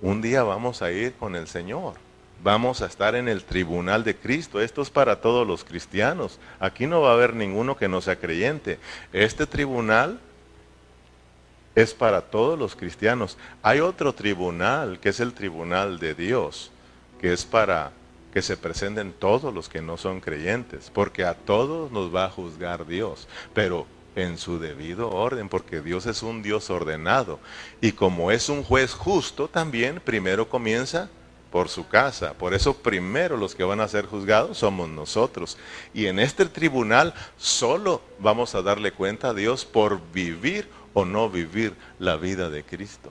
un 0.00 0.22
día 0.22 0.44
vamos 0.44 0.82
a 0.82 0.92
ir 0.92 1.14
con 1.14 1.34
el 1.34 1.48
Señor. 1.48 1.94
Vamos 2.42 2.82
a 2.82 2.86
estar 2.86 3.14
en 3.14 3.26
el 3.26 3.42
tribunal 3.42 4.04
de 4.04 4.14
Cristo. 4.14 4.60
Esto 4.60 4.82
es 4.82 4.90
para 4.90 5.20
todos 5.20 5.46
los 5.46 5.64
cristianos. 5.64 6.38
Aquí 6.60 6.86
no 6.86 7.00
va 7.00 7.10
a 7.10 7.14
haber 7.14 7.34
ninguno 7.34 7.76
que 7.76 7.88
no 7.88 8.02
sea 8.02 8.16
creyente. 8.16 8.78
Este 9.12 9.46
tribunal 9.46 10.20
es 11.74 11.94
para 11.94 12.20
todos 12.20 12.58
los 12.58 12.76
cristianos. 12.76 13.36
Hay 13.62 13.80
otro 13.80 14.12
tribunal 14.12 15.00
que 15.00 15.08
es 15.08 15.20
el 15.20 15.32
tribunal 15.32 15.98
de 15.98 16.14
Dios 16.14 16.70
que 17.24 17.32
es 17.32 17.46
para 17.46 17.90
que 18.34 18.42
se 18.42 18.54
presenten 18.58 19.10
todos 19.10 19.54
los 19.54 19.70
que 19.70 19.80
no 19.80 19.96
son 19.96 20.20
creyentes, 20.20 20.90
porque 20.92 21.24
a 21.24 21.32
todos 21.32 21.90
nos 21.90 22.14
va 22.14 22.26
a 22.26 22.30
juzgar 22.30 22.86
Dios, 22.86 23.28
pero 23.54 23.86
en 24.14 24.36
su 24.36 24.58
debido 24.58 25.08
orden, 25.08 25.48
porque 25.48 25.80
Dios 25.80 26.04
es 26.04 26.22
un 26.22 26.42
Dios 26.42 26.68
ordenado. 26.68 27.40
Y 27.80 27.92
como 27.92 28.30
es 28.30 28.50
un 28.50 28.62
juez 28.62 28.92
justo, 28.92 29.48
también 29.48 30.02
primero 30.04 30.50
comienza 30.50 31.08
por 31.50 31.70
su 31.70 31.88
casa. 31.88 32.34
Por 32.34 32.52
eso 32.52 32.76
primero 32.76 33.38
los 33.38 33.54
que 33.54 33.64
van 33.64 33.80
a 33.80 33.88
ser 33.88 34.04
juzgados 34.04 34.58
somos 34.58 34.90
nosotros. 34.90 35.56
Y 35.94 36.04
en 36.04 36.18
este 36.18 36.44
tribunal 36.44 37.14
solo 37.38 38.02
vamos 38.18 38.54
a 38.54 38.60
darle 38.60 38.92
cuenta 38.92 39.30
a 39.30 39.34
Dios 39.34 39.64
por 39.64 39.98
vivir 40.12 40.68
o 40.92 41.06
no 41.06 41.30
vivir 41.30 41.72
la 41.98 42.16
vida 42.16 42.50
de 42.50 42.64
Cristo. 42.64 43.10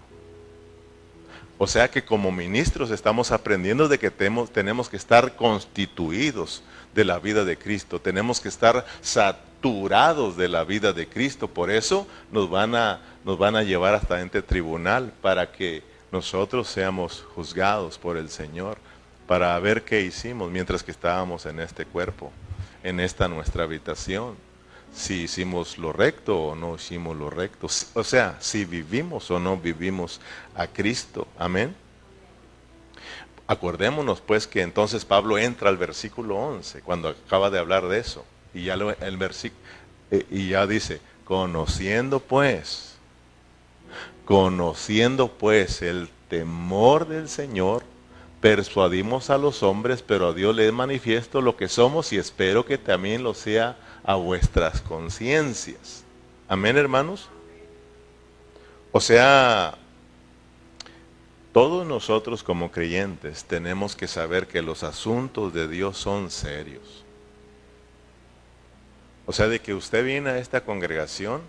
O 1.63 1.67
sea 1.67 1.89
que 1.89 2.03
como 2.03 2.29
ministros 2.29 2.91
estamos 2.91 3.31
aprendiendo 3.31 3.87
de 3.87 3.97
que 3.97 4.11
tenemos, 4.11 4.89
que 4.89 4.97
estar 4.97 5.37
constituidos 5.37 6.61
de 6.93 7.05
la 7.05 7.19
vida 7.19 7.45
de 7.45 7.57
Cristo, 7.57 8.01
tenemos 8.01 8.41
que 8.41 8.49
estar 8.49 8.85
saturados 8.99 10.35
de 10.35 10.49
la 10.49 10.65
vida 10.65 10.91
de 10.91 11.07
Cristo. 11.07 11.47
Por 11.47 11.71
eso 11.71 12.05
nos 12.33 12.49
van 12.49 12.75
a, 12.75 12.99
nos 13.23 13.37
van 13.37 13.55
a 13.55 13.63
llevar 13.63 13.93
hasta 13.93 14.21
este 14.21 14.41
tribunal 14.41 15.13
para 15.21 15.53
que 15.53 15.83
nosotros 16.11 16.67
seamos 16.67 17.23
juzgados 17.33 17.97
por 17.97 18.17
el 18.17 18.27
Señor, 18.27 18.77
para 19.25 19.57
ver 19.59 19.83
qué 19.83 20.01
hicimos 20.01 20.51
mientras 20.51 20.83
que 20.83 20.91
estábamos 20.91 21.45
en 21.45 21.61
este 21.61 21.85
cuerpo, 21.85 22.33
en 22.83 22.99
esta 22.99 23.29
nuestra 23.29 23.63
habitación 23.63 24.35
si 24.93 25.23
hicimos 25.23 25.77
lo 25.77 25.91
recto 25.91 26.39
o 26.39 26.55
no 26.55 26.75
hicimos 26.75 27.17
lo 27.17 27.29
recto. 27.29 27.67
O 27.93 28.03
sea, 28.03 28.37
si 28.39 28.65
vivimos 28.65 29.29
o 29.31 29.39
no 29.39 29.57
vivimos 29.57 30.21
a 30.55 30.67
Cristo. 30.67 31.27
Amén. 31.37 31.75
Acordémonos 33.47 34.21
pues 34.21 34.47
que 34.47 34.61
entonces 34.61 35.03
Pablo 35.03 35.37
entra 35.37 35.69
al 35.69 35.77
versículo 35.77 36.37
11 36.37 36.81
cuando 36.81 37.09
acaba 37.09 37.49
de 37.49 37.59
hablar 37.59 37.87
de 37.87 37.99
eso. 37.99 38.23
Y 38.53 38.65
ya, 38.65 38.75
el 38.75 39.17
versículo, 39.17 39.61
eh, 40.11 40.25
y 40.29 40.49
ya 40.49 40.67
dice, 40.67 41.01
conociendo 41.25 42.19
pues, 42.19 42.95
conociendo 44.25 45.27
pues 45.27 45.81
el 45.81 46.09
temor 46.29 47.07
del 47.07 47.27
Señor, 47.27 47.83
persuadimos 48.39 49.29
a 49.29 49.37
los 49.37 49.63
hombres, 49.63 50.01
pero 50.01 50.27
a 50.27 50.33
Dios 50.33 50.55
le 50.55 50.71
manifiesto 50.71 51.41
lo 51.41 51.55
que 51.57 51.67
somos 51.67 52.13
y 52.13 52.17
espero 52.17 52.65
que 52.65 52.77
también 52.77 53.23
lo 53.23 53.33
sea 53.33 53.77
a 54.03 54.15
vuestras 54.15 54.81
conciencias. 54.81 56.03
Amén, 56.47 56.77
hermanos. 56.77 57.29
O 58.91 58.99
sea, 58.99 59.75
todos 61.51 61.85
nosotros 61.87 62.43
como 62.43 62.71
creyentes 62.71 63.45
tenemos 63.45 63.95
que 63.95 64.07
saber 64.07 64.47
que 64.47 64.61
los 64.61 64.83
asuntos 64.83 65.53
de 65.53 65.67
Dios 65.67 65.97
son 65.97 66.29
serios. 66.29 67.03
O 69.25 69.31
sea, 69.31 69.47
de 69.47 69.59
que 69.59 69.73
usted 69.73 70.03
viene 70.03 70.31
a 70.31 70.37
esta 70.37 70.61
congregación, 70.61 71.41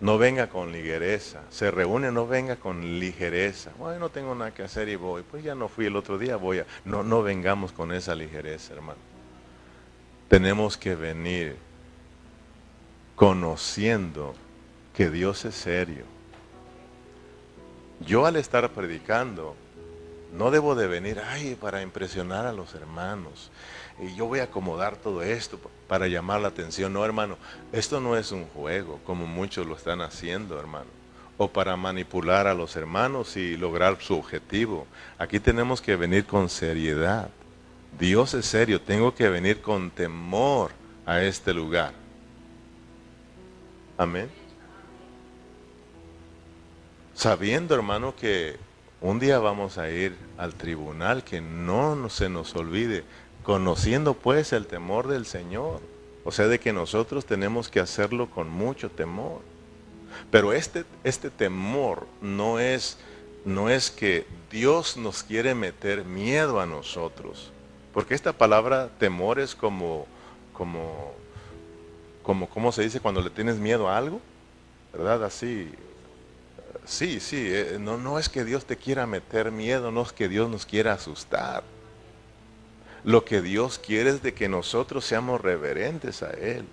no 0.00 0.16
venga 0.16 0.48
con 0.48 0.72
ligereza. 0.72 1.42
Se 1.50 1.70
reúne, 1.70 2.10
no 2.10 2.26
venga 2.26 2.56
con 2.56 2.98
ligereza. 2.98 3.72
Bueno, 3.78 3.98
no 3.98 4.08
tengo 4.08 4.34
nada 4.34 4.54
que 4.54 4.62
hacer 4.62 4.88
y 4.88 4.96
voy. 4.96 5.22
Pues 5.22 5.44
ya 5.44 5.54
no 5.54 5.68
fui 5.68 5.86
el 5.86 5.96
otro 5.96 6.16
día, 6.16 6.36
voy 6.36 6.60
a... 6.60 6.66
No, 6.84 7.02
no 7.02 7.22
vengamos 7.22 7.72
con 7.72 7.92
esa 7.92 8.14
ligereza, 8.14 8.72
hermano 8.72 9.07
tenemos 10.28 10.76
que 10.76 10.94
venir 10.94 11.56
conociendo 13.16 14.34
que 14.94 15.10
Dios 15.10 15.44
es 15.44 15.54
serio. 15.54 16.04
Yo 18.00 18.26
al 18.26 18.36
estar 18.36 18.70
predicando, 18.72 19.56
no 20.32 20.50
debo 20.50 20.74
de 20.74 20.86
venir, 20.86 21.20
ay, 21.26 21.56
para 21.60 21.82
impresionar 21.82 22.46
a 22.46 22.52
los 22.52 22.74
hermanos. 22.74 23.50
Y 24.00 24.14
yo 24.14 24.26
voy 24.26 24.38
a 24.38 24.44
acomodar 24.44 24.96
todo 24.96 25.22
esto 25.22 25.58
para 25.88 26.06
llamar 26.06 26.40
la 26.40 26.48
atención. 26.48 26.92
No, 26.92 27.04
hermano, 27.04 27.38
esto 27.72 28.00
no 28.00 28.16
es 28.16 28.30
un 28.30 28.44
juego, 28.46 29.00
como 29.04 29.26
muchos 29.26 29.66
lo 29.66 29.74
están 29.74 30.00
haciendo, 30.00 30.60
hermano. 30.60 30.86
O 31.38 31.48
para 31.48 31.76
manipular 31.76 32.46
a 32.46 32.54
los 32.54 32.76
hermanos 32.76 33.36
y 33.36 33.56
lograr 33.56 33.96
su 34.00 34.14
objetivo. 34.14 34.86
Aquí 35.18 35.40
tenemos 35.40 35.80
que 35.80 35.96
venir 35.96 36.24
con 36.26 36.48
seriedad. 36.48 37.30
Dios 37.98 38.34
es 38.34 38.46
serio, 38.46 38.80
tengo 38.80 39.14
que 39.14 39.28
venir 39.28 39.60
con 39.60 39.90
temor 39.90 40.72
a 41.06 41.22
este 41.22 41.54
lugar. 41.54 41.92
Amén. 43.96 44.30
Sabiendo, 47.14 47.74
hermano, 47.74 48.14
que 48.14 48.56
un 49.00 49.18
día 49.18 49.38
vamos 49.38 49.78
a 49.78 49.90
ir 49.90 50.16
al 50.36 50.54
tribunal, 50.54 51.24
que 51.24 51.40
no 51.40 52.08
se 52.08 52.28
nos 52.28 52.54
olvide, 52.54 53.04
conociendo 53.42 54.14
pues 54.14 54.52
el 54.52 54.66
temor 54.66 55.08
del 55.08 55.26
Señor. 55.26 55.80
O 56.24 56.30
sea, 56.30 56.46
de 56.46 56.60
que 56.60 56.72
nosotros 56.72 57.24
tenemos 57.24 57.68
que 57.68 57.80
hacerlo 57.80 58.28
con 58.28 58.50
mucho 58.50 58.90
temor. 58.90 59.40
Pero 60.30 60.52
este, 60.52 60.84
este 61.04 61.30
temor 61.30 62.06
no 62.20 62.60
es, 62.60 62.98
no 63.44 63.70
es 63.70 63.90
que 63.90 64.26
Dios 64.50 64.96
nos 64.96 65.22
quiere 65.22 65.54
meter 65.54 66.04
miedo 66.04 66.60
a 66.60 66.66
nosotros. 66.66 67.52
Porque 67.92 68.14
esta 68.14 68.32
palabra 68.32 68.90
temor 68.98 69.38
es 69.38 69.54
como, 69.54 70.06
como, 70.52 71.12
como, 72.22 72.48
¿cómo 72.48 72.72
se 72.72 72.82
dice 72.82 73.00
cuando 73.00 73.20
le 73.22 73.30
tienes 73.30 73.56
miedo 73.56 73.88
a 73.88 73.96
algo? 73.96 74.20
¿Verdad? 74.92 75.24
Así. 75.24 75.70
Sí, 76.84 77.20
sí, 77.20 77.46
eh, 77.48 77.76
no, 77.78 77.98
no 77.98 78.18
es 78.18 78.28
que 78.28 78.44
Dios 78.44 78.64
te 78.64 78.76
quiera 78.76 79.06
meter 79.06 79.52
miedo, 79.52 79.90
no 79.90 80.02
es 80.02 80.12
que 80.12 80.28
Dios 80.28 80.48
nos 80.48 80.64
quiera 80.64 80.94
asustar. 80.94 81.62
Lo 83.04 83.24
que 83.24 83.42
Dios 83.42 83.78
quiere 83.78 84.10
es 84.10 84.22
de 84.22 84.34
que 84.34 84.48
nosotros 84.48 85.04
seamos 85.04 85.40
reverentes 85.40 86.22
a 86.22 86.30
Él. 86.30 86.64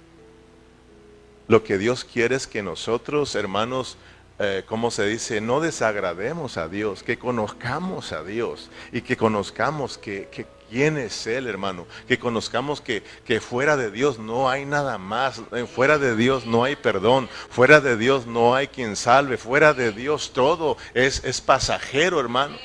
Lo 1.48 1.64
que 1.64 1.78
Dios 1.78 2.04
quiere 2.04 2.36
es 2.36 2.48
que 2.48 2.64
nosotros, 2.64 3.36
hermanos, 3.36 3.98
eh, 4.38 4.64
como 4.66 4.92
se 4.92 5.06
dice, 5.06 5.40
no 5.40 5.62
desagrademos 5.62 6.58
a 6.58 6.68
Dios, 6.68 7.04
que 7.04 7.18
conozcamos 7.18 8.12
a 8.12 8.24
Dios 8.24 8.70
y 8.92 9.02
que 9.02 9.16
conozcamos 9.16 9.98
que, 9.98 10.28
que, 10.30 10.46
quién 10.70 10.98
es 10.98 11.26
Él, 11.28 11.48
hermano. 11.48 11.88
Que 12.08 12.20
conozcamos 12.20 12.82
que, 12.82 13.04
que, 13.24 13.40
fuera 13.40 13.78
de 13.78 13.92
Dios 13.92 14.20
no 14.20 14.50
hay 14.50 14.66
nada 14.66 14.98
más. 14.98 15.42
Eh, 15.54 15.66
fuera 15.66 15.98
de 15.98 16.16
Dios 16.16 16.46
no 16.46 16.64
hay 16.64 16.76
perdón. 16.76 17.30
Fuera 17.50 17.80
de 17.80 17.96
Dios 17.98 18.26
no 18.28 18.56
hay 18.56 18.68
quien 18.68 18.96
salve. 18.96 19.38
Fuera 19.38 19.74
de 19.74 19.92
Dios 19.92 20.32
todo 20.34 20.78
es, 20.94 21.24
es 21.24 21.40
pasajero, 21.40 22.20
hermano. 22.20 22.58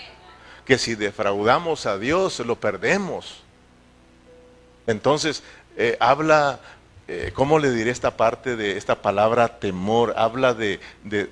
Que 0.64 0.78
si 0.78 0.94
defraudamos 0.94 1.86
a 1.86 1.98
Dios 1.98 2.40
lo 2.40 2.56
perdemos. 2.56 3.42
Entonces, 4.86 5.42
eh, 5.76 5.96
habla 6.00 6.60
eh, 7.12 7.32
¿cómo 7.34 7.58
le 7.58 7.72
diré 7.72 7.90
esta 7.90 8.16
parte 8.16 8.54
de 8.54 8.76
esta 8.76 9.02
palabra 9.02 9.58
temor? 9.58 10.14
Habla 10.16 10.54
de, 10.54 10.78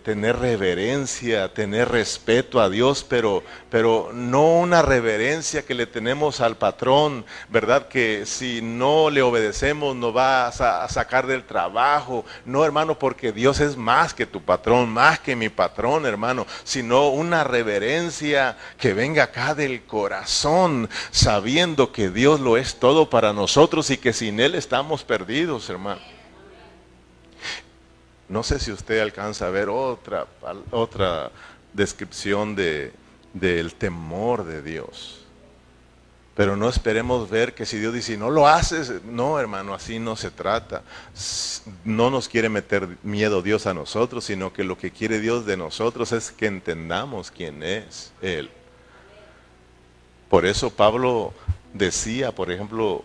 tener 0.03 0.37
reverencia, 0.37 1.55
tener 1.55 1.89
respeto 1.89 2.61
a 2.61 2.69
Dios, 2.69 3.07
pero, 3.09 3.45
pero 3.71 4.11
no 4.13 4.57
una 4.59 4.83
reverencia 4.83 5.65
que 5.65 5.75
le 5.75 5.87
tenemos 5.87 6.41
al 6.41 6.57
patrón, 6.57 7.25
¿verdad? 7.49 7.87
Que 7.87 8.27
si 8.27 8.61
no 8.61 9.09
le 9.09 9.23
obedecemos 9.23 9.95
nos 9.95 10.17
va 10.17 10.49
a, 10.49 10.89
sacar 10.89 11.29
del 11.29 11.45
trabajo. 11.45 12.25
No, 12.45 12.65
hermano, 12.65 12.99
porque 12.99 13.31
Dios 13.31 13.61
es 13.61 13.77
más 13.77 14.13
que 14.13 14.27
tu 14.27 14.43
patrón, 14.43 14.89
más 14.89 15.21
que 15.21 15.37
mi 15.37 15.49
patrón, 15.49 16.07
hermano, 16.07 16.45
sino 16.65 17.11
una 17.11 17.45
reverencia 17.45 18.57
que 18.79 18.95
venga 18.95 19.23
acá 19.23 19.55
del 19.55 19.85
corazón, 19.85 20.91
sabiendo 21.13 21.93
que 21.93 22.11
Dios 22.11 22.41
lo 22.41 22.57
es 22.57 22.81
todo 22.81 23.09
para 23.09 23.33
nosotros 23.33 23.91
y 23.91 23.97
que 23.97 24.13
sin 24.13 24.41
Él 24.41 24.57
estamos 24.57 25.05
perdidos 25.05 25.68
hermano. 25.69 26.01
No 28.29 28.43
sé 28.43 28.59
si 28.59 28.71
usted 28.71 29.01
alcanza 29.01 29.47
a 29.47 29.51
ver 29.51 29.69
otra, 29.69 30.27
otra 30.71 31.31
descripción 31.73 32.55
de, 32.55 32.93
del 33.33 33.75
temor 33.75 34.45
de 34.45 34.63
Dios. 34.63 35.25
Pero 36.39 36.57
no 36.57 36.69
esperemos 36.69 37.29
ver 37.29 37.53
que 37.53 37.67
si 37.67 37.79
Dios 37.79 37.93
dice, 37.93 38.17
no 38.17 38.31
lo 38.31 38.47
haces, 38.47 39.03
no 39.05 39.41
hermano, 39.41 39.75
así 39.75 39.99
no 39.99 40.15
se 40.15 40.31
trata. 40.31 40.83
No 41.85 42.11
nos 42.11 42.29
quiere 42.29 42.49
meter 42.49 42.97
miedo 43.03 43.43
Dios 43.43 43.67
a 43.67 43.75
nosotros, 43.75 44.25
sino 44.25 44.53
que 44.53 44.63
lo 44.63 44.79
que 44.79 44.93
quiere 44.93 45.19
Dios 45.19 45.47
de 45.47 45.57
nosotros 45.57 46.13
es 46.13 46.31
que 46.31 46.47
entendamos 46.47 47.33
quién 47.33 47.65
es 47.65 48.13
Él. 48.23 48.51
Por 50.29 50.47
eso 50.47 50.71
Pablo 50.71 51.33
decía, 51.73 52.33
por 52.33 52.51
ejemplo, 52.51 53.03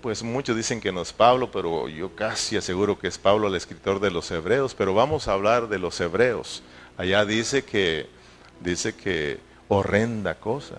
pues 0.00 0.22
muchos 0.22 0.56
dicen 0.56 0.80
que 0.80 0.92
no 0.92 1.02
es 1.02 1.12
Pablo, 1.12 1.50
pero 1.50 1.88
yo 1.88 2.14
casi 2.14 2.56
aseguro 2.56 2.98
que 2.98 3.08
es 3.08 3.18
Pablo 3.18 3.48
el 3.48 3.54
escritor 3.54 4.00
de 4.00 4.10
los 4.10 4.30
hebreos, 4.30 4.74
pero 4.74 4.94
vamos 4.94 5.28
a 5.28 5.32
hablar 5.32 5.68
de 5.68 5.78
los 5.78 6.00
hebreos. 6.00 6.62
Allá 6.96 7.24
dice 7.24 7.64
que, 7.64 8.08
dice 8.60 8.94
que 8.94 9.40
horrenda 9.68 10.34
cosa, 10.34 10.76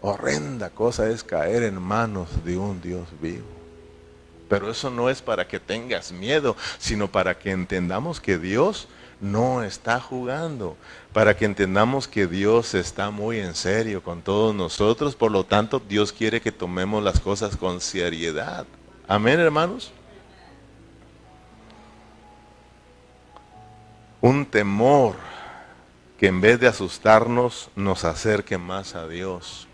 horrenda 0.00 0.70
cosa 0.70 1.08
es 1.08 1.24
caer 1.24 1.62
en 1.62 1.80
manos 1.80 2.28
de 2.44 2.56
un 2.56 2.80
Dios 2.80 3.08
vivo. 3.20 3.46
Pero 4.48 4.70
eso 4.70 4.90
no 4.90 5.10
es 5.10 5.22
para 5.22 5.48
que 5.48 5.58
tengas 5.58 6.12
miedo, 6.12 6.56
sino 6.78 7.10
para 7.10 7.36
que 7.36 7.50
entendamos 7.50 8.20
que 8.20 8.38
Dios 8.38 8.86
no 9.20 9.62
está 9.62 10.00
jugando, 10.00 10.76
para 11.12 11.36
que 11.36 11.44
entendamos 11.44 12.06
que 12.06 12.26
Dios 12.26 12.74
está 12.74 13.10
muy 13.10 13.40
en 13.40 13.54
serio 13.54 14.02
con 14.02 14.22
todos 14.22 14.54
nosotros, 14.54 15.16
por 15.16 15.30
lo 15.30 15.44
tanto 15.44 15.80
Dios 15.80 16.12
quiere 16.12 16.40
que 16.40 16.52
tomemos 16.52 17.02
las 17.02 17.20
cosas 17.20 17.56
con 17.56 17.80
seriedad. 17.80 18.66
Amén, 19.08 19.40
hermanos. 19.40 19.92
Un 24.20 24.44
temor 24.44 25.14
que 26.18 26.26
en 26.26 26.40
vez 26.40 26.58
de 26.58 26.66
asustarnos 26.66 27.70
nos 27.76 28.04
acerque 28.04 28.58
más 28.58 28.94
a 28.94 29.06
Dios. 29.06 29.68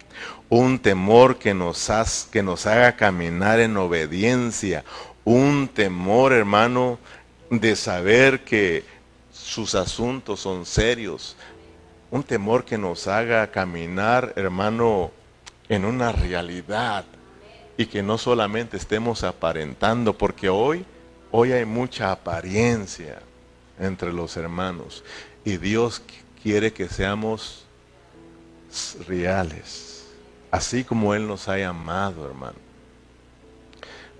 Un 0.48 0.78
temor 0.78 1.38
que 1.38 1.54
nos, 1.54 1.88
haga 1.88 2.96
caminar 2.96 3.60
en 3.60 3.76
obediencia. 3.76 4.84
Un 5.24 5.68
temor, 5.68 6.32
hermano, 6.32 6.98
de 7.50 7.76
saber 7.76 8.44
que 8.44 8.84
sus 9.42 9.74
asuntos 9.74 10.40
son 10.40 10.64
serios. 10.64 11.36
Un 12.10 12.22
temor 12.22 12.64
que 12.64 12.78
nos 12.78 13.06
haga 13.06 13.50
caminar, 13.50 14.32
hermano, 14.36 15.10
en 15.68 15.84
una 15.84 16.12
realidad 16.12 17.04
y 17.76 17.86
que 17.86 18.02
no 18.02 18.18
solamente 18.18 18.76
estemos 18.76 19.24
aparentando, 19.24 20.16
porque 20.16 20.48
hoy, 20.48 20.84
hoy 21.30 21.52
hay 21.52 21.64
mucha 21.64 22.12
apariencia 22.12 23.20
entre 23.80 24.12
los 24.12 24.36
hermanos 24.36 25.02
y 25.44 25.56
Dios 25.56 26.02
quiere 26.42 26.72
que 26.72 26.88
seamos 26.88 27.64
reales, 29.06 30.04
así 30.50 30.84
como 30.84 31.14
Él 31.14 31.26
nos 31.26 31.48
ha 31.48 31.58
llamado, 31.58 32.26
hermano. 32.26 32.58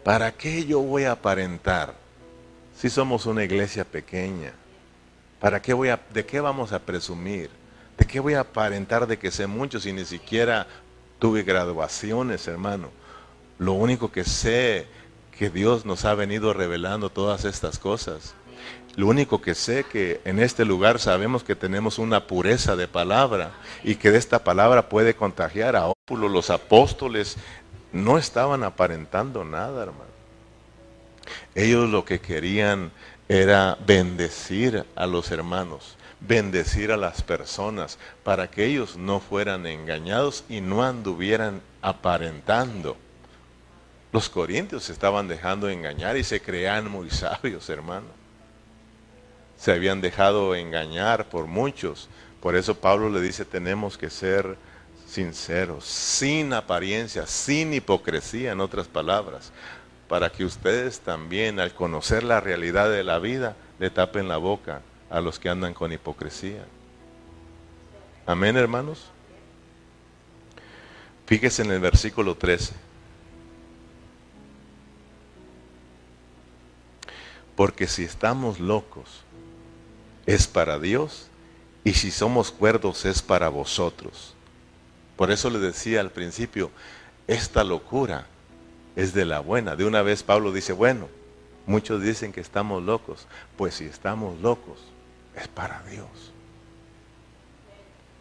¿Para 0.02 0.32
qué 0.32 0.64
yo 0.64 0.80
voy 0.80 1.04
a 1.04 1.12
aparentar 1.12 1.94
si 2.76 2.90
somos 2.90 3.26
una 3.26 3.44
iglesia 3.44 3.84
pequeña? 3.84 4.52
¿Para 5.42 5.60
qué 5.60 5.72
voy 5.72 5.88
a, 5.88 6.00
de 6.14 6.24
qué 6.24 6.40
vamos 6.40 6.70
a 6.70 6.78
presumir? 6.78 7.50
¿De 7.98 8.06
qué 8.06 8.20
voy 8.20 8.34
a 8.34 8.40
aparentar 8.42 9.08
de 9.08 9.18
que 9.18 9.32
sé 9.32 9.48
mucho 9.48 9.80
si 9.80 9.92
ni 9.92 10.04
siquiera 10.04 10.68
tuve 11.18 11.42
graduaciones, 11.42 12.46
hermano? 12.46 12.90
Lo 13.58 13.72
único 13.72 14.12
que 14.12 14.22
sé 14.22 14.86
que 15.36 15.50
Dios 15.50 15.84
nos 15.84 16.04
ha 16.04 16.14
venido 16.14 16.52
revelando 16.52 17.10
todas 17.10 17.44
estas 17.44 17.80
cosas. 17.80 18.34
Lo 18.94 19.08
único 19.08 19.42
que 19.42 19.56
sé 19.56 19.82
que 19.82 20.20
en 20.24 20.38
este 20.38 20.64
lugar 20.64 21.00
sabemos 21.00 21.42
que 21.42 21.56
tenemos 21.56 21.98
una 21.98 22.28
pureza 22.28 22.76
de 22.76 22.86
palabra 22.86 23.50
y 23.82 23.96
que 23.96 24.12
de 24.12 24.18
esta 24.18 24.44
palabra 24.44 24.88
puede 24.88 25.16
contagiar 25.16 25.74
a 25.74 25.88
ópulos. 25.88 26.30
Los 26.30 26.50
apóstoles 26.50 27.36
no 27.92 28.16
estaban 28.16 28.62
aparentando 28.62 29.44
nada, 29.44 29.82
hermano. 29.82 30.12
Ellos 31.56 31.90
lo 31.90 32.04
que 32.04 32.20
querían 32.20 32.92
era 33.32 33.78
bendecir 33.86 34.84
a 34.94 35.06
los 35.06 35.30
hermanos, 35.30 35.96
bendecir 36.20 36.92
a 36.92 36.98
las 36.98 37.22
personas, 37.22 37.98
para 38.24 38.50
que 38.50 38.66
ellos 38.66 38.98
no 38.98 39.20
fueran 39.20 39.66
engañados 39.66 40.44
y 40.50 40.60
no 40.60 40.82
anduvieran 40.82 41.62
aparentando. 41.80 42.94
Los 44.12 44.28
corintios 44.28 44.84
se 44.84 44.92
estaban 44.92 45.28
dejando 45.28 45.70
engañar 45.70 46.18
y 46.18 46.24
se 46.24 46.42
creían 46.42 46.90
muy 46.90 47.08
sabios, 47.08 47.70
hermano. 47.70 48.08
Se 49.56 49.72
habían 49.72 50.02
dejado 50.02 50.54
engañar 50.54 51.30
por 51.30 51.46
muchos. 51.46 52.10
Por 52.42 52.54
eso 52.54 52.74
Pablo 52.74 53.08
le 53.08 53.22
dice, 53.22 53.46
tenemos 53.46 53.96
que 53.96 54.10
ser 54.10 54.58
sinceros, 55.06 55.86
sin 55.86 56.52
apariencia, 56.52 57.26
sin 57.26 57.72
hipocresía, 57.72 58.52
en 58.52 58.60
otras 58.60 58.88
palabras 58.88 59.52
para 60.12 60.30
que 60.30 60.44
ustedes 60.44 61.00
también, 61.00 61.58
al 61.58 61.72
conocer 61.72 62.22
la 62.22 62.38
realidad 62.38 62.90
de 62.90 63.02
la 63.02 63.18
vida, 63.18 63.56
le 63.78 63.88
tapen 63.88 64.28
la 64.28 64.36
boca 64.36 64.82
a 65.08 65.22
los 65.22 65.38
que 65.38 65.48
andan 65.48 65.72
con 65.72 65.90
hipocresía. 65.90 66.66
Amén, 68.26 68.58
hermanos. 68.58 69.06
Fíjese 71.24 71.62
en 71.62 71.70
el 71.70 71.80
versículo 71.80 72.34
13. 72.34 72.74
Porque 77.56 77.86
si 77.86 78.04
estamos 78.04 78.60
locos, 78.60 79.22
es 80.26 80.46
para 80.46 80.78
Dios, 80.78 81.28
y 81.84 81.94
si 81.94 82.10
somos 82.10 82.52
cuerdos, 82.52 83.06
es 83.06 83.22
para 83.22 83.48
vosotros. 83.48 84.34
Por 85.16 85.30
eso 85.30 85.48
le 85.48 85.58
decía 85.58 86.00
al 86.00 86.10
principio, 86.10 86.70
esta 87.26 87.64
locura 87.64 88.26
es 88.96 89.14
de 89.14 89.24
la 89.24 89.40
buena. 89.40 89.76
De 89.76 89.84
una 89.84 90.02
vez 90.02 90.22
Pablo 90.22 90.52
dice, 90.52 90.72
bueno, 90.72 91.08
muchos 91.66 92.02
dicen 92.02 92.32
que 92.32 92.40
estamos 92.40 92.82
locos. 92.82 93.26
Pues 93.56 93.74
si 93.74 93.84
estamos 93.84 94.40
locos, 94.40 94.78
es 95.36 95.48
para 95.48 95.82
Dios. 95.82 96.08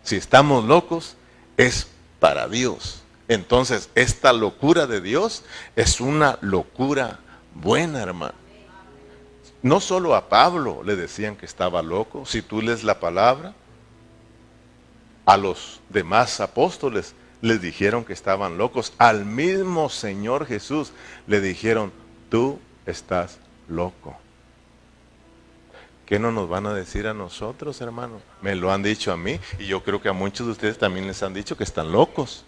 Si 0.04 0.16
estamos 0.16 0.66
locos, 0.66 1.16
es 1.58 1.88
para 2.20 2.48
Dios. 2.48 3.04
Entonces, 3.28 3.90
esta 3.96 4.34
locura 4.34 4.88
de 4.88 5.02
Dios 5.02 5.44
es 5.76 6.02
una 6.02 6.38
locura 6.42 7.20
buena, 7.56 8.02
hermano. 8.02 8.34
No 9.62 9.80
solo 9.80 10.16
a 10.16 10.28
Pablo 10.28 10.82
le 10.84 10.96
decían 10.96 11.36
que 11.36 11.46
estaba 11.46 11.84
loco, 11.84 12.26
si 12.26 12.42
tú 12.42 12.62
lees 12.62 12.84
la 12.84 13.00
palabra, 13.00 13.54
a 15.26 15.38
los 15.38 15.82
demás 15.90 16.40
apóstoles 16.40 17.14
les 17.42 17.62
dijeron 17.62 18.06
que 18.06 18.14
estaban 18.14 18.58
locos. 18.58 18.94
Al 18.98 19.26
mismo 19.26 19.90
Señor 19.90 20.46
Jesús 20.46 20.92
le 21.28 21.42
dijeron, 21.42 21.92
tú 22.30 22.60
estás 22.86 23.40
loco. 23.68 24.18
¿Qué 26.06 26.20
no 26.20 26.32
nos 26.32 26.50
van 26.50 26.66
a 26.66 26.74
decir 26.74 27.08
a 27.08 27.14
nosotros, 27.14 27.80
hermano? 27.80 28.22
Me 28.42 28.56
lo 28.56 28.72
han 28.72 28.84
dicho 28.84 29.14
a 29.14 29.18
mí 29.18 29.40
y 29.60 29.68
yo 29.68 29.82
creo 29.84 30.02
que 30.02 30.10
a 30.10 30.14
muchos 30.14 30.46
de 30.46 30.52
ustedes 30.52 30.78
también 30.78 31.08
les 31.08 31.24
han 31.24 31.34
dicho 31.34 31.56
que 31.56 31.64
están 31.64 31.92
locos. 31.92 32.44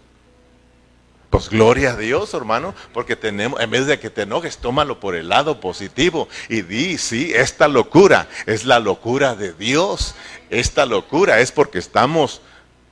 Pues 1.30 1.48
gloria 1.48 1.92
a 1.92 1.96
Dios, 1.96 2.32
hermano, 2.34 2.74
porque 2.92 3.16
tenemos, 3.16 3.58
en 3.60 3.68
vez 3.68 3.86
de 3.86 3.98
que 3.98 4.08
te 4.08 4.22
enojes, 4.22 4.58
tómalo 4.58 5.00
por 5.00 5.16
el 5.16 5.30
lado 5.30 5.58
positivo 5.60 6.28
y 6.48 6.62
di, 6.62 6.96
sí, 6.96 7.32
esta 7.34 7.66
locura 7.66 8.28
es 8.46 8.66
la 8.66 8.78
locura 8.78 9.34
de 9.34 9.52
Dios. 9.52 10.14
Esta 10.50 10.86
locura 10.86 11.40
es 11.40 11.50
porque 11.50 11.78
estamos 11.78 12.40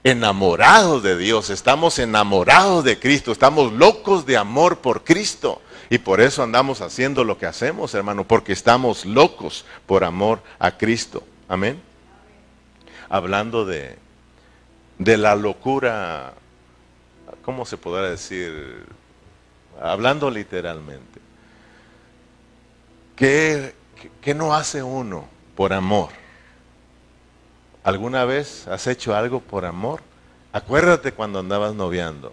enamorados 0.04 1.02
de 1.02 1.16
Dios, 1.16 1.50
estamos 1.50 1.98
enamorados 1.98 2.84
de 2.84 2.98
Cristo, 2.98 3.32
estamos 3.32 3.72
locos 3.72 4.26
de 4.26 4.36
amor 4.36 4.78
por 4.78 5.04
Cristo. 5.04 5.60
Y 5.90 5.98
por 5.98 6.20
eso 6.20 6.42
andamos 6.42 6.80
haciendo 6.80 7.22
lo 7.22 7.36
que 7.36 7.46
hacemos, 7.46 7.94
hermano, 7.94 8.24
porque 8.24 8.52
estamos 8.52 9.04
locos 9.04 9.66
por 9.86 10.04
amor 10.04 10.42
a 10.58 10.78
Cristo. 10.78 11.22
Amén. 11.48 11.80
Hablando 13.10 13.66
de, 13.66 13.98
de 14.98 15.16
la 15.18 15.36
locura, 15.36 16.32
¿cómo 17.44 17.66
se 17.66 17.76
podrá 17.76 18.08
decir? 18.08 18.86
Hablando 19.80 20.30
literalmente. 20.30 21.20
¿Qué, 23.14 23.74
qué 24.22 24.34
no 24.34 24.54
hace 24.54 24.82
uno 24.82 25.28
por 25.54 25.74
amor? 25.74 26.21
¿Alguna 27.84 28.24
vez 28.24 28.68
has 28.68 28.86
hecho 28.86 29.14
algo 29.14 29.40
por 29.40 29.64
amor? 29.64 30.00
Acuérdate 30.52 31.12
cuando 31.12 31.40
andabas 31.40 31.74
noviando. 31.74 32.32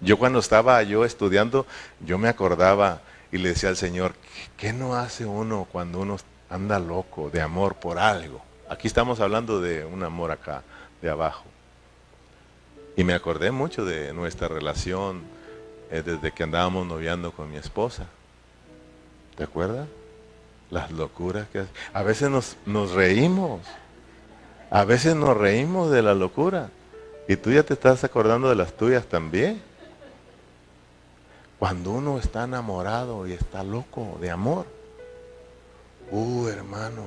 Yo 0.00 0.18
cuando 0.18 0.40
estaba 0.40 0.82
yo 0.82 1.04
estudiando, 1.04 1.66
yo 2.00 2.18
me 2.18 2.28
acordaba 2.28 3.02
y 3.30 3.38
le 3.38 3.50
decía 3.50 3.68
al 3.68 3.76
Señor, 3.76 4.14
¿qué 4.56 4.72
no 4.72 4.96
hace 4.96 5.24
uno 5.24 5.68
cuando 5.70 6.00
uno 6.00 6.16
anda 6.50 6.80
loco 6.80 7.30
de 7.30 7.40
amor 7.40 7.76
por 7.76 7.98
algo? 7.98 8.42
Aquí 8.68 8.88
estamos 8.88 9.20
hablando 9.20 9.60
de 9.60 9.84
un 9.84 10.02
amor 10.02 10.32
acá, 10.32 10.62
de 11.00 11.08
abajo. 11.08 11.44
Y 12.96 13.04
me 13.04 13.14
acordé 13.14 13.52
mucho 13.52 13.84
de 13.84 14.12
nuestra 14.12 14.48
relación 14.48 15.22
eh, 15.90 16.02
desde 16.04 16.32
que 16.32 16.42
andábamos 16.42 16.86
noviando 16.86 17.32
con 17.32 17.50
mi 17.50 17.56
esposa. 17.56 18.06
¿Te 19.36 19.44
acuerdas? 19.44 19.86
Las 20.70 20.90
locuras 20.90 21.48
que 21.48 21.64
A 21.92 22.02
veces 22.02 22.30
nos, 22.30 22.56
nos 22.66 22.92
reímos. 22.92 23.60
A 24.72 24.86
veces 24.86 25.14
nos 25.14 25.36
reímos 25.36 25.90
de 25.90 26.00
la 26.00 26.14
locura. 26.14 26.70
Y 27.28 27.36
tú 27.36 27.52
ya 27.52 27.62
te 27.62 27.74
estás 27.74 28.04
acordando 28.04 28.48
de 28.48 28.54
las 28.54 28.72
tuyas 28.72 29.04
también. 29.04 29.60
Cuando 31.58 31.90
uno 31.90 32.18
está 32.18 32.44
enamorado 32.44 33.26
y 33.26 33.34
está 33.34 33.62
loco 33.62 34.16
de 34.18 34.30
amor. 34.30 34.64
Uh, 36.10 36.46
hermano. 36.48 37.02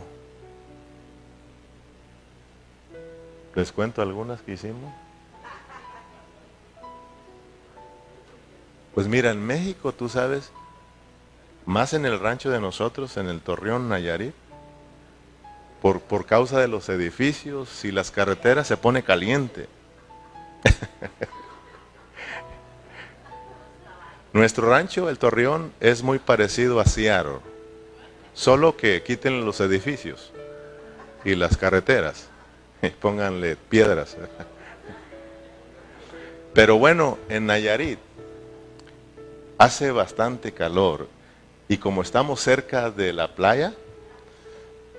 ¿Les 3.55 3.71
cuento 3.71 4.03
algunas 4.03 4.41
que 4.43 4.53
hicimos? 4.53 4.93
Pues 8.93 9.07
mira, 9.07 9.31
en 9.31 9.43
México, 9.43 9.91
tú 9.91 10.07
sabes, 10.07 10.51
más 11.65 11.93
en 11.93 12.05
el 12.05 12.19
rancho 12.19 12.51
de 12.51 12.61
nosotros, 12.61 13.17
en 13.17 13.27
el 13.27 13.41
Torreón 13.41 13.89
Nayarit, 13.89 14.35
por, 15.81 16.01
por 16.01 16.25
causa 16.25 16.59
de 16.59 16.67
los 16.67 16.89
edificios 16.89 17.85
y 17.85 17.91
las 17.91 18.11
carreteras 18.11 18.67
se 18.67 18.77
pone 18.77 19.03
caliente. 19.03 19.67
Nuestro 24.33 24.69
rancho, 24.69 25.09
el 25.09 25.17
Torreón, 25.17 25.71
es 25.79 26.03
muy 26.03 26.19
parecido 26.19 26.81
a 26.81 26.85
Seattle, 26.85 27.39
solo 28.33 28.75
que 28.75 29.01
quiten 29.01 29.45
los 29.45 29.61
edificios 29.61 30.33
y 31.23 31.35
las 31.35 31.55
carreteras. 31.55 32.27
pónganle 32.99 33.55
piedras. 33.55 34.17
Pero 36.53 36.77
bueno, 36.77 37.17
en 37.29 37.45
Nayarit 37.45 37.99
hace 39.57 39.91
bastante 39.91 40.51
calor 40.51 41.07
y 41.67 41.77
como 41.77 42.01
estamos 42.01 42.41
cerca 42.41 42.91
de 42.91 43.13
la 43.13 43.35
playa, 43.35 43.73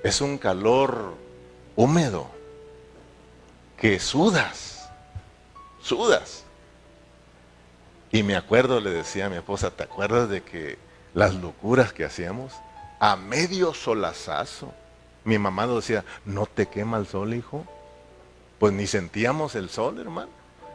es 0.03 0.21
un 0.21 0.37
calor 0.37 1.15
húmedo, 1.75 2.27
que 3.77 3.99
sudas, 3.99 4.89
sudas. 5.81 6.43
Y 8.11 8.23
me 8.23 8.35
acuerdo, 8.35 8.79
le 8.79 8.89
decía 8.89 9.25
a 9.25 9.29
mi 9.29 9.35
esposa, 9.35 9.71
¿te 9.71 9.83
acuerdas 9.83 10.29
de 10.29 10.41
que 10.41 10.77
las 11.13 11.35
locuras 11.35 11.93
que 11.93 12.05
hacíamos 12.05 12.53
a 12.99 13.15
medio 13.15 13.73
solazazo? 13.73 14.73
Mi 15.23 15.37
mamá 15.37 15.65
nos 15.65 15.87
decía, 15.87 16.05
¿no 16.25 16.45
te 16.45 16.67
quema 16.67 16.97
el 16.97 17.05
sol, 17.05 17.33
hijo? 17.33 17.65
Pues 18.59 18.73
ni 18.73 18.87
sentíamos 18.87 19.55
el 19.55 19.69
sol, 19.69 19.99
hermano. 19.99 20.31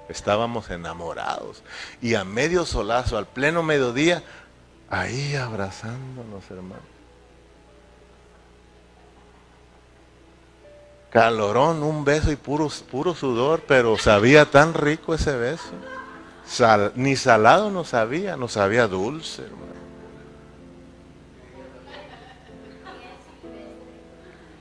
Estábamos 0.09 0.71
enamorados. 0.71 1.63
Y 2.01 2.15
a 2.15 2.25
medio 2.25 2.67
solazo, 2.67 3.17
al 3.17 3.27
pleno 3.27 3.63
mediodía, 3.63 4.23
ahí 4.91 5.35
abrazándonos, 5.35 6.51
hermano. 6.51 6.92
Calorón, 11.12 11.83
un 11.83 12.05
beso 12.05 12.33
y 12.33 12.37
puro, 12.37 12.70
puro 12.90 13.14
sudor, 13.14 13.62
pero 13.68 13.98
sabía 13.98 14.51
tan 14.51 14.72
rico 14.72 15.14
ese 15.14 15.37
beso. 15.37 15.72
ni 16.94 17.16
salado 17.16 17.70
no 17.70 17.85
sabía, 17.85 18.37
no 18.37 18.48
sabía 18.48 18.88
dulce, 18.88 19.42
hermano. 19.42 19.72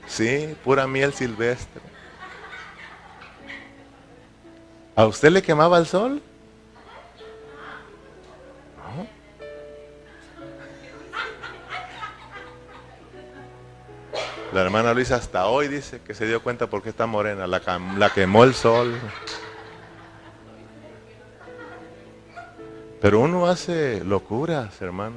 Sí, 0.06 0.54
pura 0.62 0.86
miel 0.86 1.14
silvestre. 1.14 1.80
¿A 4.94 5.06
usted 5.06 5.30
le 5.30 5.42
quemaba 5.42 5.78
el 5.78 5.86
sol? 5.86 6.22
La 14.52 14.60
hermana 14.60 14.92
Luisa 14.92 15.16
hasta 15.16 15.46
hoy 15.46 15.68
dice 15.68 16.02
que 16.06 16.12
se 16.12 16.26
dio 16.26 16.42
cuenta 16.42 16.66
porque 16.66 16.90
está 16.90 17.06
morena, 17.06 17.46
la, 17.46 17.62
la 17.96 18.10
quemó 18.10 18.44
el 18.44 18.52
sol. 18.52 18.94
Pero 23.00 23.20
uno 23.20 23.46
hace 23.46 24.04
locuras, 24.04 24.82
hermano. 24.82 25.16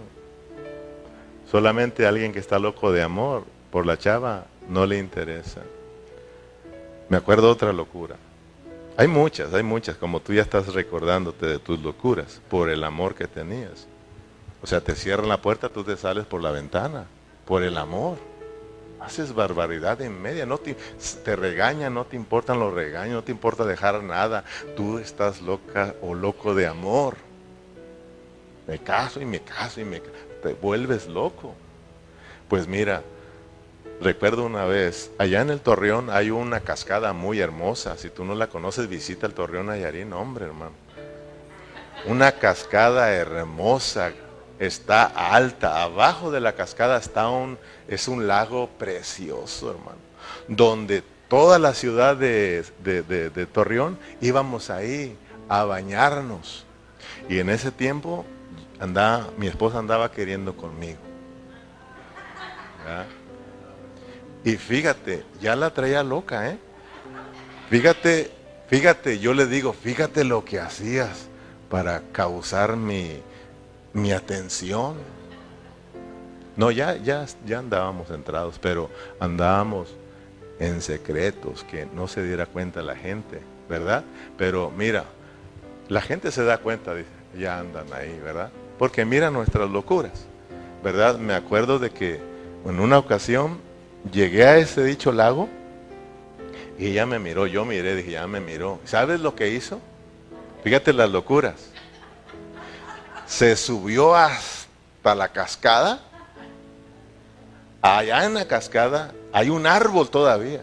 Solamente 1.52 2.08
alguien 2.08 2.32
que 2.32 2.40
está 2.40 2.60
loco 2.60 2.94
de 2.94 3.04
amor 3.04 3.44
por 3.72 3.86
la 3.86 3.98
chava 3.98 4.46
no 4.70 4.86
le 4.86 5.00
interesa. 5.00 5.62
Me 7.10 7.18
acuerdo 7.18 7.52
otra 7.52 7.74
locura. 7.74 8.16
Hay 8.96 9.10
muchas, 9.10 9.54
hay 9.54 9.64
muchas, 9.64 9.98
como 9.98 10.22
tú 10.22 10.32
ya 10.32 10.44
estás 10.44 10.74
recordándote 10.74 11.46
de 11.46 11.60
tus 11.60 11.82
locuras 11.82 12.40
por 12.50 12.70
el 12.70 12.86
amor 12.86 13.16
que 13.16 13.28
tenías. 13.28 13.86
O 14.64 14.68
sea, 14.68 14.80
te 14.80 14.96
cierran 14.96 15.28
la 15.28 15.42
puerta, 15.42 15.68
tú 15.68 15.84
te 15.84 15.98
sales 15.98 16.26
por 16.26 16.42
la 16.42 16.52
ventana, 16.52 17.04
por 17.46 17.64
el 17.64 17.78
amor. 17.78 18.18
Haces 19.06 19.34
barbaridad 19.34 20.02
en 20.02 20.20
media, 20.22 20.46
no 20.46 20.58
te, 20.58 20.76
te 21.24 21.36
regañan, 21.36 21.94
no 21.94 22.06
te 22.06 22.16
importan 22.16 22.60
los 22.60 22.74
regaños, 22.74 23.14
no 23.14 23.24
te 23.24 23.32
importa 23.32 23.64
dejar 23.64 24.02
nada. 24.04 24.44
Tú 24.76 24.98
estás 24.98 25.42
loca 25.42 25.94
o 26.02 26.16
loco 26.16 26.56
de 26.56 26.66
amor. 26.68 27.16
Me 28.68 28.80
caso 28.80 29.22
y 29.22 29.26
me 29.26 29.42
caso 29.42 29.80
y 29.80 29.86
me 29.86 30.02
te 30.42 30.54
vuelves 30.54 31.08
loco. 31.08 31.54
Pues 32.50 32.68
mira, 32.68 33.04
Recuerdo 34.02 34.46
una 34.46 34.66
vez, 34.66 35.10
allá 35.18 35.42
en 35.42 35.50
el 35.50 35.62
Torreón 35.62 36.10
hay 36.10 36.30
una 36.30 36.60
cascada 36.60 37.14
muy 37.14 37.40
hermosa. 37.40 37.98
Si 37.98 38.10
tú 38.10 38.26
no 38.26 38.36
la 38.36 38.48
conoces, 38.48 38.90
visita 38.90 39.26
el 39.26 39.34
Torreón 39.34 39.68
Nayarín, 39.68 40.12
hombre, 40.12 40.46
hermano. 40.46 40.74
Una 42.06 42.34
cascada 42.34 43.14
hermosa, 43.14 44.12
está 44.60 45.06
alta. 45.06 45.84
Abajo 45.84 46.32
de 46.32 46.40
la 46.40 46.54
cascada 46.54 46.98
está 46.98 47.30
un, 47.30 47.58
es 47.88 48.08
un 48.08 48.28
lago 48.28 48.70
precioso, 48.78 49.72
hermano. 49.72 49.98
Donde 50.48 51.04
toda 51.28 51.60
la 51.60 51.74
ciudad 51.74 52.16
de, 52.16 52.64
de 52.84 53.46
Torreón 53.48 53.98
íbamos 54.22 54.70
ahí 54.70 55.18
a 55.50 55.64
bañarnos. 55.64 56.66
Y 57.30 57.40
en 57.40 57.50
ese 57.50 57.72
tiempo 57.72 58.26
andaba, 58.80 59.30
mi 59.38 59.48
esposa 59.48 59.80
andaba 59.80 60.12
queriendo 60.12 60.56
conmigo. 60.56 61.00
Y 64.44 64.58
fíjate, 64.58 65.26
ya 65.42 65.56
la 65.56 65.72
traía 65.72 66.04
loca, 66.04 66.50
¿eh? 66.50 66.60
Fíjate, 67.70 68.32
fíjate, 68.68 69.18
yo 69.18 69.34
le 69.34 69.48
digo, 69.48 69.74
fíjate 69.74 70.24
lo 70.24 70.46
que 70.46 70.60
hacías 70.60 71.28
para 71.70 72.04
causar 72.12 72.76
mi, 72.76 73.22
mi 73.96 74.12
atención. 74.12 74.94
No, 76.56 76.70
ya, 76.70 76.96
ya, 76.98 77.26
ya 77.48 77.58
andábamos 77.58 78.12
entrados, 78.12 78.60
pero 78.62 78.92
andábamos 79.20 79.96
en 80.60 80.84
secretos, 80.84 81.64
que 81.64 81.88
no 81.88 82.08
se 82.08 82.24
diera 82.24 82.46
cuenta 82.46 82.84
la 82.84 82.96
gente, 82.96 83.42
¿verdad? 83.68 84.04
Pero 84.38 84.72
mira, 84.78 85.06
la 85.90 86.02
gente 86.02 86.32
se 86.32 86.44
da 86.44 86.60
cuenta, 86.60 86.94
dice, 86.94 87.10
ya 87.36 87.60
andan 87.60 87.92
ahí, 87.92 88.20
¿verdad? 88.24 88.52
Porque 88.78 89.04
mira 89.04 89.32
nuestras 89.32 89.68
locuras, 89.72 90.28
¿verdad? 90.84 91.18
Me 91.18 91.34
acuerdo 91.34 91.80
de 91.80 91.90
que 91.90 92.20
en 92.66 92.80
una 92.80 93.00
ocasión 93.00 93.58
Llegué 94.12 94.46
a 94.46 94.58
ese 94.58 94.84
dicho 94.84 95.12
lago 95.12 95.50
y 96.78 96.88
ella 96.88 97.06
me 97.06 97.18
miró, 97.18 97.48
yo 97.48 97.66
miré, 97.66 97.96
dije, 97.96 98.12
ya 98.12 98.28
me 98.28 98.40
miró. 98.40 98.80
¿Sabes 98.86 99.20
lo 99.20 99.36
que 99.36 99.50
hizo? 99.50 99.80
Fíjate 100.64 100.94
las 100.94 101.10
locuras. 101.10 101.72
Se 103.28 103.56
subió 103.56 104.16
hasta 104.16 105.16
la 105.16 105.30
cascada. 105.30 106.00
Allá 107.82 108.26
en 108.26 108.34
la 108.34 108.48
cascada 108.48 109.14
hay 109.32 109.50
un 109.50 109.68
árbol 109.68 110.10
todavía. 110.10 110.62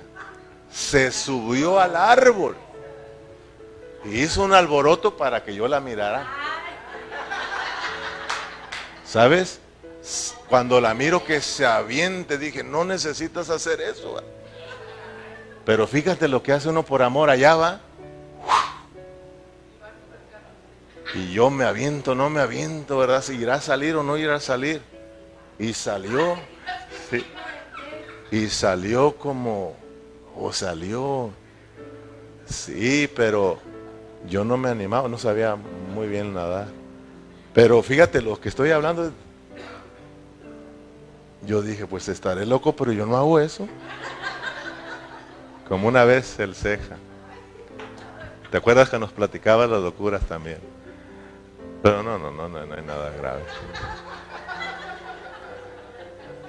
Se 0.72 1.12
subió 1.12 1.78
al 1.78 1.96
árbol. 1.96 2.56
Y 4.04 4.20
hizo 4.20 4.42
un 4.42 4.52
alboroto 4.52 5.16
para 5.16 5.44
que 5.44 5.54
yo 5.54 5.68
la 5.68 5.80
mirara. 5.80 6.26
¿Sabes? 9.04 9.60
Cuando 10.48 10.80
la 10.80 10.94
miro 10.94 11.24
que 11.24 11.40
se 11.40 11.64
aviente, 11.64 12.38
dije, 12.38 12.64
no 12.64 12.84
necesitas 12.84 13.50
hacer 13.50 13.80
eso. 13.80 14.22
Pero 15.64 15.86
fíjate 15.86 16.26
lo 16.28 16.42
que 16.42 16.52
hace 16.52 16.68
uno 16.68 16.82
por 16.82 17.02
amor, 17.02 17.30
allá 17.30 17.54
va. 17.54 17.80
Y 21.14 21.32
yo 21.32 21.50
me 21.50 21.64
aviento, 21.64 22.14
no 22.14 22.30
me 22.30 22.40
aviento, 22.40 22.98
¿verdad? 22.98 23.22
Si 23.22 23.34
irá 23.34 23.54
a 23.54 23.60
salir 23.60 23.96
o 23.96 24.02
no 24.02 24.16
irá 24.16 24.36
a 24.36 24.40
salir. 24.40 24.80
Y 25.58 25.74
salió, 25.74 26.36
sí, 27.10 27.24
y 28.30 28.48
salió 28.48 29.14
como, 29.16 29.76
o 30.34 30.52
salió, 30.52 31.30
sí, 32.46 33.08
pero 33.14 33.58
yo 34.26 34.44
no 34.44 34.56
me 34.56 34.70
animaba, 34.70 35.08
no 35.08 35.18
sabía 35.18 35.54
muy 35.54 36.08
bien 36.08 36.32
nadar. 36.32 36.68
Pero 37.52 37.82
fíjate, 37.82 38.22
lo 38.22 38.40
que 38.40 38.48
estoy 38.48 38.70
hablando, 38.70 39.12
yo 41.46 41.60
dije, 41.60 41.86
pues 41.86 42.08
estaré 42.08 42.46
loco, 42.46 42.74
pero 42.74 42.92
yo 42.92 43.04
no 43.04 43.16
hago 43.16 43.38
eso. 43.38 43.68
Como 45.68 45.88
una 45.88 46.04
vez 46.04 46.38
el 46.38 46.54
ceja. 46.54 46.96
¿Te 48.50 48.56
acuerdas 48.56 48.88
que 48.88 48.98
nos 48.98 49.12
platicaba 49.12 49.66
las 49.66 49.82
locuras 49.82 50.22
también? 50.22 50.58
Pero 51.82 52.02
no, 52.02 52.18
no, 52.18 52.30
no, 52.30 52.48
no, 52.48 52.64
no 52.64 52.74
hay 52.74 52.82
nada 52.82 53.10
grave. 53.10 53.42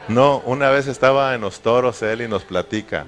No, 0.07 0.39
una 0.45 0.69
vez 0.69 0.87
estaba 0.87 1.33
en 1.33 1.41
los 1.41 1.61
toros 1.61 2.01
él 2.03 2.21
y 2.21 2.27
nos 2.27 2.43
platica. 2.43 3.05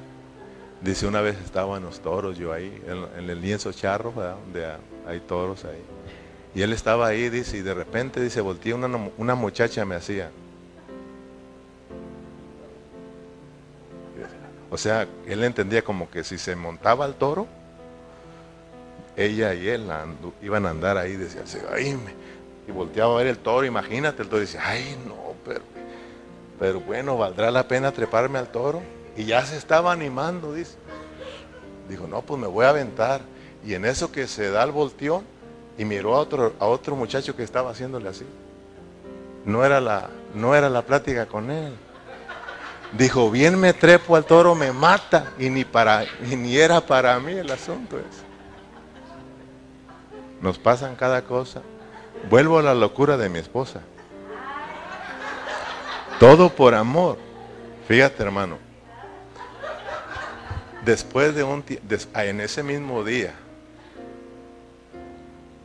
Dice, 0.82 1.08
una 1.08 1.22
vez 1.22 1.38
estaba 1.44 1.78
en 1.78 1.84
los 1.84 2.00
toros, 2.00 2.38
yo 2.38 2.52
ahí, 2.54 2.82
en, 2.88 3.30
el 3.30 3.42
lienzo 3.42 3.72
charro, 3.72 4.12
donde 4.12 4.66
hay 5.08 5.20
toros 5.20 5.66
ahí. 5.66 5.82
Y 6.54 6.62
él 6.62 6.74
estaba 6.74 7.08
ahí, 7.08 7.30
dice, 7.30 7.58
y 7.58 7.62
de 7.62 7.74
repente, 7.74 8.22
dice, 8.22 8.42
volteé, 8.42 8.74
una, 8.74 8.88
una 9.18 9.36
muchacha 9.36 9.84
me 9.86 9.96
hacía. 9.96 10.32
O 14.72 14.78
sea, 14.78 15.08
él 15.28 15.44
entendía 15.44 15.84
como 15.84 16.10
que 16.10 16.24
si 16.24 16.38
se 16.38 16.56
montaba 16.56 17.06
al 17.06 17.16
toro, 17.16 17.48
ella 19.16 19.54
y 19.54 19.68
él 19.68 19.90
iban 20.42 20.66
a 20.66 20.70
andar 20.70 20.98
ahí, 20.98 21.16
decía, 21.16 21.44
ay, 21.74 21.98
y 22.68 22.72
volteaba 22.72 23.14
a 23.14 23.18
ver 23.18 23.28
el 23.28 23.38
toro, 23.38 23.66
imagínate, 23.66 24.24
el 24.24 24.30
toro 24.30 24.42
dice, 24.42 24.58
ay, 24.60 24.98
no, 25.06 25.36
pero, 25.46 25.62
pero 26.60 26.80
bueno, 26.80 27.18
valdrá 27.18 27.52
la 27.52 27.68
pena 27.68 27.92
treparme 27.92 28.40
al 28.40 28.48
toro. 28.48 28.82
Y 29.16 29.26
ya 29.26 29.46
se 29.46 29.56
estaba 29.56 29.92
animando, 29.92 30.54
dice. 30.54 30.76
Dijo, 31.88 32.08
no, 32.08 32.22
pues 32.22 32.42
me 32.42 32.48
voy 32.48 32.66
a 32.66 32.70
aventar. 32.70 33.22
Y 33.66 33.76
en 33.76 33.86
eso 33.86 34.12
que 34.12 34.28
se 34.28 34.50
da 34.50 34.64
el 34.64 34.72
volteón, 34.72 35.24
y 35.78 35.86
miró 35.86 36.16
a 36.16 36.20
otro, 36.20 36.54
a 36.60 36.66
otro 36.66 36.96
muchacho 36.96 37.36
que 37.36 37.44
estaba 37.44 37.72
haciéndole 37.72 38.10
así. 38.10 38.26
No 39.46 39.64
era, 39.64 39.80
la, 39.80 40.10
no 40.34 40.56
era 40.56 40.70
la 40.70 40.82
plática 40.82 41.28
con 41.28 41.52
él. 41.52 41.74
Dijo, 42.98 43.30
bien 43.30 43.60
me 43.60 43.74
trepo 43.74 44.16
al 44.16 44.26
toro, 44.26 44.56
me 44.56 44.72
mata. 44.72 45.34
Y 45.38 45.50
ni, 45.50 45.66
para, 45.66 46.04
y 46.04 46.36
ni 46.36 46.58
era 46.58 46.82
para 46.82 47.20
mí 47.20 47.34
el 47.34 47.52
asunto 47.52 47.98
ese. 48.00 48.25
Nos 50.46 50.60
pasan 50.60 50.96
cada 50.96 51.24
cosa. 51.24 51.64
Vuelvo 52.30 52.60
a 52.60 52.62
la 52.62 52.76
locura 52.76 53.18
de 53.18 53.30
mi 53.30 53.40
esposa. 53.40 53.82
Todo 56.20 56.52
por 56.52 56.76
amor. 56.76 57.18
Fíjate, 57.88 58.22
hermano. 58.22 58.60
Después 60.84 61.34
de 61.34 61.44
un 61.44 61.64
en 62.14 62.42
ese 62.42 62.62
mismo 62.62 63.04
día, 63.04 63.34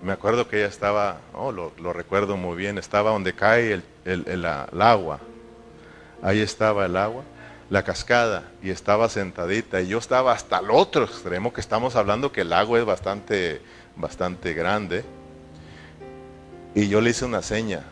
me 0.02 0.12
acuerdo 0.12 0.48
que 0.48 0.56
ella 0.56 0.68
estaba, 0.68 1.18
oh, 1.34 1.52
lo, 1.52 1.92
recuerdo 1.92 2.38
muy 2.38 2.56
bien, 2.56 2.78
estaba 2.78 3.10
donde 3.10 3.34
cae 3.34 3.82
el, 4.06 4.46
agua. 4.46 5.20
Ahí 6.22 6.40
estaba 6.40 6.86
el 6.86 6.96
agua, 6.96 7.24
la 7.68 7.82
cascada, 7.82 8.44
y 8.62 8.70
estaba 8.70 9.10
sentadita. 9.10 9.82
Y 9.82 9.88
yo 9.88 9.98
estaba 9.98 10.32
hasta 10.32 10.60
el 10.60 10.70
otro 10.70 11.04
extremo, 11.04 11.52
que 11.52 11.60
estamos 11.60 11.96
hablando 11.96 12.32
que 12.32 12.40
el 12.40 12.54
agua 12.54 12.78
es 12.78 12.86
bastante, 12.86 13.60
bastante 14.00 14.54
grande. 14.54 15.04
Y 16.74 16.88
yo 16.88 17.00
le 17.00 17.10
hice 17.10 17.24
una 17.24 17.42
seña. 17.42 17.84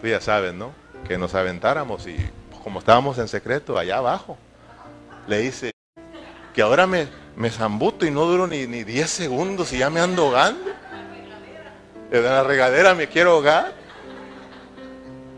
Tú 0.00 0.08
ya 0.08 0.20
sabes, 0.20 0.54
¿no? 0.54 0.72
Que 1.06 1.18
nos 1.18 1.34
aventáramos 1.34 2.06
y 2.06 2.16
como 2.64 2.78
estábamos 2.78 3.18
en 3.18 3.28
secreto 3.28 3.76
allá 3.76 3.98
abajo, 3.98 4.38
le 5.26 5.44
hice 5.44 5.72
que 6.54 6.62
ahora 6.62 6.86
me, 6.86 7.08
me 7.36 7.50
zambuto 7.50 8.06
y 8.06 8.10
no 8.10 8.24
duro 8.24 8.46
ni, 8.46 8.66
ni 8.66 8.84
10 8.84 9.10
segundos 9.10 9.72
y 9.72 9.78
ya 9.78 9.90
me 9.90 10.00
ando 10.00 10.26
ahogando. 10.26 10.70
En 12.10 12.24
la 12.24 12.42
regadera 12.44 12.94
me 12.94 13.08
quiero 13.08 13.32
ahogar. 13.32 13.72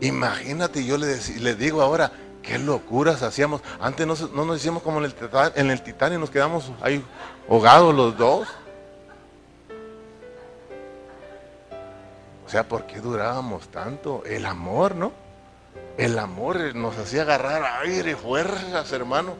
Imagínate, 0.01 0.85
yo 0.85 0.97
le, 0.97 1.17
le 1.39 1.55
digo 1.55 1.81
ahora, 1.81 2.11
qué 2.45 2.59
locuras 2.59 3.23
hacíamos. 3.23 3.61
Antes 3.79 4.05
no, 4.05 4.15
no 4.33 4.45
nos 4.45 4.57
hicimos 4.57 4.83
como 4.83 4.99
en 4.99 5.05
el, 5.05 5.15
en 5.55 5.71
el 5.71 5.81
titán 5.81 6.13
y 6.13 6.17
nos 6.17 6.29
quedamos 6.29 6.71
ahí 6.81 7.03
ahogados 7.49 7.93
los 7.93 8.17
dos. 8.17 8.47
O 12.45 12.49
sea, 12.49 12.67
¿por 12.67 12.85
qué 12.85 12.99
durábamos 12.99 13.67
tanto? 13.69 14.23
El 14.25 14.45
amor, 14.45 14.95
¿no? 14.95 15.11
El 15.97 16.19
amor 16.19 16.75
nos 16.75 16.97
hacía 16.97 17.23
agarrar 17.23 17.63
aire, 17.83 18.15
fuerzas, 18.15 18.91
hermano. 18.91 19.33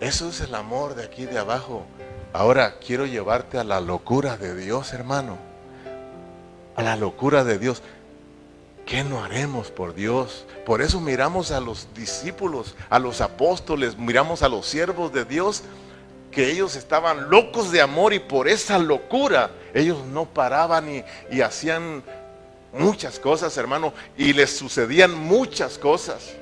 Eso 0.00 0.28
es 0.28 0.40
el 0.42 0.54
amor 0.54 0.94
de 0.94 1.04
aquí 1.04 1.24
de 1.24 1.38
abajo. 1.38 1.84
Ahora 2.32 2.74
quiero 2.78 3.06
llevarte 3.06 3.58
a 3.58 3.64
la 3.64 3.80
locura 3.80 4.36
de 4.36 4.54
Dios, 4.54 4.92
hermano. 4.92 5.38
A 6.76 6.82
la 6.82 6.96
locura 6.96 7.42
de 7.42 7.58
Dios. 7.58 7.82
¿Qué 8.88 9.04
no 9.04 9.22
haremos 9.22 9.70
por 9.70 9.94
Dios? 9.94 10.46
Por 10.64 10.80
eso 10.80 10.98
miramos 10.98 11.50
a 11.50 11.60
los 11.60 11.88
discípulos, 11.94 12.74
a 12.88 12.98
los 12.98 13.20
apóstoles, 13.20 13.98
miramos 13.98 14.42
a 14.42 14.48
los 14.48 14.64
siervos 14.64 15.12
de 15.12 15.26
Dios, 15.26 15.62
que 16.30 16.50
ellos 16.50 16.74
estaban 16.74 17.28
locos 17.28 17.70
de 17.70 17.82
amor 17.82 18.14
y 18.14 18.18
por 18.18 18.48
esa 18.48 18.78
locura 18.78 19.50
ellos 19.74 20.06
no 20.06 20.24
paraban 20.24 21.04
y, 21.30 21.40
hacían 21.42 22.02
muchas 22.72 23.18
cosas, 23.18 23.54
hermano, 23.58 23.92
y 24.16 24.32
les 24.32 24.56
sucedían 24.56 25.14
muchas 25.14 25.76
cosas 25.76 26.34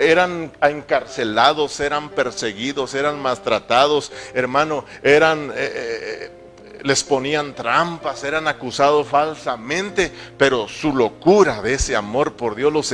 eran 0.00 0.50
encarcelados, 0.62 1.78
eran 1.78 2.08
perseguidos, 2.08 2.94
eran 2.94 3.20
maltratados, 3.20 4.10
hermano, 4.34 4.84
eran... 5.04 5.50
Eh, 5.50 5.54
eh, 5.54 6.39
les 6.82 7.04
ponían 7.04 7.54
trampas, 7.54 8.24
eran 8.24 8.48
acusados 8.48 9.06
falsamente, 9.06 10.12
pero 10.36 10.68
su 10.68 10.94
locura 10.94 11.62
de 11.62 11.74
ese 11.74 11.96
amor 11.96 12.34
por 12.34 12.54
Dios 12.54 12.72
los 12.72 12.92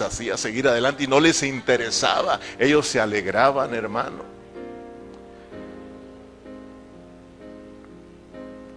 hacía, 0.00 0.36
seguir 0.36 0.68
adelante 0.68 1.04
y 1.04 1.06
no 1.06 1.20
les 1.20 1.42
interesaba. 1.42 2.40
Ellos 2.58 2.86
se 2.86 3.00
alegraban, 3.00 3.74
hermano. 3.74 4.36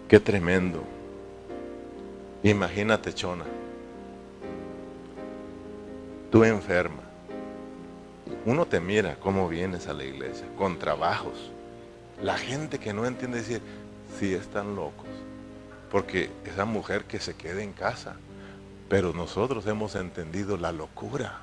Qué 0.08 0.20
tremendo. 0.20 0.84
Imagínate, 2.44 3.14
Chona. 3.14 3.46
Tú 6.32 6.44
enferma 6.44 7.10
uno 8.46 8.66
te 8.66 8.80
mira 8.80 9.16
cómo 9.20 9.48
vienes 9.48 9.88
a 9.88 9.94
la 9.94 10.04
iglesia, 10.04 10.46
con 10.58 10.80
trabajos. 10.80 11.52
La 12.22 12.38
gente 12.38 12.80
que 12.80 12.94
no 12.94 13.06
entiende 13.06 13.40
decir, 13.40 13.62
sí 14.20 14.34
están 14.34 14.76
locos, 14.76 15.08
porque 15.92 16.30
esa 16.46 16.66
mujer 16.66 17.06
que 17.06 17.20
se 17.20 17.36
quede 17.36 17.64
en 17.64 17.74
casa, 17.74 18.16
pero 18.90 19.14
nosotros 19.14 19.66
hemos 19.68 19.96
entendido 19.96 20.58
la 20.58 20.72
locura, 20.72 21.38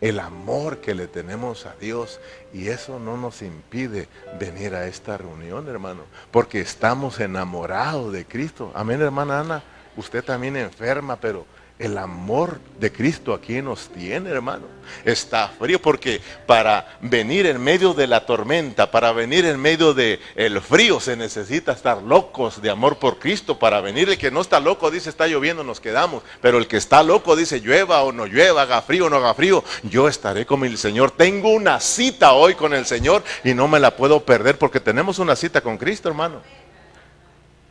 el 0.00 0.18
amor 0.18 0.78
que 0.78 0.94
le 0.94 1.08
tenemos 1.08 1.66
a 1.66 1.74
Dios 1.74 2.20
y 2.54 2.68
eso 2.68 2.98
no 2.98 3.18
nos 3.18 3.42
impide 3.42 4.08
venir 4.38 4.74
a 4.74 4.86
esta 4.86 5.18
reunión, 5.18 5.68
hermano, 5.68 6.04
porque 6.30 6.60
estamos 6.60 7.20
enamorados 7.20 8.12
de 8.12 8.24
Cristo. 8.24 8.72
Amén, 8.74 9.02
hermana 9.02 9.40
Ana, 9.40 9.62
usted 9.96 10.24
también 10.24 10.56
enferma, 10.56 11.16
pero 11.16 11.44
el 11.80 11.96
amor 11.96 12.60
de 12.78 12.92
Cristo 12.92 13.32
aquí 13.32 13.62
nos 13.62 13.88
tiene, 13.88 14.28
hermano. 14.28 14.66
Está 15.02 15.48
frío 15.48 15.80
porque 15.80 16.20
para 16.46 16.98
venir 17.00 17.46
en 17.46 17.58
medio 17.58 17.94
de 17.94 18.06
la 18.06 18.26
tormenta, 18.26 18.90
para 18.90 19.12
venir 19.12 19.46
en 19.46 19.58
medio 19.58 19.94
del 19.94 20.20
el 20.36 20.60
frío, 20.60 21.00
se 21.00 21.16
necesita 21.16 21.72
estar 21.72 22.02
locos 22.02 22.60
de 22.60 22.68
amor 22.68 22.98
por 22.98 23.18
Cristo. 23.18 23.58
Para 23.58 23.80
venir 23.80 24.10
el 24.10 24.18
que 24.18 24.30
no 24.30 24.42
está 24.42 24.60
loco 24.60 24.90
dice 24.90 25.08
está 25.08 25.26
lloviendo, 25.26 25.64
nos 25.64 25.80
quedamos. 25.80 26.22
Pero 26.42 26.58
el 26.58 26.66
que 26.66 26.76
está 26.76 27.02
loco 27.02 27.34
dice 27.34 27.60
llueva 27.60 28.02
o 28.02 28.12
no 28.12 28.26
llueva, 28.26 28.62
haga 28.62 28.82
frío 28.82 29.06
o 29.06 29.10
no 29.10 29.16
haga 29.16 29.32
frío. 29.32 29.64
Yo 29.82 30.06
estaré 30.06 30.44
con 30.44 30.62
el 30.64 30.76
Señor. 30.76 31.12
Tengo 31.12 31.50
una 31.50 31.80
cita 31.80 32.34
hoy 32.34 32.56
con 32.56 32.74
el 32.74 32.84
Señor 32.84 33.24
y 33.42 33.54
no 33.54 33.68
me 33.68 33.80
la 33.80 33.96
puedo 33.96 34.22
perder 34.22 34.58
porque 34.58 34.80
tenemos 34.80 35.18
una 35.18 35.34
cita 35.34 35.62
con 35.62 35.78
Cristo, 35.78 36.10
hermano. 36.10 36.42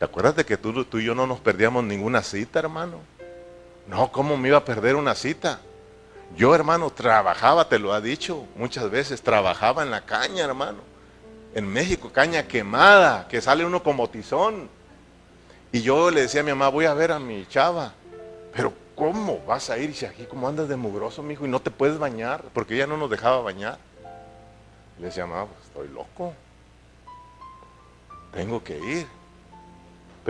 ¿Te 0.00 0.04
acuerdas 0.04 0.34
de 0.34 0.44
que 0.44 0.56
tú, 0.56 0.84
tú 0.84 0.98
y 0.98 1.04
yo 1.04 1.14
no 1.14 1.28
nos 1.28 1.38
perdíamos 1.38 1.84
ninguna 1.84 2.22
cita, 2.22 2.58
hermano? 2.58 3.19
No, 3.90 4.12
¿cómo 4.12 4.36
me 4.36 4.46
iba 4.46 4.58
a 4.58 4.64
perder 4.64 4.94
una 4.94 5.16
cita? 5.16 5.58
Yo, 6.36 6.54
hermano, 6.54 6.90
trabajaba, 6.90 7.68
te 7.68 7.80
lo 7.80 7.92
ha 7.92 8.00
dicho 8.00 8.46
muchas 8.54 8.88
veces, 8.88 9.20
trabajaba 9.20 9.82
en 9.82 9.90
la 9.90 10.02
caña, 10.02 10.44
hermano. 10.44 10.78
En 11.56 11.66
México, 11.66 12.08
caña 12.12 12.46
quemada, 12.46 13.26
que 13.26 13.40
sale 13.40 13.66
uno 13.66 13.82
como 13.82 14.08
tizón. 14.08 14.68
Y 15.72 15.82
yo 15.82 16.12
le 16.12 16.20
decía 16.20 16.42
a 16.42 16.44
mi 16.44 16.50
mamá, 16.50 16.68
voy 16.68 16.84
a 16.84 16.94
ver 16.94 17.10
a 17.10 17.18
mi 17.18 17.44
chava. 17.48 17.92
Pero, 18.54 18.72
¿cómo 18.94 19.40
vas 19.44 19.70
a 19.70 19.78
ir 19.78 19.92
aquí 20.06 20.24
como 20.24 20.46
andas 20.46 20.68
de 20.68 20.76
mugroso, 20.76 21.24
mijo, 21.24 21.44
y 21.44 21.48
no 21.48 21.60
te 21.60 21.72
puedes 21.72 21.98
bañar? 21.98 22.44
Porque 22.52 22.76
ella 22.76 22.86
no 22.86 22.96
nos 22.96 23.10
dejaba 23.10 23.40
bañar. 23.40 23.78
Le 25.00 25.06
decía, 25.06 25.26
mamá, 25.26 25.46
pues, 25.46 25.66
estoy 25.66 25.88
loco. 25.88 26.32
Tengo 28.30 28.62
que 28.62 28.78
ir. 28.78 29.19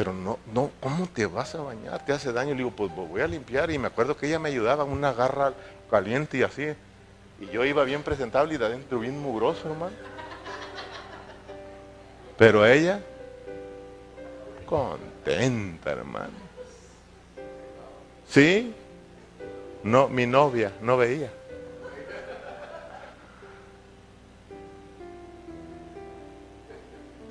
Pero 0.01 0.15
no, 0.15 0.39
no, 0.55 0.71
¿cómo 0.81 1.07
te 1.09 1.27
vas 1.27 1.55
a 1.55 1.61
bañar? 1.61 2.03
Te 2.07 2.15
hace 2.15 2.33
daño. 2.33 2.53
Le 2.53 2.57
digo, 2.57 2.71
pues 2.71 2.91
voy 2.91 3.21
a 3.21 3.27
limpiar. 3.27 3.71
Y 3.71 3.77
me 3.77 3.89
acuerdo 3.89 4.17
que 4.17 4.29
ella 4.29 4.39
me 4.39 4.49
ayudaba, 4.49 4.83
una 4.83 5.13
garra 5.13 5.53
caliente 5.91 6.39
y 6.39 6.43
así. 6.43 6.69
Y 7.39 7.47
yo 7.53 7.67
iba 7.67 7.85
bien 7.85 8.03
presentable 8.03 8.55
y 8.55 8.57
de 8.57 8.65
adentro 8.65 8.99
bien 8.99 9.21
mugroso, 9.21 9.69
hermano. 9.69 9.95
Pero 12.39 12.65
ella, 12.65 13.03
contenta, 14.65 15.91
hermano. 15.91 16.33
¿Sí? 18.27 18.75
No, 19.83 20.09
mi 20.09 20.25
novia 20.25 20.73
no 20.81 20.97
veía. 20.97 21.31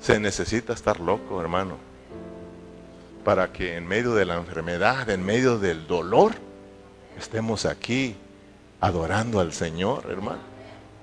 Se 0.00 0.20
necesita 0.20 0.72
estar 0.72 1.00
loco, 1.00 1.40
hermano, 1.40 1.89
para 3.24 3.52
que 3.52 3.76
en 3.76 3.86
medio 3.86 4.14
de 4.14 4.24
la 4.24 4.36
enfermedad, 4.36 5.08
en 5.10 5.24
medio 5.24 5.58
del 5.58 5.86
dolor, 5.86 6.32
estemos 7.18 7.66
aquí 7.66 8.16
adorando 8.80 9.40
al 9.40 9.52
Señor, 9.52 10.06
hermano. 10.10 10.50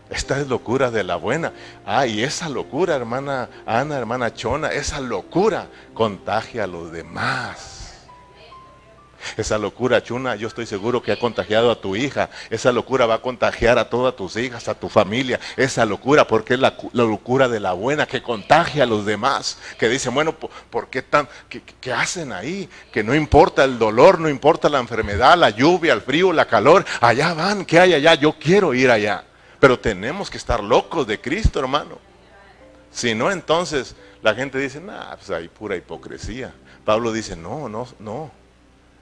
Esta 0.09 0.39
es 0.39 0.47
locura 0.47 0.89
de 0.89 1.03
la 1.03 1.17
buena. 1.17 1.51
Ah, 1.85 2.07
y 2.07 2.23
esa 2.23 2.47
locura, 2.47 2.95
hermana 2.95 3.49
Ana, 3.65 3.97
hermana 3.97 4.33
Chona, 4.33 4.69
esa 4.69 5.01
locura 5.01 5.67
contagia 5.93 6.63
a 6.63 6.67
los 6.67 6.91
demás. 6.91 7.76
Esa 9.35 9.57
locura, 9.57 10.03
Chuna, 10.03 10.35
yo 10.35 10.47
estoy 10.47 10.65
seguro 10.65 11.01
que 11.01 11.11
ha 11.11 11.19
contagiado 11.19 11.71
a 11.71 11.79
tu 11.79 11.95
hija. 11.95 12.29
Esa 12.49 12.71
locura 12.71 13.05
va 13.05 13.15
a 13.15 13.21
contagiar 13.21 13.77
a 13.77 13.89
todas 13.89 14.15
tus 14.15 14.35
hijas, 14.37 14.67
a 14.67 14.75
tu 14.75 14.89
familia. 14.89 15.39
Esa 15.55 15.85
locura, 15.85 16.27
porque 16.27 16.55
es 16.55 16.59
la, 16.59 16.75
locura 16.93 17.47
de 17.47 17.59
la 17.59 17.73
buena 17.73 18.05
que 18.05 18.21
contagia 18.21 18.83
a 18.83 18.87
los 18.87 19.05
demás. 19.05 19.57
Que 19.77 19.89
dicen, 19.89 20.13
bueno, 20.13 20.33
¿por, 20.33 20.87
qué 20.89 21.01
tan, 21.01 21.27
qué, 21.49 21.93
hacen 21.93 22.31
ahí? 22.31 22.69
Que 22.91 23.03
no 23.03 23.15
importa 23.15 23.63
el 23.63 23.77
dolor, 23.79 24.19
no 24.19 24.29
importa 24.29 24.69
la 24.69 24.79
enfermedad, 24.79 25.37
la 25.37 25.49
lluvia, 25.49 25.93
el 25.93 26.01
frío, 26.01 26.31
la 26.33 26.45
calor. 26.45 26.85
Allá 27.01 27.33
van, 27.33 27.65
¿qué 27.65 27.79
hay 27.79 27.93
allá? 27.93 28.15
Yo 28.15 28.33
quiero 28.33 28.73
ir 28.73 28.89
allá. 28.89 29.23
Pero 29.59 29.79
tenemos 29.79 30.29
que 30.29 30.37
estar 30.37 30.63
locos 30.63 31.07
de 31.07 31.19
Cristo, 31.19 31.59
hermano. 31.59 31.99
Si 32.91 33.13
no, 33.13 33.31
entonces 33.31 33.95
la 34.21 34.33
gente 34.33 34.57
dice, 34.57 34.79
nah, 34.79 35.15
pues 35.15 35.29
hay 35.29 35.47
pura 35.47 35.75
hipocresía. 35.75 36.53
Pablo 36.83 37.11
dice, 37.11 37.35
no, 37.35 37.69
no, 37.69 37.87
no. 37.99 38.31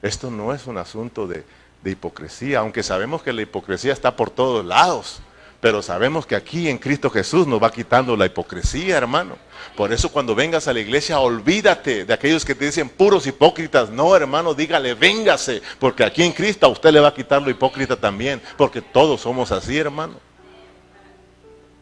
Esto 0.06 0.30
no 0.30 0.54
es 0.54 0.68
un 0.68 0.78
asunto 0.78 1.26
de, 1.26 1.44
hipocresía, 1.84 2.60
aunque 2.60 2.84
sabemos 2.84 3.24
que 3.24 3.34
la 3.34 3.42
hipocresía 3.42 3.92
está 3.92 4.16
por 4.16 4.30
todos 4.30 4.64
lados. 4.64 5.20
Pero 5.62 5.82
sabemos 5.82 6.28
que 6.28 6.36
aquí 6.36 6.70
en 6.70 6.78
Cristo 6.78 7.10
Jesús 7.10 7.48
nos 7.48 7.62
va 7.62 7.72
quitando 7.72 8.16
la 8.16 8.28
hipocresía, 8.28 8.98
hermano. 8.98 9.36
Por 9.76 9.92
eso 9.92 10.12
cuando 10.12 10.36
vengas 10.36 10.68
a 10.68 10.74
la 10.74 10.80
iglesia, 10.80 11.20
olvídate 11.20 12.06
de 12.06 12.14
aquellos 12.14 12.46
que 12.46 12.54
te 12.54 12.66
dicen 12.66 12.88
puros 12.88 13.26
hipócritas. 13.26 13.90
No, 13.90 14.16
hermano, 14.16 14.54
dígale, 14.54 14.94
véngase. 14.94 15.64
Porque 15.80 16.04
aquí 16.04 16.22
en 16.22 16.34
Cristo 16.34 16.68
a 16.68 16.70
usted 16.70 16.92
le 16.92 17.00
va 17.00 17.08
a 17.08 17.14
quitar 17.14 17.42
lo 17.42 17.50
hipócrita 17.50 17.96
también. 17.96 18.40
Porque 18.58 18.84
todos 18.84 19.22
somos 19.22 19.52
así, 19.52 19.76
hermano. 19.76 20.20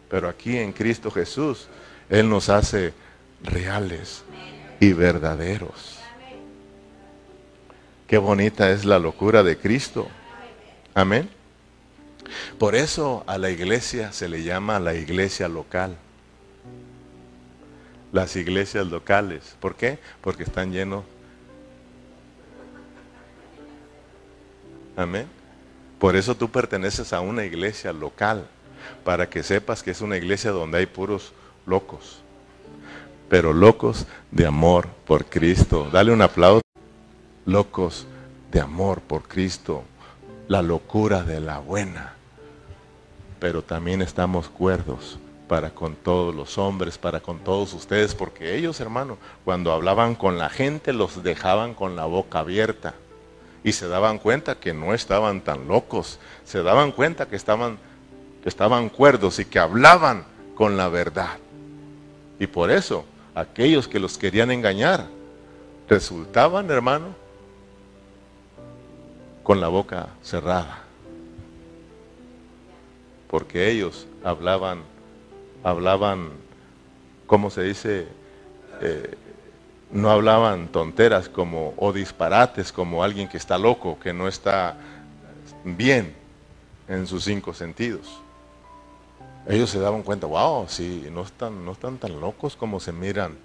Pero 0.10 0.30
aquí 0.30 0.58
en 0.58 0.72
Cristo 0.72 1.12
Jesús, 1.12 1.68
Él 2.10 2.30
nos 2.30 2.48
hace 2.48 2.94
reales 3.44 4.24
y 4.80 4.94
verdaderos. 4.94 5.93
Qué 8.08 8.18
bonita 8.18 8.70
es 8.72 8.86
la 8.86 9.00
locura 9.00 9.44
de 9.44 9.58
Cristo. 9.58 10.08
Amén. 10.94 11.30
Por 12.58 12.76
eso 12.76 13.24
a 13.28 13.38
la 13.38 13.50
iglesia 13.50 14.12
se 14.12 14.30
le 14.30 14.44
llama 14.44 14.80
la 14.80 14.94
iglesia 14.94 15.48
local. 15.48 15.96
Las 18.12 18.36
iglesias 18.36 18.88
locales. 18.88 19.56
¿Por 19.60 19.76
qué? 19.76 20.00
Porque 20.22 20.44
están 20.44 20.72
llenos. 20.72 21.04
Amén. 24.96 25.28
Por 25.98 26.16
eso 26.16 26.36
tú 26.36 26.50
perteneces 26.50 27.14
a 27.14 27.22
una 27.22 27.46
iglesia 27.46 27.94
local 27.94 28.46
para 29.04 29.30
que 29.30 29.42
sepas 29.42 29.82
que 29.82 29.92
es 29.92 30.02
una 30.02 30.18
iglesia 30.18 30.52
donde 30.52 30.80
hay 30.80 30.86
puros 30.86 31.34
locos, 31.66 32.22
pero 33.30 33.54
locos 33.54 34.06
de 34.30 34.46
amor 34.46 34.88
por 35.06 35.26
Cristo. 35.26 35.90
Dale 35.92 36.12
un 36.12 36.22
aplauso. 36.22 36.62
Locos 37.46 38.08
de 38.52 38.62
amor 38.62 39.02
por 39.02 39.24
Cristo, 39.24 39.84
la 40.48 40.62
locura 40.62 41.24
de 41.24 41.40
la 41.40 41.60
buena. 41.60 42.14
Pero 43.40 43.62
también 43.62 44.02
estamos 44.02 44.48
cuerdos 44.48 45.20
para 45.48 45.72
con 45.72 45.96
todos 45.96 46.34
los 46.34 46.58
hombres, 46.58 46.98
para 46.98 47.20
con 47.20 47.40
todos 47.40 47.74
ustedes, 47.74 48.16
porque 48.16 48.56
ellos, 48.56 48.80
hermano, 48.80 49.18
cuando 49.44 49.72
hablaban 49.72 50.16
con 50.16 50.38
la 50.38 50.50
gente, 50.50 50.94
los 50.94 51.22
dejaban 51.24 51.74
con 51.74 51.96
la 51.96 52.06
boca 52.06 52.40
abierta. 52.40 52.94
Y 53.64 53.74
se 53.74 53.88
daban 53.88 54.20
cuenta 54.20 54.56
que 54.56 54.74
no 54.74 54.94
estaban 54.94 55.42
tan 55.42 55.68
locos, 55.68 56.20
se 56.46 56.64
daban 56.64 56.92
cuenta 56.92 57.28
que 57.28 57.36
estaban 57.36 57.78
que 58.44 58.50
estaban 58.50 58.90
cuerdos 58.90 59.40
y 59.40 59.46
que 59.46 59.58
hablaban 59.58 60.26
con 60.56 60.76
la 60.76 60.90
verdad. 60.90 61.38
Y 62.40 62.48
por 62.48 62.72
eso 62.72 63.06
aquellos 63.34 63.88
que 63.88 64.02
los 64.02 64.18
querían 64.18 64.52
engañar 64.52 65.08
resultaban, 65.88 66.70
hermano, 66.70 67.16
con 69.44 69.62
la 69.62 69.68
boca 69.68 70.10
cerrada. 70.22 70.80
Porque 73.30 73.70
ellos 73.70 74.08
hablaban, 74.24 74.82
hablaban, 75.64 76.30
¿cómo 77.28 77.50
se 77.50 77.64
dice? 77.64 78.08
Eh, 78.82 79.16
no 79.92 80.10
hablaban 80.10 80.70
tonteras 80.70 81.30
como 81.30 81.74
o 81.78 81.94
disparates 81.94 82.72
como 82.72 83.04
alguien 83.04 83.28
que 83.28 83.38
está 83.38 83.58
loco, 83.58 84.00
que 84.00 84.14
no 84.14 84.28
está 84.28 84.78
bien 85.64 86.16
en 86.88 87.06
sus 87.06 87.24
cinco 87.24 87.54
sentidos 87.54 88.24
ellos 89.48 89.70
se 89.70 89.80
daban 89.80 90.04
cuenta, 90.04 90.26
wow, 90.28 90.66
sí, 90.70 91.08
no 91.12 91.24
están, 91.24 91.66
no 91.66 91.74
están 91.74 91.98
tan 91.98 92.20
locos 92.20 92.56
como 92.56 92.80
se 92.80 92.92
miran, 92.94 93.36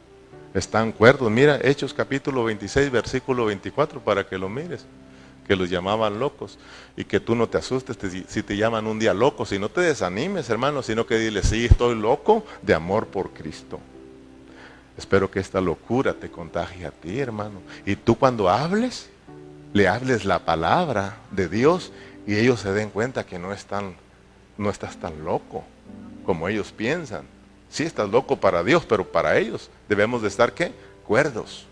están 0.55 0.93
cuerdos. 0.93 1.31
Mira, 1.31 1.59
Hechos 1.63 1.93
capítulo 1.93 2.45
26, 2.45 2.91
versículo 2.91 3.47
24, 3.47 4.01
para 4.01 4.25
que 4.25 4.39
lo 4.39 4.49
mires, 4.49 4.87
que 5.49 5.57
los 5.57 5.71
llamaban 5.71 6.21
locos 6.21 6.59
y 6.95 7.05
que 7.05 7.21
tú 7.21 7.35
no 7.35 7.49
te 7.49 7.57
asustes 7.57 7.97
si 8.29 8.43
te 8.43 8.57
llaman 8.57 8.87
un 8.87 8.99
día 8.99 9.15
loco, 9.15 9.47
si 9.47 9.59
no 9.59 9.71
te 9.71 9.81
desanimes, 9.81 10.51
hermano, 10.51 10.83
sino 10.83 11.07
que 11.07 11.19
dile, 11.19 11.43
sí, 11.43 11.65
estoy 11.65 11.95
loco 11.95 12.45
de 12.61 12.75
amor 12.75 13.07
por 13.07 13.31
Cristo. 13.31 13.81
Espero 14.99 15.31
que 15.31 15.41
esta 15.41 15.63
locura 15.63 16.13
te 16.13 16.31
contagie 16.31 16.85
a 16.85 16.91
ti, 16.91 17.19
hermano. 17.19 17.63
Y 17.87 17.97
tú 17.97 18.17
cuando 18.17 18.51
hables, 18.51 19.09
le 19.73 19.89
hables 19.89 20.27
la 20.27 20.41
palabra 20.41 21.17
de 21.31 21.49
Dios 21.49 21.93
y 22.27 22.37
ellos 22.37 22.61
se 22.61 22.73
den 22.73 22.91
cuenta 22.91 23.25
que 23.25 23.39
no 23.39 23.55
están, 23.55 23.95
no 24.59 24.69
estás 24.69 24.99
tan 24.99 25.25
loco 25.25 25.65
como 26.27 26.47
ellos 26.47 26.73
piensan. 26.73 27.23
Sí, 27.71 27.85
estás 27.85 28.11
loco 28.11 28.37
para 28.37 28.63
Dios, 28.63 28.85
pero 28.85 29.11
para 29.11 29.39
ellos 29.39 29.71
debemos 29.89 30.21
de 30.21 30.29
estar 30.29 30.53
qué? 30.53 30.73
Cuerdos. 31.07 31.65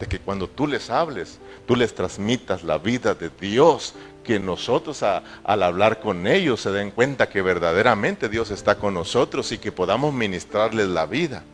De 0.00 0.06
que 0.06 0.18
cuando 0.18 0.48
tú 0.48 0.66
les 0.66 0.88
hables, 0.88 1.38
tú 1.66 1.76
les 1.76 1.94
transmitas 1.94 2.62
la 2.62 2.78
vida 2.78 3.14
de 3.14 3.30
Dios, 3.40 3.94
que 4.24 4.40
nosotros 4.40 5.02
al 5.02 5.62
hablar 5.62 6.00
con 6.00 6.26
ellos 6.26 6.60
se 6.60 6.72
den 6.72 6.90
cuenta 6.90 7.28
que 7.28 7.42
verdaderamente 7.42 8.28
Dios 8.28 8.50
está 8.50 8.76
con 8.76 8.94
nosotros 8.94 9.52
y 9.52 9.58
que 9.58 9.70
podamos 9.70 10.12
ministrarles 10.12 10.88
la 10.88 11.06
vida. 11.06 11.44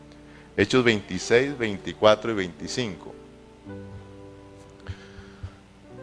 Hechos 0.57 0.83
26, 0.83 1.57
24 1.57 2.31
y 2.31 2.35
25. 2.35 3.15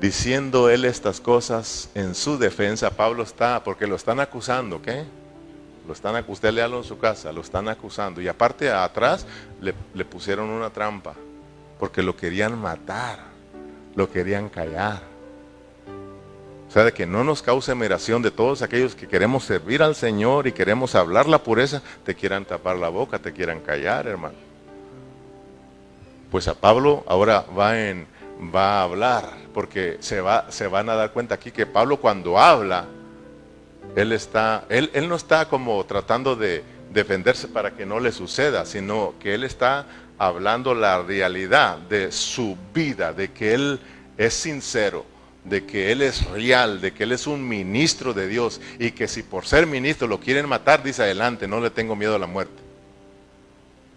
Diciendo 0.01 0.71
él 0.71 0.85
estas 0.85 1.21
cosas 1.21 1.91
en 1.95 2.15
su 2.15 2.39
defensa, 2.39 2.91
Pablo 2.91 3.23
está, 3.23 3.63
porque 3.63 3.87
lo 3.87 3.97
están 3.97 4.19
acusando, 4.19 4.81
¿qué? 4.81 5.05
Lo 5.87 5.93
están, 5.93 6.25
usted 6.27 6.53
léalo 6.53 6.79
en 6.79 6.85
su 6.85 6.99
casa, 6.99 7.33
lo 7.33 7.41
están 7.41 7.69
acusando. 7.69 8.21
Y 8.21 8.29
aparte 8.29 8.71
atrás 8.71 9.27
le, 9.61 9.75
le 9.93 10.05
pusieron 10.05 10.49
una 10.49 10.71
trampa, 10.71 11.15
porque 11.79 12.03
lo 12.03 12.17
querían 12.17 12.59
matar, 12.59 13.30
lo 13.95 14.11
querían 14.11 14.49
callar. 14.49 15.03
O 16.69 16.73
sea, 16.73 16.85
de 16.85 16.93
que 16.93 17.05
no 17.05 17.25
nos 17.25 17.43
cause 17.43 17.73
admiración 17.73 18.23
de 18.23 18.31
todos 18.31 18.63
aquellos 18.63 18.95
que 18.95 19.09
queremos 19.09 19.45
servir 19.45 19.83
al 19.83 19.97
Señor 19.97 20.47
y 20.47 20.53
queremos 20.53 20.95
hablar 20.95 21.27
la 21.27 21.43
pureza, 21.43 21.83
te 22.05 22.15
quieran 22.15 22.45
tapar 22.45 22.77
la 22.77 22.89
boca, 22.89 23.19
te 23.19 23.33
quieran 23.33 23.61
callar, 23.61 24.07
hermano. 24.07 24.37
Pues 26.31 26.47
a 26.47 26.55
Pablo 26.55 27.03
ahora 27.09 27.45
va, 27.59 27.81
en, 27.81 28.07
va 28.55 28.79
a 28.79 28.83
hablar, 28.85 29.31
porque 29.53 29.97
se, 29.99 30.21
va, 30.21 30.47
se 30.53 30.69
van 30.69 30.89
a 30.89 30.95
dar 30.95 31.11
cuenta 31.11 31.35
aquí 31.35 31.51
que 31.51 31.67
Pablo 31.67 31.97
cuando 31.97 32.39
habla, 32.39 32.85
él, 33.97 34.13
está, 34.13 34.65
él, 34.69 34.91
él 34.95 35.09
no 35.09 35.17
está 35.17 35.49
como 35.49 35.85
tratando 35.87 36.37
de 36.37 36.63
defenderse 36.93 37.49
para 37.49 37.73
que 37.73 37.85
no 37.85 37.99
le 37.99 38.13
suceda, 38.13 38.65
sino 38.65 39.15
que 39.19 39.35
él 39.35 39.43
está 39.43 39.87
hablando 40.21 40.75
la 40.75 41.03
realidad 41.03 41.79
de 41.79 42.13
su 42.13 42.55
vida, 42.75 43.15
de 43.15 43.33
que 43.33 43.55
él 43.55 43.81
es 44.19 44.35
sincero, 44.35 45.07
de 45.45 45.65
que 45.65 45.91
él 45.91 46.03
es 46.03 46.27
real, 46.27 46.83
de 46.83 46.93
que 46.93 47.05
él 47.05 47.13
es 47.13 47.27
un 47.27 47.49
ministro 47.49 48.13
de 48.13 48.29
Dios 48.29 48.61
y 48.79 48.91
que 48.91 49.09
si 49.09 49.23
por 49.23 49.47
ser 49.47 49.67
ministro 49.67 50.07
lo 50.07 50.21
quieren 50.21 50.47
matar, 50.47 50.83
dice 50.83 51.05
adelante, 51.05 51.49
no 51.49 51.59
le 51.59 51.71
tengo 51.71 51.97
miedo 51.97 52.17
a 52.17 52.19
la 52.19 52.27
muerte. 52.27 52.53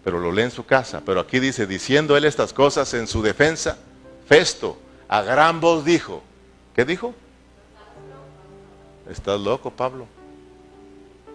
pero 0.01 0.17
lo 0.17 0.31
lee 0.31 0.43
en 0.43 0.51
su 0.51 0.65
casa. 0.65 1.01
Pero 1.05 1.19
aquí 1.19 1.41
dice, 1.41 1.67
diciendo 1.67 2.15
él 2.15 2.23
estas 2.23 2.53
cosas 2.53 2.93
en 2.93 3.05
su 3.05 3.21
defensa, 3.21 3.77
Festo 4.25 4.77
a 5.09 5.21
gran 5.23 5.59
voz 5.59 5.83
dijo, 5.83 6.23
¿qué 6.73 6.85
dijo? 6.85 7.13
Estás 9.09 9.41
loco, 9.41 9.71
Pablo. 9.71 10.07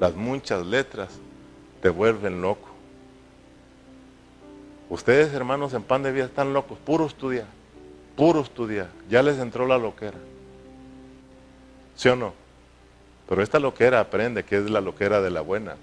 Las 0.01 0.15
muchas 0.15 0.65
letras 0.65 1.11
te 1.83 1.91
vuelven 1.91 2.41
loco. 2.41 2.68
Ustedes, 4.91 5.35
hermanos, 5.35 5.75
en 5.75 5.83
pan 5.83 6.03
de 6.03 6.13
vida 6.13 6.25
están 6.25 6.55
locos, 6.55 6.79
puro 6.79 7.07
estudiar, 7.07 7.47
puro 8.17 8.41
estudiar. 8.41 8.89
Ya 9.11 9.23
les 9.23 9.39
entró 9.39 9.67
la 9.67 9.77
loquera. 9.77 10.17
¿Sí 11.95 12.09
o 12.09 12.17
no? 12.17 12.33
Pero 13.29 13.43
esta 13.43 13.59
loquera 13.59 14.01
aprende 14.01 14.45
que 14.45 14.57
es 14.57 14.71
la 14.71 14.81
loquera 14.81 15.21
de 15.21 15.31
la 15.31 15.43
buena. 15.43 15.77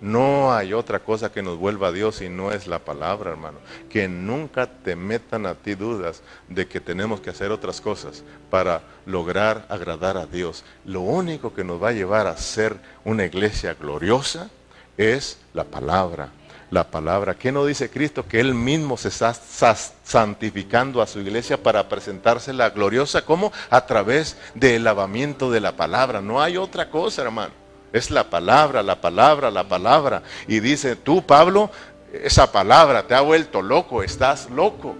No 0.00 0.54
hay 0.54 0.72
otra 0.72 1.00
cosa 1.00 1.30
que 1.30 1.42
nos 1.42 1.58
vuelva 1.58 1.88
a 1.88 1.92
Dios 1.92 2.22
y 2.22 2.30
no 2.30 2.50
es 2.50 2.66
la 2.66 2.78
palabra, 2.78 3.32
hermano. 3.32 3.58
Que 3.90 4.08
nunca 4.08 4.66
te 4.66 4.96
metan 4.96 5.44
a 5.44 5.54
ti 5.54 5.74
dudas 5.74 6.22
de 6.48 6.66
que 6.66 6.80
tenemos 6.80 7.20
que 7.20 7.28
hacer 7.28 7.50
otras 7.50 7.82
cosas 7.82 8.24
para 8.48 8.80
lograr 9.04 9.66
agradar 9.68 10.16
a 10.16 10.24
Dios. 10.24 10.64
Lo 10.86 11.02
único 11.02 11.52
que 11.52 11.62
nos 11.62 11.82
va 11.82 11.90
a 11.90 11.92
llevar 11.92 12.26
a 12.26 12.38
ser 12.38 12.78
una 13.04 13.26
iglesia 13.26 13.74
gloriosa 13.74 14.48
es 14.96 15.38
la 15.52 15.64
palabra 15.64 16.30
la 16.70 16.90
palabra. 16.90 17.34
¿Qué 17.34 17.52
no 17.52 17.64
dice 17.64 17.90
Cristo? 17.90 18.26
Que 18.26 18.40
Él 18.40 18.54
mismo 18.54 18.96
se 18.96 19.08
está 19.08 19.34
santificando 19.34 21.00
a 21.00 21.06
su 21.06 21.20
iglesia 21.20 21.62
para 21.62 21.88
presentársela 21.88 22.70
gloriosa. 22.70 23.22
¿Cómo? 23.22 23.52
A 23.70 23.86
través 23.86 24.36
del 24.54 24.84
lavamiento 24.84 25.50
de 25.50 25.60
la 25.60 25.72
palabra. 25.72 26.20
No 26.20 26.42
hay 26.42 26.56
otra 26.56 26.90
cosa, 26.90 27.22
hermano. 27.22 27.52
Es 27.92 28.10
la 28.10 28.28
palabra, 28.28 28.82
la 28.82 29.00
palabra, 29.00 29.50
la 29.50 29.68
palabra. 29.68 30.22
Y 30.48 30.60
dice, 30.60 30.96
tú, 30.96 31.24
Pablo, 31.24 31.70
esa 32.12 32.50
palabra 32.50 33.06
te 33.06 33.14
ha 33.14 33.20
vuelto 33.20 33.62
loco, 33.62 34.02
estás 34.02 34.50
loco. 34.50 34.94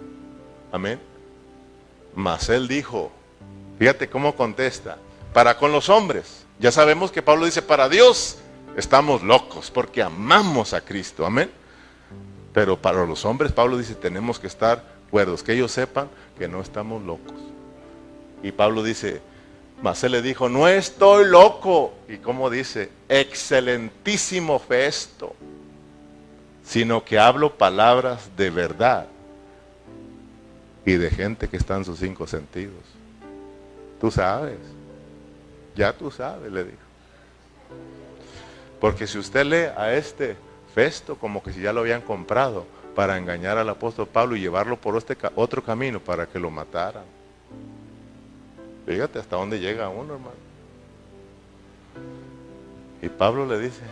Amén. 0.73 1.01
Mas 2.15 2.49
Él 2.49 2.69
dijo, 2.69 3.11
fíjate 3.79 4.09
cómo 4.09 4.35
contesta, 4.35 4.99
para 5.33 5.59
con 5.59 5.73
los 5.73 5.89
hombres. 5.89 6.45
Ya 6.59 6.73
sabemos 6.73 7.11
que 7.11 7.23
Pablo 7.23 7.45
dice, 7.45 7.61
para 7.61 7.89
Dios 7.89 8.39
estamos 8.77 9.23
locos 9.23 9.71
porque 9.71 10.03
amamos 10.03 10.73
a 10.73 10.81
Cristo. 10.81 11.27
Amén. 11.27 11.51
Pero 12.53 12.81
para 12.81 13.05
los 13.05 13.25
hombres, 13.25 13.53
Pablo 13.53 13.77
dice, 13.77 13.95
tenemos 13.95 14.39
que 14.39 14.47
estar 14.47 14.83
cuerdos, 15.11 15.43
que 15.43 15.53
ellos 15.53 15.73
sepan 15.73 16.09
que 16.39 16.49
no 16.49 16.61
estamos 16.61 17.03
locos. 17.03 17.35
Y 18.43 18.53
Pablo 18.53 18.83
dice, 18.83 19.21
mas 19.83 20.03
él 20.05 20.13
le 20.13 20.23
dijo, 20.23 20.49
no 20.49 20.69
estoy 20.69 21.27
loco. 21.27 21.95
Y 22.09 22.19
como 22.19 22.49
dice, 22.49 22.91
excelentísimo 23.09 24.59
Festo, 24.59 25.35
sino 26.65 27.05
que 27.05 27.19
hablo 27.19 27.55
palabras 27.57 28.31
de 28.37 28.51
verdad 28.51 29.07
y 30.85 30.93
de 30.93 31.11
gente 31.11 31.49
que 31.49 31.57
está 31.57 31.77
en 31.77 31.85
sus 31.85 31.99
cinco 31.99 32.27
sentidos. 32.27 32.83
Tú 34.01 34.11
sabes, 34.11 34.59
ya 35.75 35.93
tú 35.93 36.11
sabes, 36.11 36.51
le 36.53 36.65
dijo. 36.65 36.86
Porque 38.81 39.07
si 39.07 39.19
usted 39.19 39.45
lee 39.45 39.73
a 39.77 39.95
este 39.95 40.37
Festo 40.75 41.17
como 41.17 41.43
que 41.43 41.53
si 41.53 41.63
ya 41.63 41.73
lo 41.73 41.81
habían 41.81 42.03
comprado 42.03 42.67
para 42.95 43.17
engañar 43.17 43.57
al 43.57 43.69
apóstol 43.69 44.07
Pablo 44.07 44.37
y 44.37 44.41
llevarlo 44.41 44.77
por 44.77 44.97
este 44.97 45.17
otro 45.35 45.63
camino 45.63 46.01
para 46.01 46.27
que 46.27 46.39
lo 46.39 46.51
mataran. 46.51 47.05
Fíjate 48.87 49.19
hasta 49.19 49.37
dónde 49.37 49.59
llega 49.59 49.89
uno, 49.89 50.15
hermano. 50.15 50.37
Y 53.03 53.09
Pablo 53.09 53.47
le 53.47 53.59
dice 53.59 53.83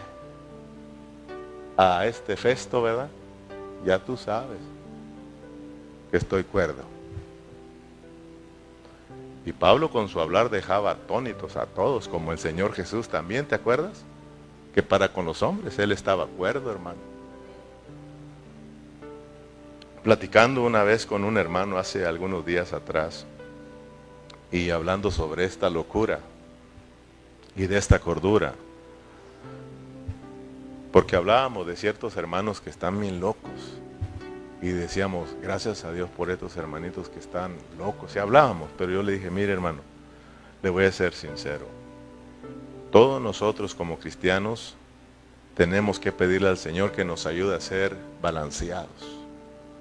a 1.77 2.07
este 2.07 2.37
Festo, 2.37 2.83
¿verdad? 2.83 3.09
Ya 3.85 3.99
tú 3.99 4.17
sabes 4.17 4.59
que 6.11 6.17
estoy 6.17 6.45
cuerdo. 6.45 6.83
Y 9.45 9.53
Pablo 9.53 9.91
con 9.91 10.09
su 10.09 10.21
hablar 10.21 10.49
dejaba 10.49 10.93
atónitos 10.93 11.57
a 11.57 11.67
todos, 11.67 12.09
como 12.09 12.33
el 12.33 12.39
Señor 12.39 12.73
Jesús 12.73 13.09
también, 13.09 13.47
¿te 13.47 13.55
acuerdas? 13.55 14.05
Que 14.75 14.83
para 14.83 15.13
con 15.13 15.25
los 15.25 15.43
hombres 15.43 15.79
él 15.79 15.93
estaba 15.93 16.25
acuerdo, 16.25 16.73
hermano. 16.73 16.99
Platicando 20.03 20.65
una 20.65 20.83
vez 20.83 21.07
con 21.07 21.23
un 21.23 21.39
hermano 21.39 21.79
hace 21.79 22.05
algunos 22.05 22.45
días 22.45 22.73
atrás 22.73 23.25
y 24.51 24.71
hablando 24.71 25.13
sobre 25.13 25.45
esta 25.45 25.71
locura 25.71 26.19
y 27.57 27.67
de 27.69 27.79
esta 27.79 28.01
cordura, 28.01 28.55
porque 30.93 31.17
hablábamos 31.17 31.67
de 31.67 31.77
ciertos 31.77 32.17
hermanos 32.17 32.61
que 32.61 32.71
están 32.71 33.01
bien 33.01 33.21
locos 33.21 33.79
y 34.61 34.69
decíamos, 34.69 35.37
gracias 35.41 35.85
a 35.85 35.93
Dios 35.93 36.11
por 36.11 36.31
estos 36.31 36.57
hermanitos 36.57 37.09
que 37.09 37.21
están 37.21 37.55
locos. 37.79 38.15
Y 38.17 38.19
hablábamos, 38.19 38.71
pero 38.77 38.91
yo 38.91 39.03
le 39.03 39.13
dije, 39.13 39.31
mire 39.31 39.53
hermano, 39.53 39.81
le 40.63 40.71
voy 40.71 40.85
a 40.85 40.93
ser 40.93 41.15
sincero 41.15 41.84
todos 42.95 43.21
nosotros 43.21 43.75
como 43.75 43.99
cristianos 43.99 44.77
tenemos 45.57 45.99
que 45.99 46.13
pedirle 46.13 46.49
al 46.49 46.57
Señor 46.57 46.93
que 46.93 47.05
nos 47.05 47.27
ayude 47.27 47.57
a 47.57 47.61
ser 47.61 47.97
balanceados, 48.23 49.19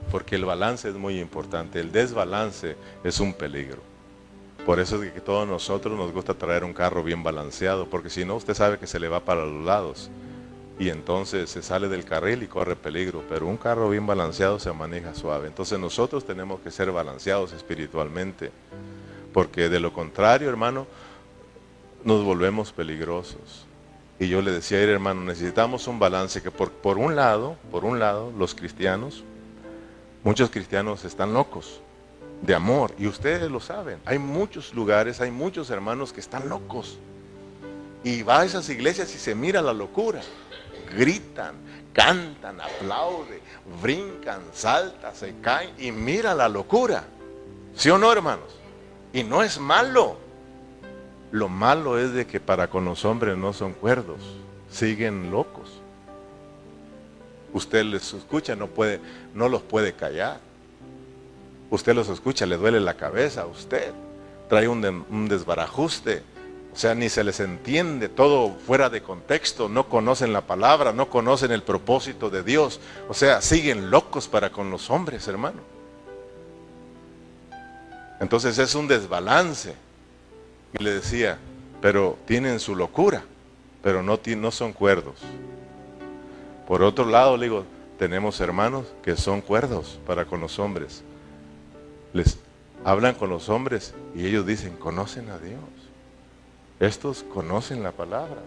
porque 0.09 0.35
el 0.35 0.45
balance 0.45 0.89
es 0.89 0.95
muy 0.95 1.19
importante, 1.19 1.79
el 1.79 1.91
desbalance 1.91 2.75
es 3.03 3.19
un 3.19 3.35
peligro. 3.35 3.83
Por 4.65 4.79
eso 4.79 5.03
es 5.03 5.11
que 5.11 5.21
todos 5.21 5.47
nosotros 5.47 5.95
nos 5.95 6.11
gusta 6.11 6.33
traer 6.33 6.63
un 6.63 6.73
carro 6.73 7.03
bien 7.03 7.21
balanceado, 7.21 7.87
porque 7.87 8.09
si 8.09 8.25
no 8.25 8.35
usted 8.35 8.55
sabe 8.55 8.79
que 8.79 8.87
se 8.87 8.99
le 8.99 9.09
va 9.09 9.19
para 9.19 9.45
los 9.45 9.63
lados 9.63 10.09
y 10.79 10.89
entonces 10.89 11.51
se 11.51 11.61
sale 11.61 11.89
del 11.89 12.05
carril 12.05 12.41
y 12.41 12.47
corre 12.47 12.75
peligro, 12.75 13.21
pero 13.29 13.45
un 13.45 13.57
carro 13.57 13.91
bien 13.91 14.07
balanceado 14.07 14.57
se 14.57 14.73
maneja 14.73 15.13
suave. 15.13 15.49
Entonces 15.49 15.77
nosotros 15.77 16.25
tenemos 16.25 16.61
que 16.61 16.71
ser 16.71 16.91
balanceados 16.91 17.53
espiritualmente, 17.53 18.49
porque 19.31 19.69
de 19.69 19.79
lo 19.79 19.93
contrario, 19.93 20.49
hermano, 20.49 20.87
nos 22.03 22.23
volvemos 22.23 22.71
peligrosos. 22.71 23.65
Y 24.19 24.27
yo 24.27 24.41
le 24.41 24.51
decía, 24.51 24.79
hermano, 24.81 25.21
necesitamos 25.21 25.87
un 25.87 25.99
balance 25.99 26.41
que 26.41 26.51
por, 26.51 26.71
por 26.71 26.97
un 26.97 27.15
lado, 27.15 27.57
por 27.71 27.83
un 27.85 27.99
lado, 27.99 28.31
los 28.37 28.55
cristianos, 28.55 29.23
muchos 30.23 30.49
cristianos 30.49 31.03
están 31.05 31.33
locos 31.33 31.81
de 32.41 32.53
amor, 32.53 32.93
y 32.97 33.07
ustedes 33.07 33.49
lo 33.49 33.61
saben, 33.61 33.99
hay 34.05 34.19
muchos 34.19 34.73
lugares, 34.73 35.21
hay 35.21 35.31
muchos 35.31 35.69
hermanos 35.69 36.11
que 36.11 36.19
están 36.19 36.49
locos. 36.49 36.97
Y 38.03 38.21
va 38.21 38.41
a 38.41 38.45
esas 38.45 38.67
iglesias 38.69 39.15
y 39.15 39.17
se 39.17 39.33
mira 39.33 39.61
la 39.61 39.71
locura. 39.71 40.21
Gritan, 40.93 41.55
cantan, 41.93 42.59
aplauden, 42.59 43.39
brincan, 43.81 44.41
saltan, 44.51 45.15
se 45.15 45.35
caen 45.39 45.71
y 45.77 45.91
mira 45.93 46.35
la 46.35 46.49
locura. 46.49 47.05
¿Sí 47.75 47.89
o 47.89 47.97
no, 47.97 48.11
hermanos? 48.11 48.53
Y 49.13 49.23
no 49.23 49.41
es 49.41 49.57
malo. 49.57 50.17
Lo 51.33 51.49
malo 51.49 51.97
es 51.97 52.13
de 52.13 52.27
que 52.27 52.39
para 52.39 52.67
con 52.67 52.85
los 52.85 53.05
hombres 53.05 53.35
no 53.35 53.53
son 53.53 53.73
cuerdos, 53.73 54.19
siguen 54.69 55.31
locos. 55.31 55.81
Usted 57.53 57.83
les 57.85 58.13
escucha, 58.13 58.55
no 58.55 58.67
puede, 58.67 58.99
no 59.33 59.49
los 59.49 59.63
puede 59.63 59.93
callar. 59.93 60.39
Usted 61.71 61.95
los 61.95 62.07
escucha, 62.09 62.45
le 62.45 62.55
duele 62.55 62.79
la 62.79 62.93
cabeza 62.93 63.41
a 63.41 63.45
usted. 63.47 63.93
Trae 64.47 64.67
un, 64.67 64.85
un 65.09 65.27
desbarajuste. 65.27 66.21
O 66.71 66.77
sea, 66.77 66.93
ni 66.93 67.09
se 67.09 67.23
les 67.23 67.39
entiende, 67.39 68.09
todo 68.09 68.55
fuera 68.67 68.91
de 68.91 69.01
contexto, 69.01 69.67
no 69.67 69.89
conocen 69.89 70.33
la 70.33 70.41
palabra, 70.41 70.93
no 70.93 71.09
conocen 71.09 71.51
el 71.51 71.63
propósito 71.63 72.29
de 72.29 72.43
Dios. 72.43 72.79
O 73.09 73.15
sea, 73.15 73.41
siguen 73.41 73.89
locos 73.89 74.27
para 74.27 74.51
con 74.51 74.69
los 74.69 74.91
hombres, 74.91 75.27
hermano. 75.27 75.61
Entonces 78.19 78.59
es 78.59 78.75
un 78.75 78.87
desbalance. 78.87 79.73
Y 80.77 80.83
le 80.83 80.93
decía, 80.93 81.37
pero 81.81 82.17
tienen 82.25 82.59
su 82.59 82.75
locura, 82.75 83.23
pero 83.81 84.01
no, 84.01 84.19
no 84.37 84.51
son 84.51 84.73
cuerdos. 84.73 85.19
Por 86.67 86.81
otro 86.81 87.05
lado, 87.05 87.37
le 87.37 87.45
digo, 87.45 87.65
tenemos 87.99 88.39
hermanos 88.39 88.85
que 89.03 89.15
son 89.15 89.41
cuerdos 89.41 89.99
para 90.07 90.25
con 90.25 90.39
los 90.39 90.59
hombres. 90.59 91.03
Les 92.13 92.37
hablan 92.83 93.15
con 93.15 93.29
los 93.29 93.49
hombres 93.49 93.93
y 94.15 94.25
ellos 94.25 94.45
dicen, 94.45 94.75
conocen 94.77 95.29
a 95.29 95.37
Dios. 95.37 95.59
Estos 96.79 97.23
conocen 97.23 97.83
la 97.83 97.91
palabra. 97.91 98.41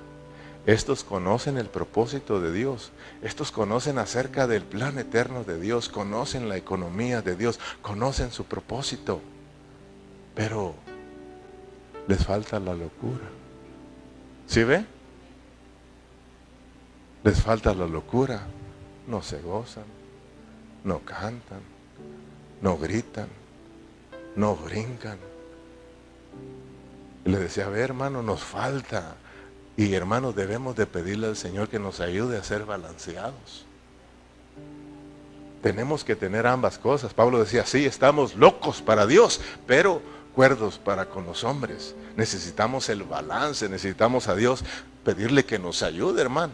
Estos 0.67 1.05
conocen 1.05 1.59
el 1.59 1.67
propósito 1.67 2.41
de 2.41 2.53
Dios. 2.53 2.91
Estos 3.23 3.53
conocen 3.53 3.99
acerca 3.99 4.47
del 4.47 4.63
plan 4.63 4.99
eterno 4.99 5.45
de 5.45 5.61
Dios. 5.61 5.89
Conocen 5.89 6.49
la 6.49 6.57
economía 6.57 7.23
de 7.23 7.37
Dios. 7.37 7.61
Conocen 7.83 8.33
su 8.33 8.45
propósito. 8.45 9.21
Pero 10.35 10.75
les 12.09 12.25
falta 12.25 12.61
la 12.61 12.75
locura. 12.75 13.25
¿Sí 14.47 14.63
ve? 14.63 14.85
Les 17.25 17.41
falta 17.41 17.75
la 17.75 17.87
locura. 17.87 18.47
No 19.09 19.23
se 19.23 19.41
gozan, 19.41 19.85
no 20.85 21.01
cantan, 21.01 21.61
no 22.61 22.77
gritan, 22.77 23.29
no 24.35 24.57
brincan. 24.57 25.19
le 27.25 27.39
decía, 27.39 27.67
a 27.67 27.69
ver 27.69 27.83
hermano, 27.83 28.23
nos 28.23 28.43
falta. 28.43 29.17
Y 29.77 29.93
hermanos, 29.95 30.35
debemos 30.35 30.75
de 30.75 30.87
pedirle 30.87 31.27
al 31.29 31.37
Señor 31.37 31.69
que 31.69 31.79
nos 31.79 32.01
ayude 32.01 32.39
a 32.39 32.45
ser 32.45 32.65
balanceados. 32.65 33.65
tenemos 35.63 36.05
que 36.05 36.15
tener 36.15 36.47
ambas 36.47 36.79
cosas. 36.79 37.13
Pablo 37.13 37.41
decía, 37.41 37.67
sí, 37.67 37.85
estamos 37.85 38.37
locos 38.37 38.83
para 38.83 39.07
Dios, 39.07 39.41
pero 39.67 40.01
cuerdos 40.37 40.79
para 40.79 41.07
con 41.07 41.25
los 41.25 41.45
hombres. 41.45 41.95
Necesitamos 42.15 42.91
el 42.91 43.05
balance, 43.05 43.71
necesitamos 43.71 44.29
a 44.29 44.37
Dios 44.37 44.63
pedirle 45.03 45.47
que 45.47 45.59
nos 45.59 45.83
ayude, 45.83 46.21
hermano. 46.21 46.53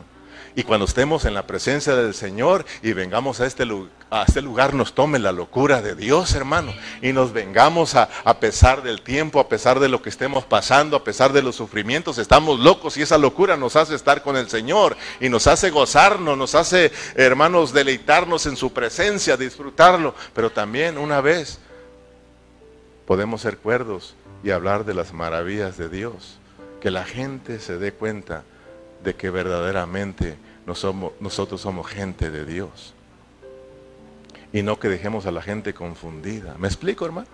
Y 0.55 0.62
cuando 0.62 0.85
estemos 0.85 1.24
en 1.24 1.35
la 1.35 1.49
presencia 1.49 1.97
del 1.97 2.14
Señor 2.14 2.64
y 2.83 2.93
vengamos 2.93 3.41
a 3.41 3.47
este, 3.47 3.66
a 4.11 4.22
este 4.22 4.41
lugar, 4.41 4.74
nos 4.74 4.95
tome 4.95 5.18
la 5.18 5.33
locura 5.33 5.83
de 5.83 5.97
Dios, 5.97 6.33
hermano. 6.35 6.72
Y 7.01 7.12
nos 7.12 7.33
vengamos 7.33 7.97
a, 7.97 8.09
a 8.22 8.39
pesar 8.39 8.85
del 8.85 9.03
tiempo, 9.03 9.41
a 9.41 9.49
pesar 9.49 9.80
de 9.80 9.89
lo 9.89 10.01
que 10.01 10.11
estemos 10.11 10.45
pasando, 10.45 10.97
a 10.97 11.03
pesar 11.03 11.33
de 11.33 11.43
los 11.43 11.57
sufrimientos. 11.57 12.18
Estamos 12.18 12.61
locos 12.61 12.97
y 12.97 13.03
esa 13.03 13.18
locura 13.18 13.57
nos 13.57 13.74
hace 13.74 13.97
estar 13.97 14.22
con 14.22 14.37
el 14.37 14.49
Señor 14.49 14.97
y 15.20 15.28
nos 15.28 15.49
hace 15.49 15.70
gozarnos, 15.70 16.39
nos 16.39 16.55
hace, 16.55 16.93
hermanos, 17.16 17.72
deleitarnos 17.72 18.47
en 18.47 18.57
su 18.57 18.72
presencia, 18.72 19.37
disfrutarlo. 19.37 20.14
Pero 20.35 20.51
también 20.51 20.99
una 20.99 21.20
vez 21.20 21.59
podemos 23.07 23.40
ser 23.40 23.59
cuerdos 23.59 24.14
y 24.44 24.50
hablar 24.50 24.84
de 24.84 24.94
las 24.94 25.12
maravillas 25.12 25.76
de 25.76 25.88
Dios. 25.88 26.38
Que 26.80 26.90
la 26.90 27.05
gente 27.05 27.61
se 27.61 27.78
dé 27.78 27.92
cuenta 27.92 28.42
de 29.05 29.14
que 29.14 29.30
verdaderamente 29.30 30.36
nosotros 30.66 31.61
somos 31.61 31.86
gente 31.86 32.30
de 32.30 32.44
Dios. 32.44 32.94
Y 34.53 34.62
no 34.62 34.78
que 34.78 34.88
dejemos 34.88 35.26
a 35.26 35.30
la 35.30 35.42
gente 35.42 35.74
confundida. 35.74 36.55
¿Me 36.59 36.68
explico, 36.68 37.07
hermano? 37.07 37.28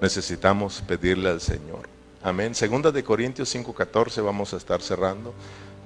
Necesitamos 0.00 0.82
pedirle 0.86 1.30
al 1.30 1.40
Señor. 1.40 1.88
Amén. 2.22 2.54
Segunda 2.54 2.90
de 2.90 3.04
Corintios 3.04 3.54
5:14 3.54 4.22
vamos 4.22 4.52
a 4.52 4.56
estar 4.56 4.82
cerrando. 4.82 5.32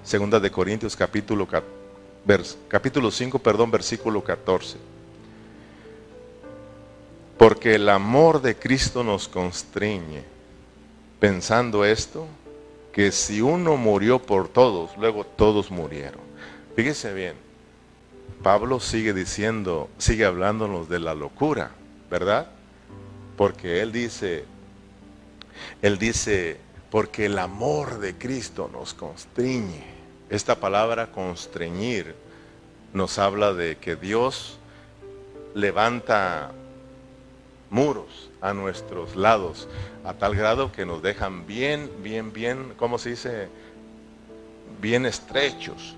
Segunda 0.03 0.41
de 0.41 0.51
Corintios 0.51 0.97
capítulo, 0.97 1.47
capítulo 2.69 3.11
5, 3.11 3.39
perdón, 3.39 3.71
versículo 3.71 4.25
14. 4.25 4.79
Porque 7.41 7.77
el 7.77 7.89
amor 7.89 8.43
de 8.43 8.55
Cristo 8.55 9.03
nos 9.03 9.27
constriñe. 9.27 10.25
Pensando 11.19 11.87
esto, 11.87 12.27
que 12.93 13.13
si 13.13 13.41
uno 13.41 13.79
murió 13.79 14.19
por 14.19 14.49
todos, 14.49 14.95
luego 14.99 15.25
todos 15.25 15.71
murieron. 15.71 16.21
Fíjese 16.77 17.15
bien, 17.15 17.33
Pablo 18.43 18.79
sigue 18.79 19.15
diciendo, 19.15 19.89
sigue 19.97 20.27
hablándonos 20.27 20.91
de 20.91 20.99
la 20.99 21.15
locura, 21.15 21.71
¿verdad? 22.11 22.51
Porque 23.39 23.81
él 23.81 23.91
dice, 23.91 24.45
él 25.81 25.97
dice, 25.97 26.59
porque 26.91 27.25
el 27.25 27.39
amor 27.39 28.01
de 28.01 28.19
Cristo 28.19 28.69
nos 28.71 28.93
constriñe. 28.93 29.87
Esta 30.29 30.57
palabra 30.57 31.11
constreñir 31.11 32.15
nos 32.93 33.19
habla 33.19 33.55
de 33.55 33.79
que 33.79 33.97
Dios 33.97 34.59
levanta 35.55 36.53
muros 37.71 38.31
a 38.41 38.53
nuestros 38.53 39.17
lados, 39.17 39.69
a 40.05 40.15
tal 40.15 40.35
grado 40.35 40.73
que 40.73 40.85
nos 40.85 41.03
dejan 41.03 41.47
bien, 41.47 41.91
bien, 42.03 42.33
bien, 42.33 42.75
¿cómo 42.77 42.99
se 42.99 43.11
dice? 43.11 43.49
Bien 44.81 45.07
estrechos. 45.07 45.97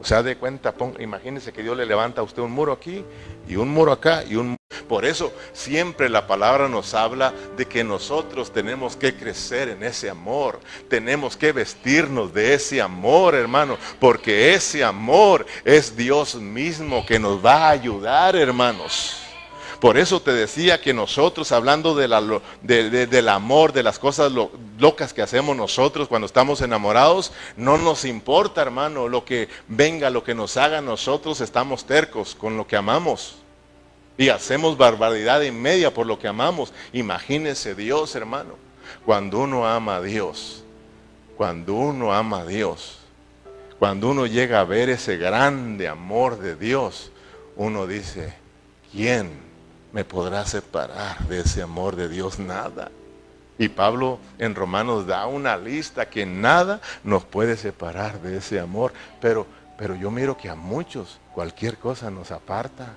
O 0.00 0.04
sea, 0.04 0.22
de 0.22 0.36
cuenta, 0.36 0.74
imagínense 0.98 1.52
que 1.52 1.62
Dios 1.62 1.76
le 1.76 1.86
levanta 1.86 2.20
a 2.20 2.24
usted 2.24 2.42
un 2.42 2.52
muro 2.52 2.72
aquí 2.72 3.04
y 3.48 3.56
un 3.56 3.68
muro 3.68 3.92
acá 3.92 4.24
y 4.24 4.36
un 4.36 4.56
por 4.88 5.04
eso 5.04 5.32
siempre 5.52 6.08
la 6.08 6.26
palabra 6.26 6.68
nos 6.68 6.94
habla 6.94 7.32
de 7.56 7.66
que 7.66 7.82
nosotros 7.82 8.52
tenemos 8.52 8.96
que 8.96 9.16
crecer 9.16 9.68
en 9.68 9.82
ese 9.82 10.08
amor, 10.08 10.60
tenemos 10.88 11.36
que 11.36 11.52
vestirnos 11.52 12.32
de 12.32 12.54
ese 12.54 12.80
amor, 12.80 13.34
hermano, 13.34 13.78
porque 13.98 14.54
ese 14.54 14.84
amor 14.84 15.46
es 15.64 15.96
Dios 15.96 16.36
mismo 16.36 17.04
que 17.04 17.18
nos 17.18 17.44
va 17.44 17.66
a 17.66 17.70
ayudar, 17.70 18.36
hermanos. 18.36 19.25
Por 19.80 19.98
eso 19.98 20.20
te 20.20 20.32
decía 20.32 20.80
que 20.80 20.94
nosotros, 20.94 21.52
hablando 21.52 21.94
de 21.94 22.08
la, 22.08 22.22
del 22.62 23.28
amor, 23.28 23.72
de 23.72 23.82
las 23.82 23.98
cosas 23.98 24.32
locas 24.78 25.12
que 25.12 25.22
hacemos 25.22 25.54
nosotros 25.56 26.08
cuando 26.08 26.26
estamos 26.26 26.62
enamorados, 26.62 27.32
no 27.56 27.76
nos 27.76 28.04
importa, 28.04 28.62
hermano, 28.62 29.08
lo 29.08 29.24
que 29.24 29.48
venga, 29.68 30.08
lo 30.08 30.24
que 30.24 30.34
nos 30.34 30.56
haga 30.56 30.80
nosotros, 30.80 31.40
estamos 31.40 31.84
tercos 31.84 32.34
con 32.34 32.56
lo 32.56 32.66
que 32.66 32.76
amamos. 32.76 33.36
Y 34.16 34.30
hacemos 34.30 34.78
barbaridad 34.78 35.44
en 35.44 35.60
media 35.60 35.92
por 35.92 36.06
lo 36.06 36.18
que 36.18 36.28
amamos. 36.28 36.72
Imagínese 36.94 37.74
Dios, 37.74 38.14
hermano. 38.14 38.54
Cuando 39.04 39.40
uno 39.40 39.66
ama 39.66 39.96
a 39.96 40.00
Dios, 40.00 40.64
cuando 41.36 41.74
uno 41.74 42.14
ama 42.14 42.40
a 42.40 42.46
Dios, 42.46 42.98
cuando 43.78 44.08
uno 44.08 44.24
llega 44.24 44.60
a 44.60 44.64
ver 44.64 44.88
ese 44.88 45.18
grande 45.18 45.86
amor 45.86 46.38
de 46.38 46.56
Dios, 46.56 47.10
uno 47.56 47.86
dice, 47.86 48.32
¿quién 48.90 49.45
me 49.96 50.04
podrá 50.04 50.44
separar 50.44 51.26
de 51.26 51.40
ese 51.40 51.62
amor 51.62 51.96
de 51.96 52.10
Dios? 52.10 52.38
Nada. 52.38 52.90
Y 53.58 53.70
Pablo 53.70 54.18
en 54.36 54.54
Romanos 54.54 55.06
da 55.06 55.26
una 55.26 55.56
lista 55.56 56.10
que 56.10 56.26
nada 56.26 56.82
nos 57.02 57.24
puede 57.24 57.56
separar 57.56 58.20
de 58.20 58.36
ese 58.36 58.60
amor. 58.60 58.92
Pero, 59.22 59.46
pero 59.78 59.94
yo 59.94 60.10
miro 60.10 60.36
que 60.36 60.50
a 60.50 60.54
muchos 60.54 61.18
cualquier 61.32 61.78
cosa 61.78 62.10
nos 62.10 62.30
aparta. 62.30 62.92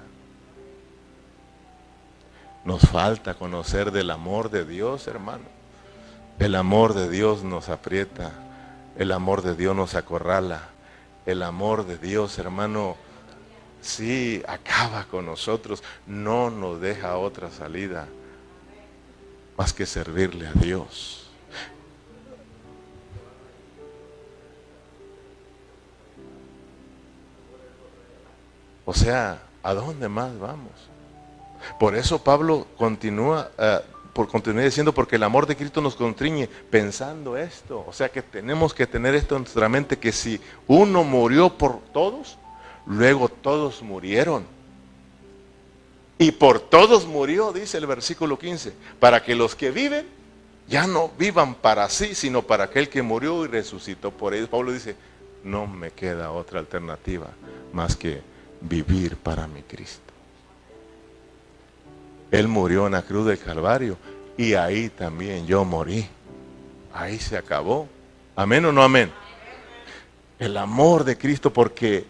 Nos 2.65 2.81
falta 2.81 3.35
conocer 3.35 3.91
del 3.91 4.11
amor 4.11 4.51
de 4.51 4.65
Dios, 4.65 5.07
hermano. 5.07 5.45
El 6.37 6.53
amor 6.53 6.93
de 6.93 7.09
Dios 7.09 7.43
nos 7.43 7.69
aprieta. 7.69 8.33
El 8.97 9.13
amor 9.13 9.41
de 9.41 9.55
Dios 9.55 9.73
nos 9.73 9.95
acorrala. 9.95 10.63
El 11.25 11.43
amor 11.43 11.87
de 11.87 11.97
Dios, 11.97 12.37
hermano, 12.39 12.97
Sí, 13.81 14.43
acaba 14.47 15.05
con 15.05 15.25
nosotros, 15.25 15.83
no 16.05 16.49
nos 16.49 16.81
deja 16.81 17.17
otra 17.17 17.49
salida 17.49 18.07
más 19.57 19.73
que 19.73 19.85
servirle 19.85 20.47
a 20.47 20.53
Dios. 20.53 21.29
O 28.85 28.93
sea, 28.93 29.39
¿a 29.61 29.73
dónde 29.73 30.09
más 30.09 30.39
vamos? 30.39 30.71
Por 31.79 31.95
eso 31.95 32.23
Pablo 32.23 32.65
continúa, 32.77 33.51
uh, 33.59 34.13
por 34.13 34.27
continuar 34.27 34.65
diciendo, 34.65 34.93
porque 34.93 35.17
el 35.17 35.23
amor 35.23 35.45
de 35.45 35.55
Cristo 35.55 35.79
nos 35.79 35.95
contriñe 35.95 36.47
pensando 36.71 37.37
esto. 37.37 37.85
O 37.87 37.93
sea 37.93 38.09
que 38.09 38.21
tenemos 38.21 38.73
que 38.73 38.87
tener 38.87 39.13
esto 39.13 39.35
en 39.35 39.43
nuestra 39.43 39.69
mente, 39.69 39.99
que 39.99 40.11
si 40.11 40.41
uno 40.67 41.03
murió 41.03 41.55
por 41.55 41.79
todos, 41.93 42.39
Luego 42.85 43.29
todos 43.29 43.81
murieron. 43.81 44.45
Y 46.17 46.31
por 46.31 46.59
todos 46.59 47.05
murió, 47.05 47.53
dice 47.53 47.77
el 47.77 47.87
versículo 47.87 48.37
15, 48.37 48.73
para 48.99 49.23
que 49.23 49.35
los 49.35 49.55
que 49.55 49.71
viven 49.71 50.05
ya 50.67 50.85
no 50.85 51.09
vivan 51.17 51.55
para 51.55 51.89
sí, 51.89 52.13
sino 52.13 52.43
para 52.43 52.65
aquel 52.65 52.89
que 52.89 53.01
murió 53.01 53.45
y 53.45 53.47
resucitó 53.47 54.11
por 54.11 54.33
ellos. 54.33 54.49
Pablo 54.49 54.71
dice, 54.71 54.95
no 55.43 55.65
me 55.65 55.91
queda 55.91 56.31
otra 56.31 56.59
alternativa 56.59 57.27
más 57.73 57.95
que 57.95 58.21
vivir 58.61 59.15
para 59.17 59.47
mi 59.47 59.63
Cristo. 59.63 60.01
Él 62.31 62.47
murió 62.47 62.85
en 62.85 62.93
la 62.93 63.01
cruz 63.01 63.25
del 63.25 63.39
Calvario 63.39 63.97
y 64.37 64.53
ahí 64.53 64.89
también 64.89 65.47
yo 65.47 65.65
morí. 65.65 66.07
Ahí 66.93 67.17
se 67.17 67.37
acabó. 67.37 67.87
Amén 68.35 68.65
o 68.65 68.71
no 68.71 68.83
amén. 68.83 69.11
El 70.37 70.55
amor 70.57 71.03
de 71.03 71.17
Cristo 71.17 71.51
porque 71.51 72.05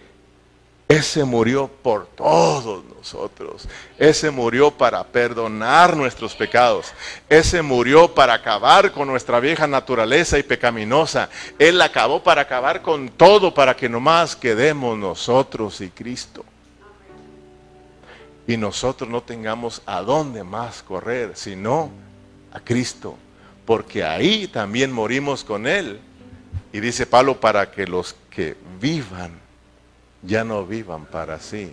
ese 0.90 1.24
murió 1.24 1.68
por 1.68 2.08
todos 2.08 2.84
nosotros. 2.84 3.68
Ese 4.00 4.32
murió 4.32 4.72
para 4.72 5.04
perdonar 5.04 5.96
nuestros 5.96 6.34
pecados. 6.34 6.88
Ese 7.30 7.62
murió 7.62 8.12
para 8.12 8.34
acabar 8.34 8.92
con 8.92 9.08
nuestra 9.08 9.40
vieja 9.40 9.68
naturaleza 9.68 10.40
y 10.40 10.44
pecaminosa. 10.44 11.30
Él 11.60 11.80
acabó 11.80 12.24
para 12.24 12.42
acabar 12.42 12.82
con 12.82 13.08
todo, 13.10 13.54
para 13.54 13.76
que 13.76 13.88
nomás 13.88 14.36
quedemos 14.36 14.98
nosotros 14.98 15.80
y 15.80 15.92
Cristo. 15.92 16.44
Y 18.48 18.58
nosotros 18.58 19.08
no 19.08 19.22
tengamos 19.22 19.84
a 19.86 20.02
dónde 20.02 20.44
más 20.44 20.82
correr, 20.82 21.34
sino 21.36 21.92
a 22.52 22.60
Cristo. 22.62 23.16
Porque 23.64 24.04
ahí 24.04 24.48
también 24.48 24.92
morimos 24.92 25.44
con 25.44 25.68
Él. 25.68 26.00
Y 26.74 26.80
dice 26.80 27.06
Pablo, 27.06 27.40
para 27.40 27.70
que 27.70 27.86
los 27.86 28.16
que 28.32 28.58
vivan 28.82 29.49
ya 30.22 30.43
no 30.43 30.65
vivan 30.65 31.05
para 31.05 31.39
sí, 31.39 31.72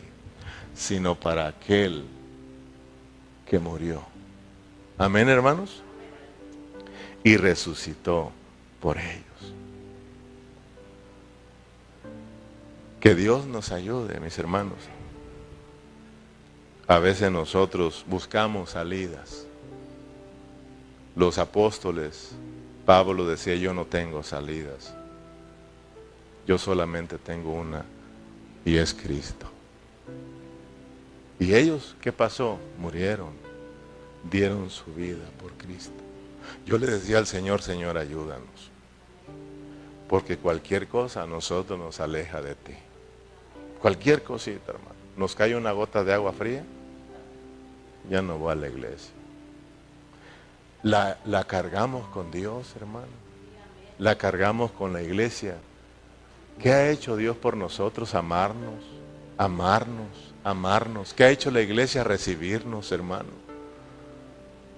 sino 0.75 1.15
para 1.15 1.49
aquel 1.49 2.05
que 3.49 3.59
murió. 3.59 4.03
Amén, 4.99 5.29
hermanos. 5.29 5.83
Y 7.23 7.37
resucitó 7.37 8.33
por 8.81 8.99
ellos. 8.99 9.23
Que 13.01 13.15
Dios 13.15 13.47
nos 13.47 13.73
ayude, 13.73 14.21
mis 14.21 14.39
hermanos. 14.39 14.79
A 16.89 16.99
veces 16.99 17.31
nosotros 17.33 18.05
buscamos 18.09 18.71
salidas. 18.71 19.47
Los 21.17 21.39
apóstoles, 21.39 22.33
Pablo 22.85 23.27
decía, 23.27 23.57
yo 23.57 23.75
no 23.75 23.87
tengo 23.87 24.23
salidas. 24.23 24.95
Yo 26.47 26.59
solamente 26.59 27.19
tengo 27.19 27.53
una 27.53 27.85
y 28.67 28.77
es 28.77 28.93
Cristo. 28.93 29.47
¿Y 31.39 31.55
ellos 31.55 31.95
qué 32.01 32.13
pasó? 32.13 32.59
Murieron, 32.79 33.31
dieron 34.29 34.69
su 34.71 34.93
vida 34.93 35.25
por 35.41 35.53
Cristo. 35.53 36.03
Yo 36.67 36.77
le 36.77 36.87
decía 36.89 37.19
al 37.19 37.27
Señor, 37.27 37.63
Señor, 37.63 37.97
ayúdanos. 37.97 38.71
Porque 40.09 40.37
cualquier 40.37 40.89
cosa 40.89 41.23
a 41.23 41.27
nosotros 41.27 41.79
nos 41.79 42.01
aleja 42.01 42.43
de 42.43 42.57
ti. 42.57 42.75
Cualquier 43.81 44.25
cosita, 44.25 44.73
hermano. 44.73 44.97
Nos 45.17 45.37
cae 45.37 45.55
una 45.55 45.71
gota 45.71 46.03
de 46.03 46.13
agua 46.13 46.33
fría, 46.33 46.65
ya 48.11 48.21
no 48.21 48.37
voy 48.37 48.53
a 48.53 48.57
la 48.57 48.69
iglesia. 48.69 49.13
La, 50.83 51.19
la 51.25 51.45
cargamos 51.45 52.09
con 52.09 52.33
Dios, 52.33 52.75
hermano. 52.77 53.07
La 53.99 54.19
cargamos 54.19 54.73
con 54.73 54.93
la 54.93 55.03
iglesia. 55.03 55.57
¿Qué 56.61 56.73
ha 56.73 56.91
hecho 56.91 57.17
Dios 57.17 57.37
por 57.37 57.57
nosotros? 57.57 58.15
Amarnos, 58.15 58.83
amarnos, 59.37 60.35
amarnos. 60.43 61.13
¿Qué 61.13 61.25
ha 61.25 61.31
hecho 61.31 61.51
la 61.51 61.61
iglesia? 61.61 62.03
Recibirnos, 62.03 62.91
hermano. 62.93 63.31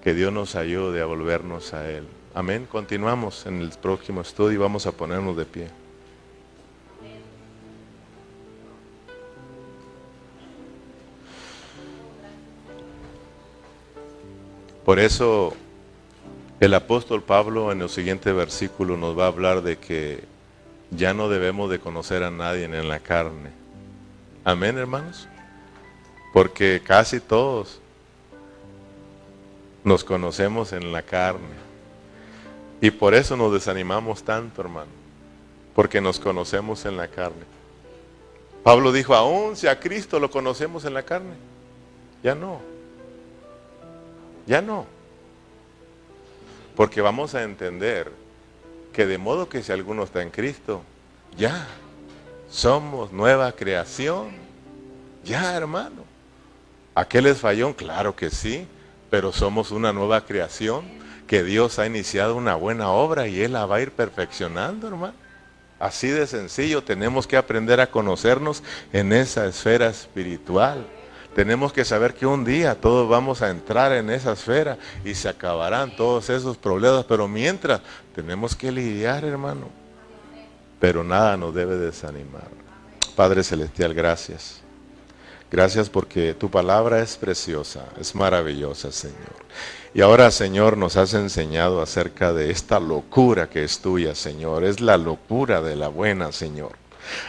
Que 0.02 0.14
Dios 0.14 0.32
nos 0.32 0.56
ayude 0.56 1.00
a 1.00 1.06
volvernos 1.06 1.74
a 1.74 1.88
Él. 1.90 2.06
Amén. 2.34 2.66
Continuamos 2.70 3.46
en 3.46 3.60
el 3.60 3.70
próximo 3.70 4.20
estudio 4.20 4.52
y 4.52 4.56
vamos 4.56 4.86
a 4.86 4.92
ponernos 4.92 5.36
de 5.36 5.44
pie. 5.44 5.68
Por 14.84 14.98
eso 14.98 15.52
el 16.60 16.72
apóstol 16.72 17.22
Pablo 17.22 17.70
en 17.72 17.82
el 17.82 17.90
siguiente 17.90 18.32
versículo 18.32 18.96
nos 18.96 19.18
va 19.18 19.24
a 19.24 19.28
hablar 19.28 19.62
de 19.62 19.76
que 19.76 20.24
ya 20.90 21.14
no 21.14 21.28
debemos 21.28 21.70
de 21.70 21.78
conocer 21.78 22.22
a 22.22 22.30
nadie 22.30 22.64
en 22.64 22.88
la 22.88 23.00
carne. 23.00 23.50
Amén, 24.44 24.78
hermanos. 24.78 25.28
Porque 26.32 26.80
casi 26.84 27.20
todos 27.20 27.80
nos 29.84 30.04
conocemos 30.04 30.72
en 30.72 30.92
la 30.92 31.02
carne. 31.02 31.68
Y 32.80 32.90
por 32.90 33.14
eso 33.14 33.36
nos 33.36 33.52
desanimamos 33.52 34.22
tanto, 34.22 34.60
hermano. 34.60 34.90
Porque 35.74 36.00
nos 36.00 36.18
conocemos 36.18 36.84
en 36.84 36.96
la 36.96 37.08
carne. 37.08 37.44
Pablo 38.62 38.92
dijo, 38.92 39.14
aún 39.14 39.56
si 39.56 39.66
a 39.66 39.80
Cristo 39.80 40.20
lo 40.20 40.30
conocemos 40.30 40.84
en 40.84 40.94
la 40.94 41.02
carne, 41.02 41.34
ya 42.22 42.34
no. 42.34 42.60
Ya 44.46 44.62
no. 44.62 44.86
Porque 46.76 47.00
vamos 47.00 47.34
a 47.34 47.42
entender 47.42 48.12
que 48.98 49.06
de 49.06 49.16
modo 49.16 49.48
que 49.48 49.62
si 49.62 49.70
alguno 49.70 50.02
está 50.02 50.22
en 50.22 50.30
Cristo, 50.30 50.82
ya 51.36 51.68
somos 52.50 53.12
nueva 53.12 53.52
creación. 53.52 54.30
Ya, 55.24 55.54
hermano. 55.54 56.02
¿A 56.96 57.06
qué 57.06 57.22
les 57.22 57.38
falló? 57.38 57.76
Claro 57.76 58.16
que 58.16 58.28
sí, 58.28 58.66
pero 59.08 59.32
somos 59.32 59.70
una 59.70 59.92
nueva 59.92 60.26
creación 60.26 60.84
que 61.28 61.44
Dios 61.44 61.78
ha 61.78 61.86
iniciado 61.86 62.34
una 62.34 62.56
buena 62.56 62.90
obra 62.90 63.28
y 63.28 63.40
Él 63.40 63.52
la 63.52 63.66
va 63.66 63.76
a 63.76 63.82
ir 63.82 63.92
perfeccionando, 63.92 64.88
hermano. 64.88 65.14
Así 65.78 66.08
de 66.08 66.26
sencillo, 66.26 66.82
tenemos 66.82 67.28
que 67.28 67.36
aprender 67.36 67.80
a 67.80 67.92
conocernos 67.92 68.64
en 68.92 69.12
esa 69.12 69.46
esfera 69.46 69.86
espiritual. 69.86 70.84
Tenemos 71.38 71.72
que 71.72 71.84
saber 71.84 72.14
que 72.14 72.26
un 72.26 72.44
día 72.44 72.74
todos 72.74 73.08
vamos 73.08 73.42
a 73.42 73.50
entrar 73.50 73.92
en 73.92 74.10
esa 74.10 74.32
esfera 74.32 74.76
y 75.04 75.14
se 75.14 75.28
acabarán 75.28 75.94
todos 75.94 76.30
esos 76.30 76.56
problemas, 76.56 77.04
pero 77.04 77.28
mientras 77.28 77.80
tenemos 78.12 78.56
que 78.56 78.72
lidiar, 78.72 79.24
hermano. 79.24 79.68
Pero 80.80 81.04
nada 81.04 81.36
nos 81.36 81.54
debe 81.54 81.76
desanimar. 81.76 82.48
Padre 83.14 83.44
Celestial, 83.44 83.94
gracias. 83.94 84.62
Gracias 85.48 85.88
porque 85.88 86.34
tu 86.34 86.50
palabra 86.50 86.98
es 86.98 87.16
preciosa, 87.16 87.84
es 88.00 88.16
maravillosa, 88.16 88.90
Señor. 88.90 89.36
Y 89.94 90.00
ahora, 90.00 90.32
Señor, 90.32 90.76
nos 90.76 90.96
has 90.96 91.14
enseñado 91.14 91.80
acerca 91.80 92.32
de 92.32 92.50
esta 92.50 92.80
locura 92.80 93.48
que 93.48 93.62
es 93.62 93.78
tuya, 93.78 94.16
Señor. 94.16 94.64
Es 94.64 94.80
la 94.80 94.96
locura 94.96 95.62
de 95.62 95.76
la 95.76 95.86
buena, 95.86 96.32
Señor. 96.32 96.87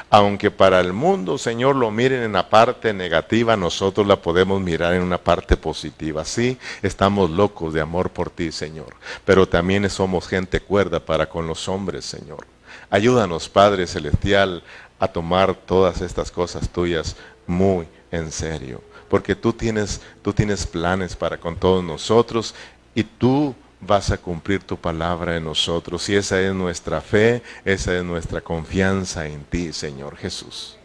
Aunque 0.09 0.51
para 0.51 0.79
el 0.79 0.93
mundo, 0.93 1.37
Señor, 1.37 1.75
lo 1.75 1.91
miren 1.91 2.23
en 2.23 2.33
la 2.33 2.49
parte 2.49 2.93
negativa, 2.93 3.55
nosotros 3.55 4.05
la 4.07 4.21
podemos 4.21 4.61
mirar 4.61 4.93
en 4.93 5.01
una 5.01 5.17
parte 5.17 5.57
positiva. 5.57 6.25
Sí, 6.25 6.57
estamos 6.81 7.29
locos 7.29 7.73
de 7.73 7.81
amor 7.81 8.09
por 8.09 8.29
ti, 8.29 8.51
Señor, 8.51 8.95
pero 9.25 9.47
también 9.47 9.89
somos 9.89 10.27
gente 10.27 10.59
cuerda 10.59 10.99
para 10.99 11.27
con 11.27 11.47
los 11.47 11.67
hombres, 11.67 12.05
Señor. 12.05 12.45
Ayúdanos, 12.89 13.49
Padre 13.49 13.85
Celestial, 13.87 14.63
a 14.99 15.07
tomar 15.07 15.55
todas 15.55 16.01
estas 16.01 16.31
cosas 16.31 16.69
tuyas 16.69 17.15
muy 17.47 17.87
en 18.11 18.31
serio, 18.31 18.81
porque 19.07 19.35
tú 19.35 19.53
tienes, 19.53 20.01
tú 20.21 20.33
tienes 20.33 20.65
planes 20.65 21.15
para 21.15 21.37
con 21.37 21.55
todos 21.55 21.83
nosotros 21.83 22.53
y 22.93 23.03
tú 23.03 23.55
vas 23.81 24.11
a 24.11 24.17
cumplir 24.17 24.63
tu 24.63 24.77
palabra 24.77 25.37
en 25.37 25.45
nosotros. 25.45 26.07
Y 26.09 26.15
esa 26.15 26.41
es 26.41 26.53
nuestra 26.53 27.01
fe, 27.01 27.41
esa 27.65 27.95
es 27.95 28.03
nuestra 28.03 28.41
confianza 28.41 29.25
en 29.27 29.43
ti, 29.43 29.73
Señor 29.73 30.17
Jesús. 30.17 30.75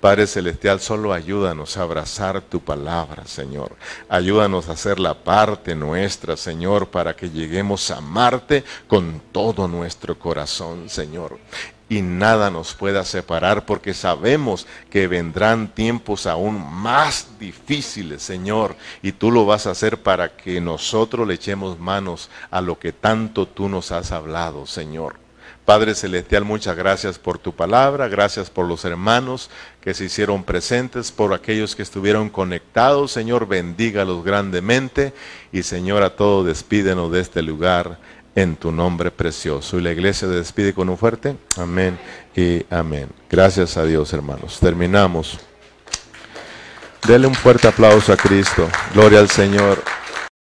Padre 0.00 0.26
Celestial, 0.26 0.80
solo 0.80 1.14
ayúdanos 1.14 1.78
a 1.78 1.82
abrazar 1.82 2.42
tu 2.42 2.60
palabra, 2.60 3.26
Señor. 3.26 3.74
Ayúdanos 4.08 4.68
a 4.68 4.72
hacer 4.72 5.00
la 5.00 5.14
parte 5.14 5.74
nuestra, 5.74 6.36
Señor, 6.36 6.88
para 6.88 7.16
que 7.16 7.30
lleguemos 7.30 7.90
a 7.90 7.96
amarte 7.96 8.64
con 8.86 9.22
todo 9.32 9.66
nuestro 9.66 10.18
corazón, 10.18 10.90
Señor 10.90 11.38
y 11.88 12.02
nada 12.02 12.50
nos 12.50 12.74
pueda 12.74 13.04
separar 13.04 13.66
porque 13.66 13.94
sabemos 13.94 14.66
que 14.90 15.06
vendrán 15.06 15.68
tiempos 15.68 16.26
aún 16.26 16.62
más 16.72 17.28
difíciles, 17.38 18.22
Señor, 18.22 18.76
y 19.02 19.12
tú 19.12 19.30
lo 19.30 19.44
vas 19.44 19.66
a 19.66 19.72
hacer 19.72 20.02
para 20.02 20.36
que 20.36 20.60
nosotros 20.60 21.28
le 21.28 21.34
echemos 21.34 21.78
manos 21.78 22.30
a 22.50 22.60
lo 22.60 22.78
que 22.78 22.92
tanto 22.92 23.46
tú 23.46 23.68
nos 23.68 23.92
has 23.92 24.12
hablado, 24.12 24.66
Señor. 24.66 25.24
Padre 25.64 25.94
Celestial, 25.94 26.44
muchas 26.44 26.76
gracias 26.76 27.18
por 27.18 27.38
tu 27.38 27.54
palabra, 27.54 28.06
gracias 28.08 28.50
por 28.50 28.66
los 28.66 28.84
hermanos 28.84 29.48
que 29.80 29.94
se 29.94 30.04
hicieron 30.04 30.44
presentes, 30.44 31.10
por 31.10 31.32
aquellos 31.32 31.74
que 31.74 31.82
estuvieron 31.82 32.28
conectados, 32.28 33.12
Señor, 33.12 33.48
bendígalos 33.48 34.24
grandemente 34.24 35.14
y 35.52 35.62
Señor, 35.62 36.02
a 36.02 36.16
todos 36.16 36.44
despídenos 36.44 37.10
de 37.12 37.20
este 37.20 37.40
lugar 37.40 37.98
en 38.34 38.56
tu 38.56 38.72
nombre 38.72 39.10
precioso. 39.10 39.78
Y 39.78 39.82
la 39.82 39.92
iglesia 39.92 40.28
se 40.28 40.34
despide 40.34 40.74
con 40.74 40.88
un 40.88 40.98
fuerte 40.98 41.36
amén 41.56 41.98
y 42.34 42.64
amén. 42.70 43.08
Gracias 43.30 43.76
a 43.76 43.84
Dios, 43.84 44.12
hermanos. 44.12 44.58
Terminamos. 44.60 45.38
Dele 47.06 47.26
un 47.26 47.34
fuerte 47.34 47.68
aplauso 47.68 48.12
a 48.12 48.16
Cristo. 48.16 48.68
Gloria 48.94 49.20
al 49.20 49.28
Señor. 49.28 49.82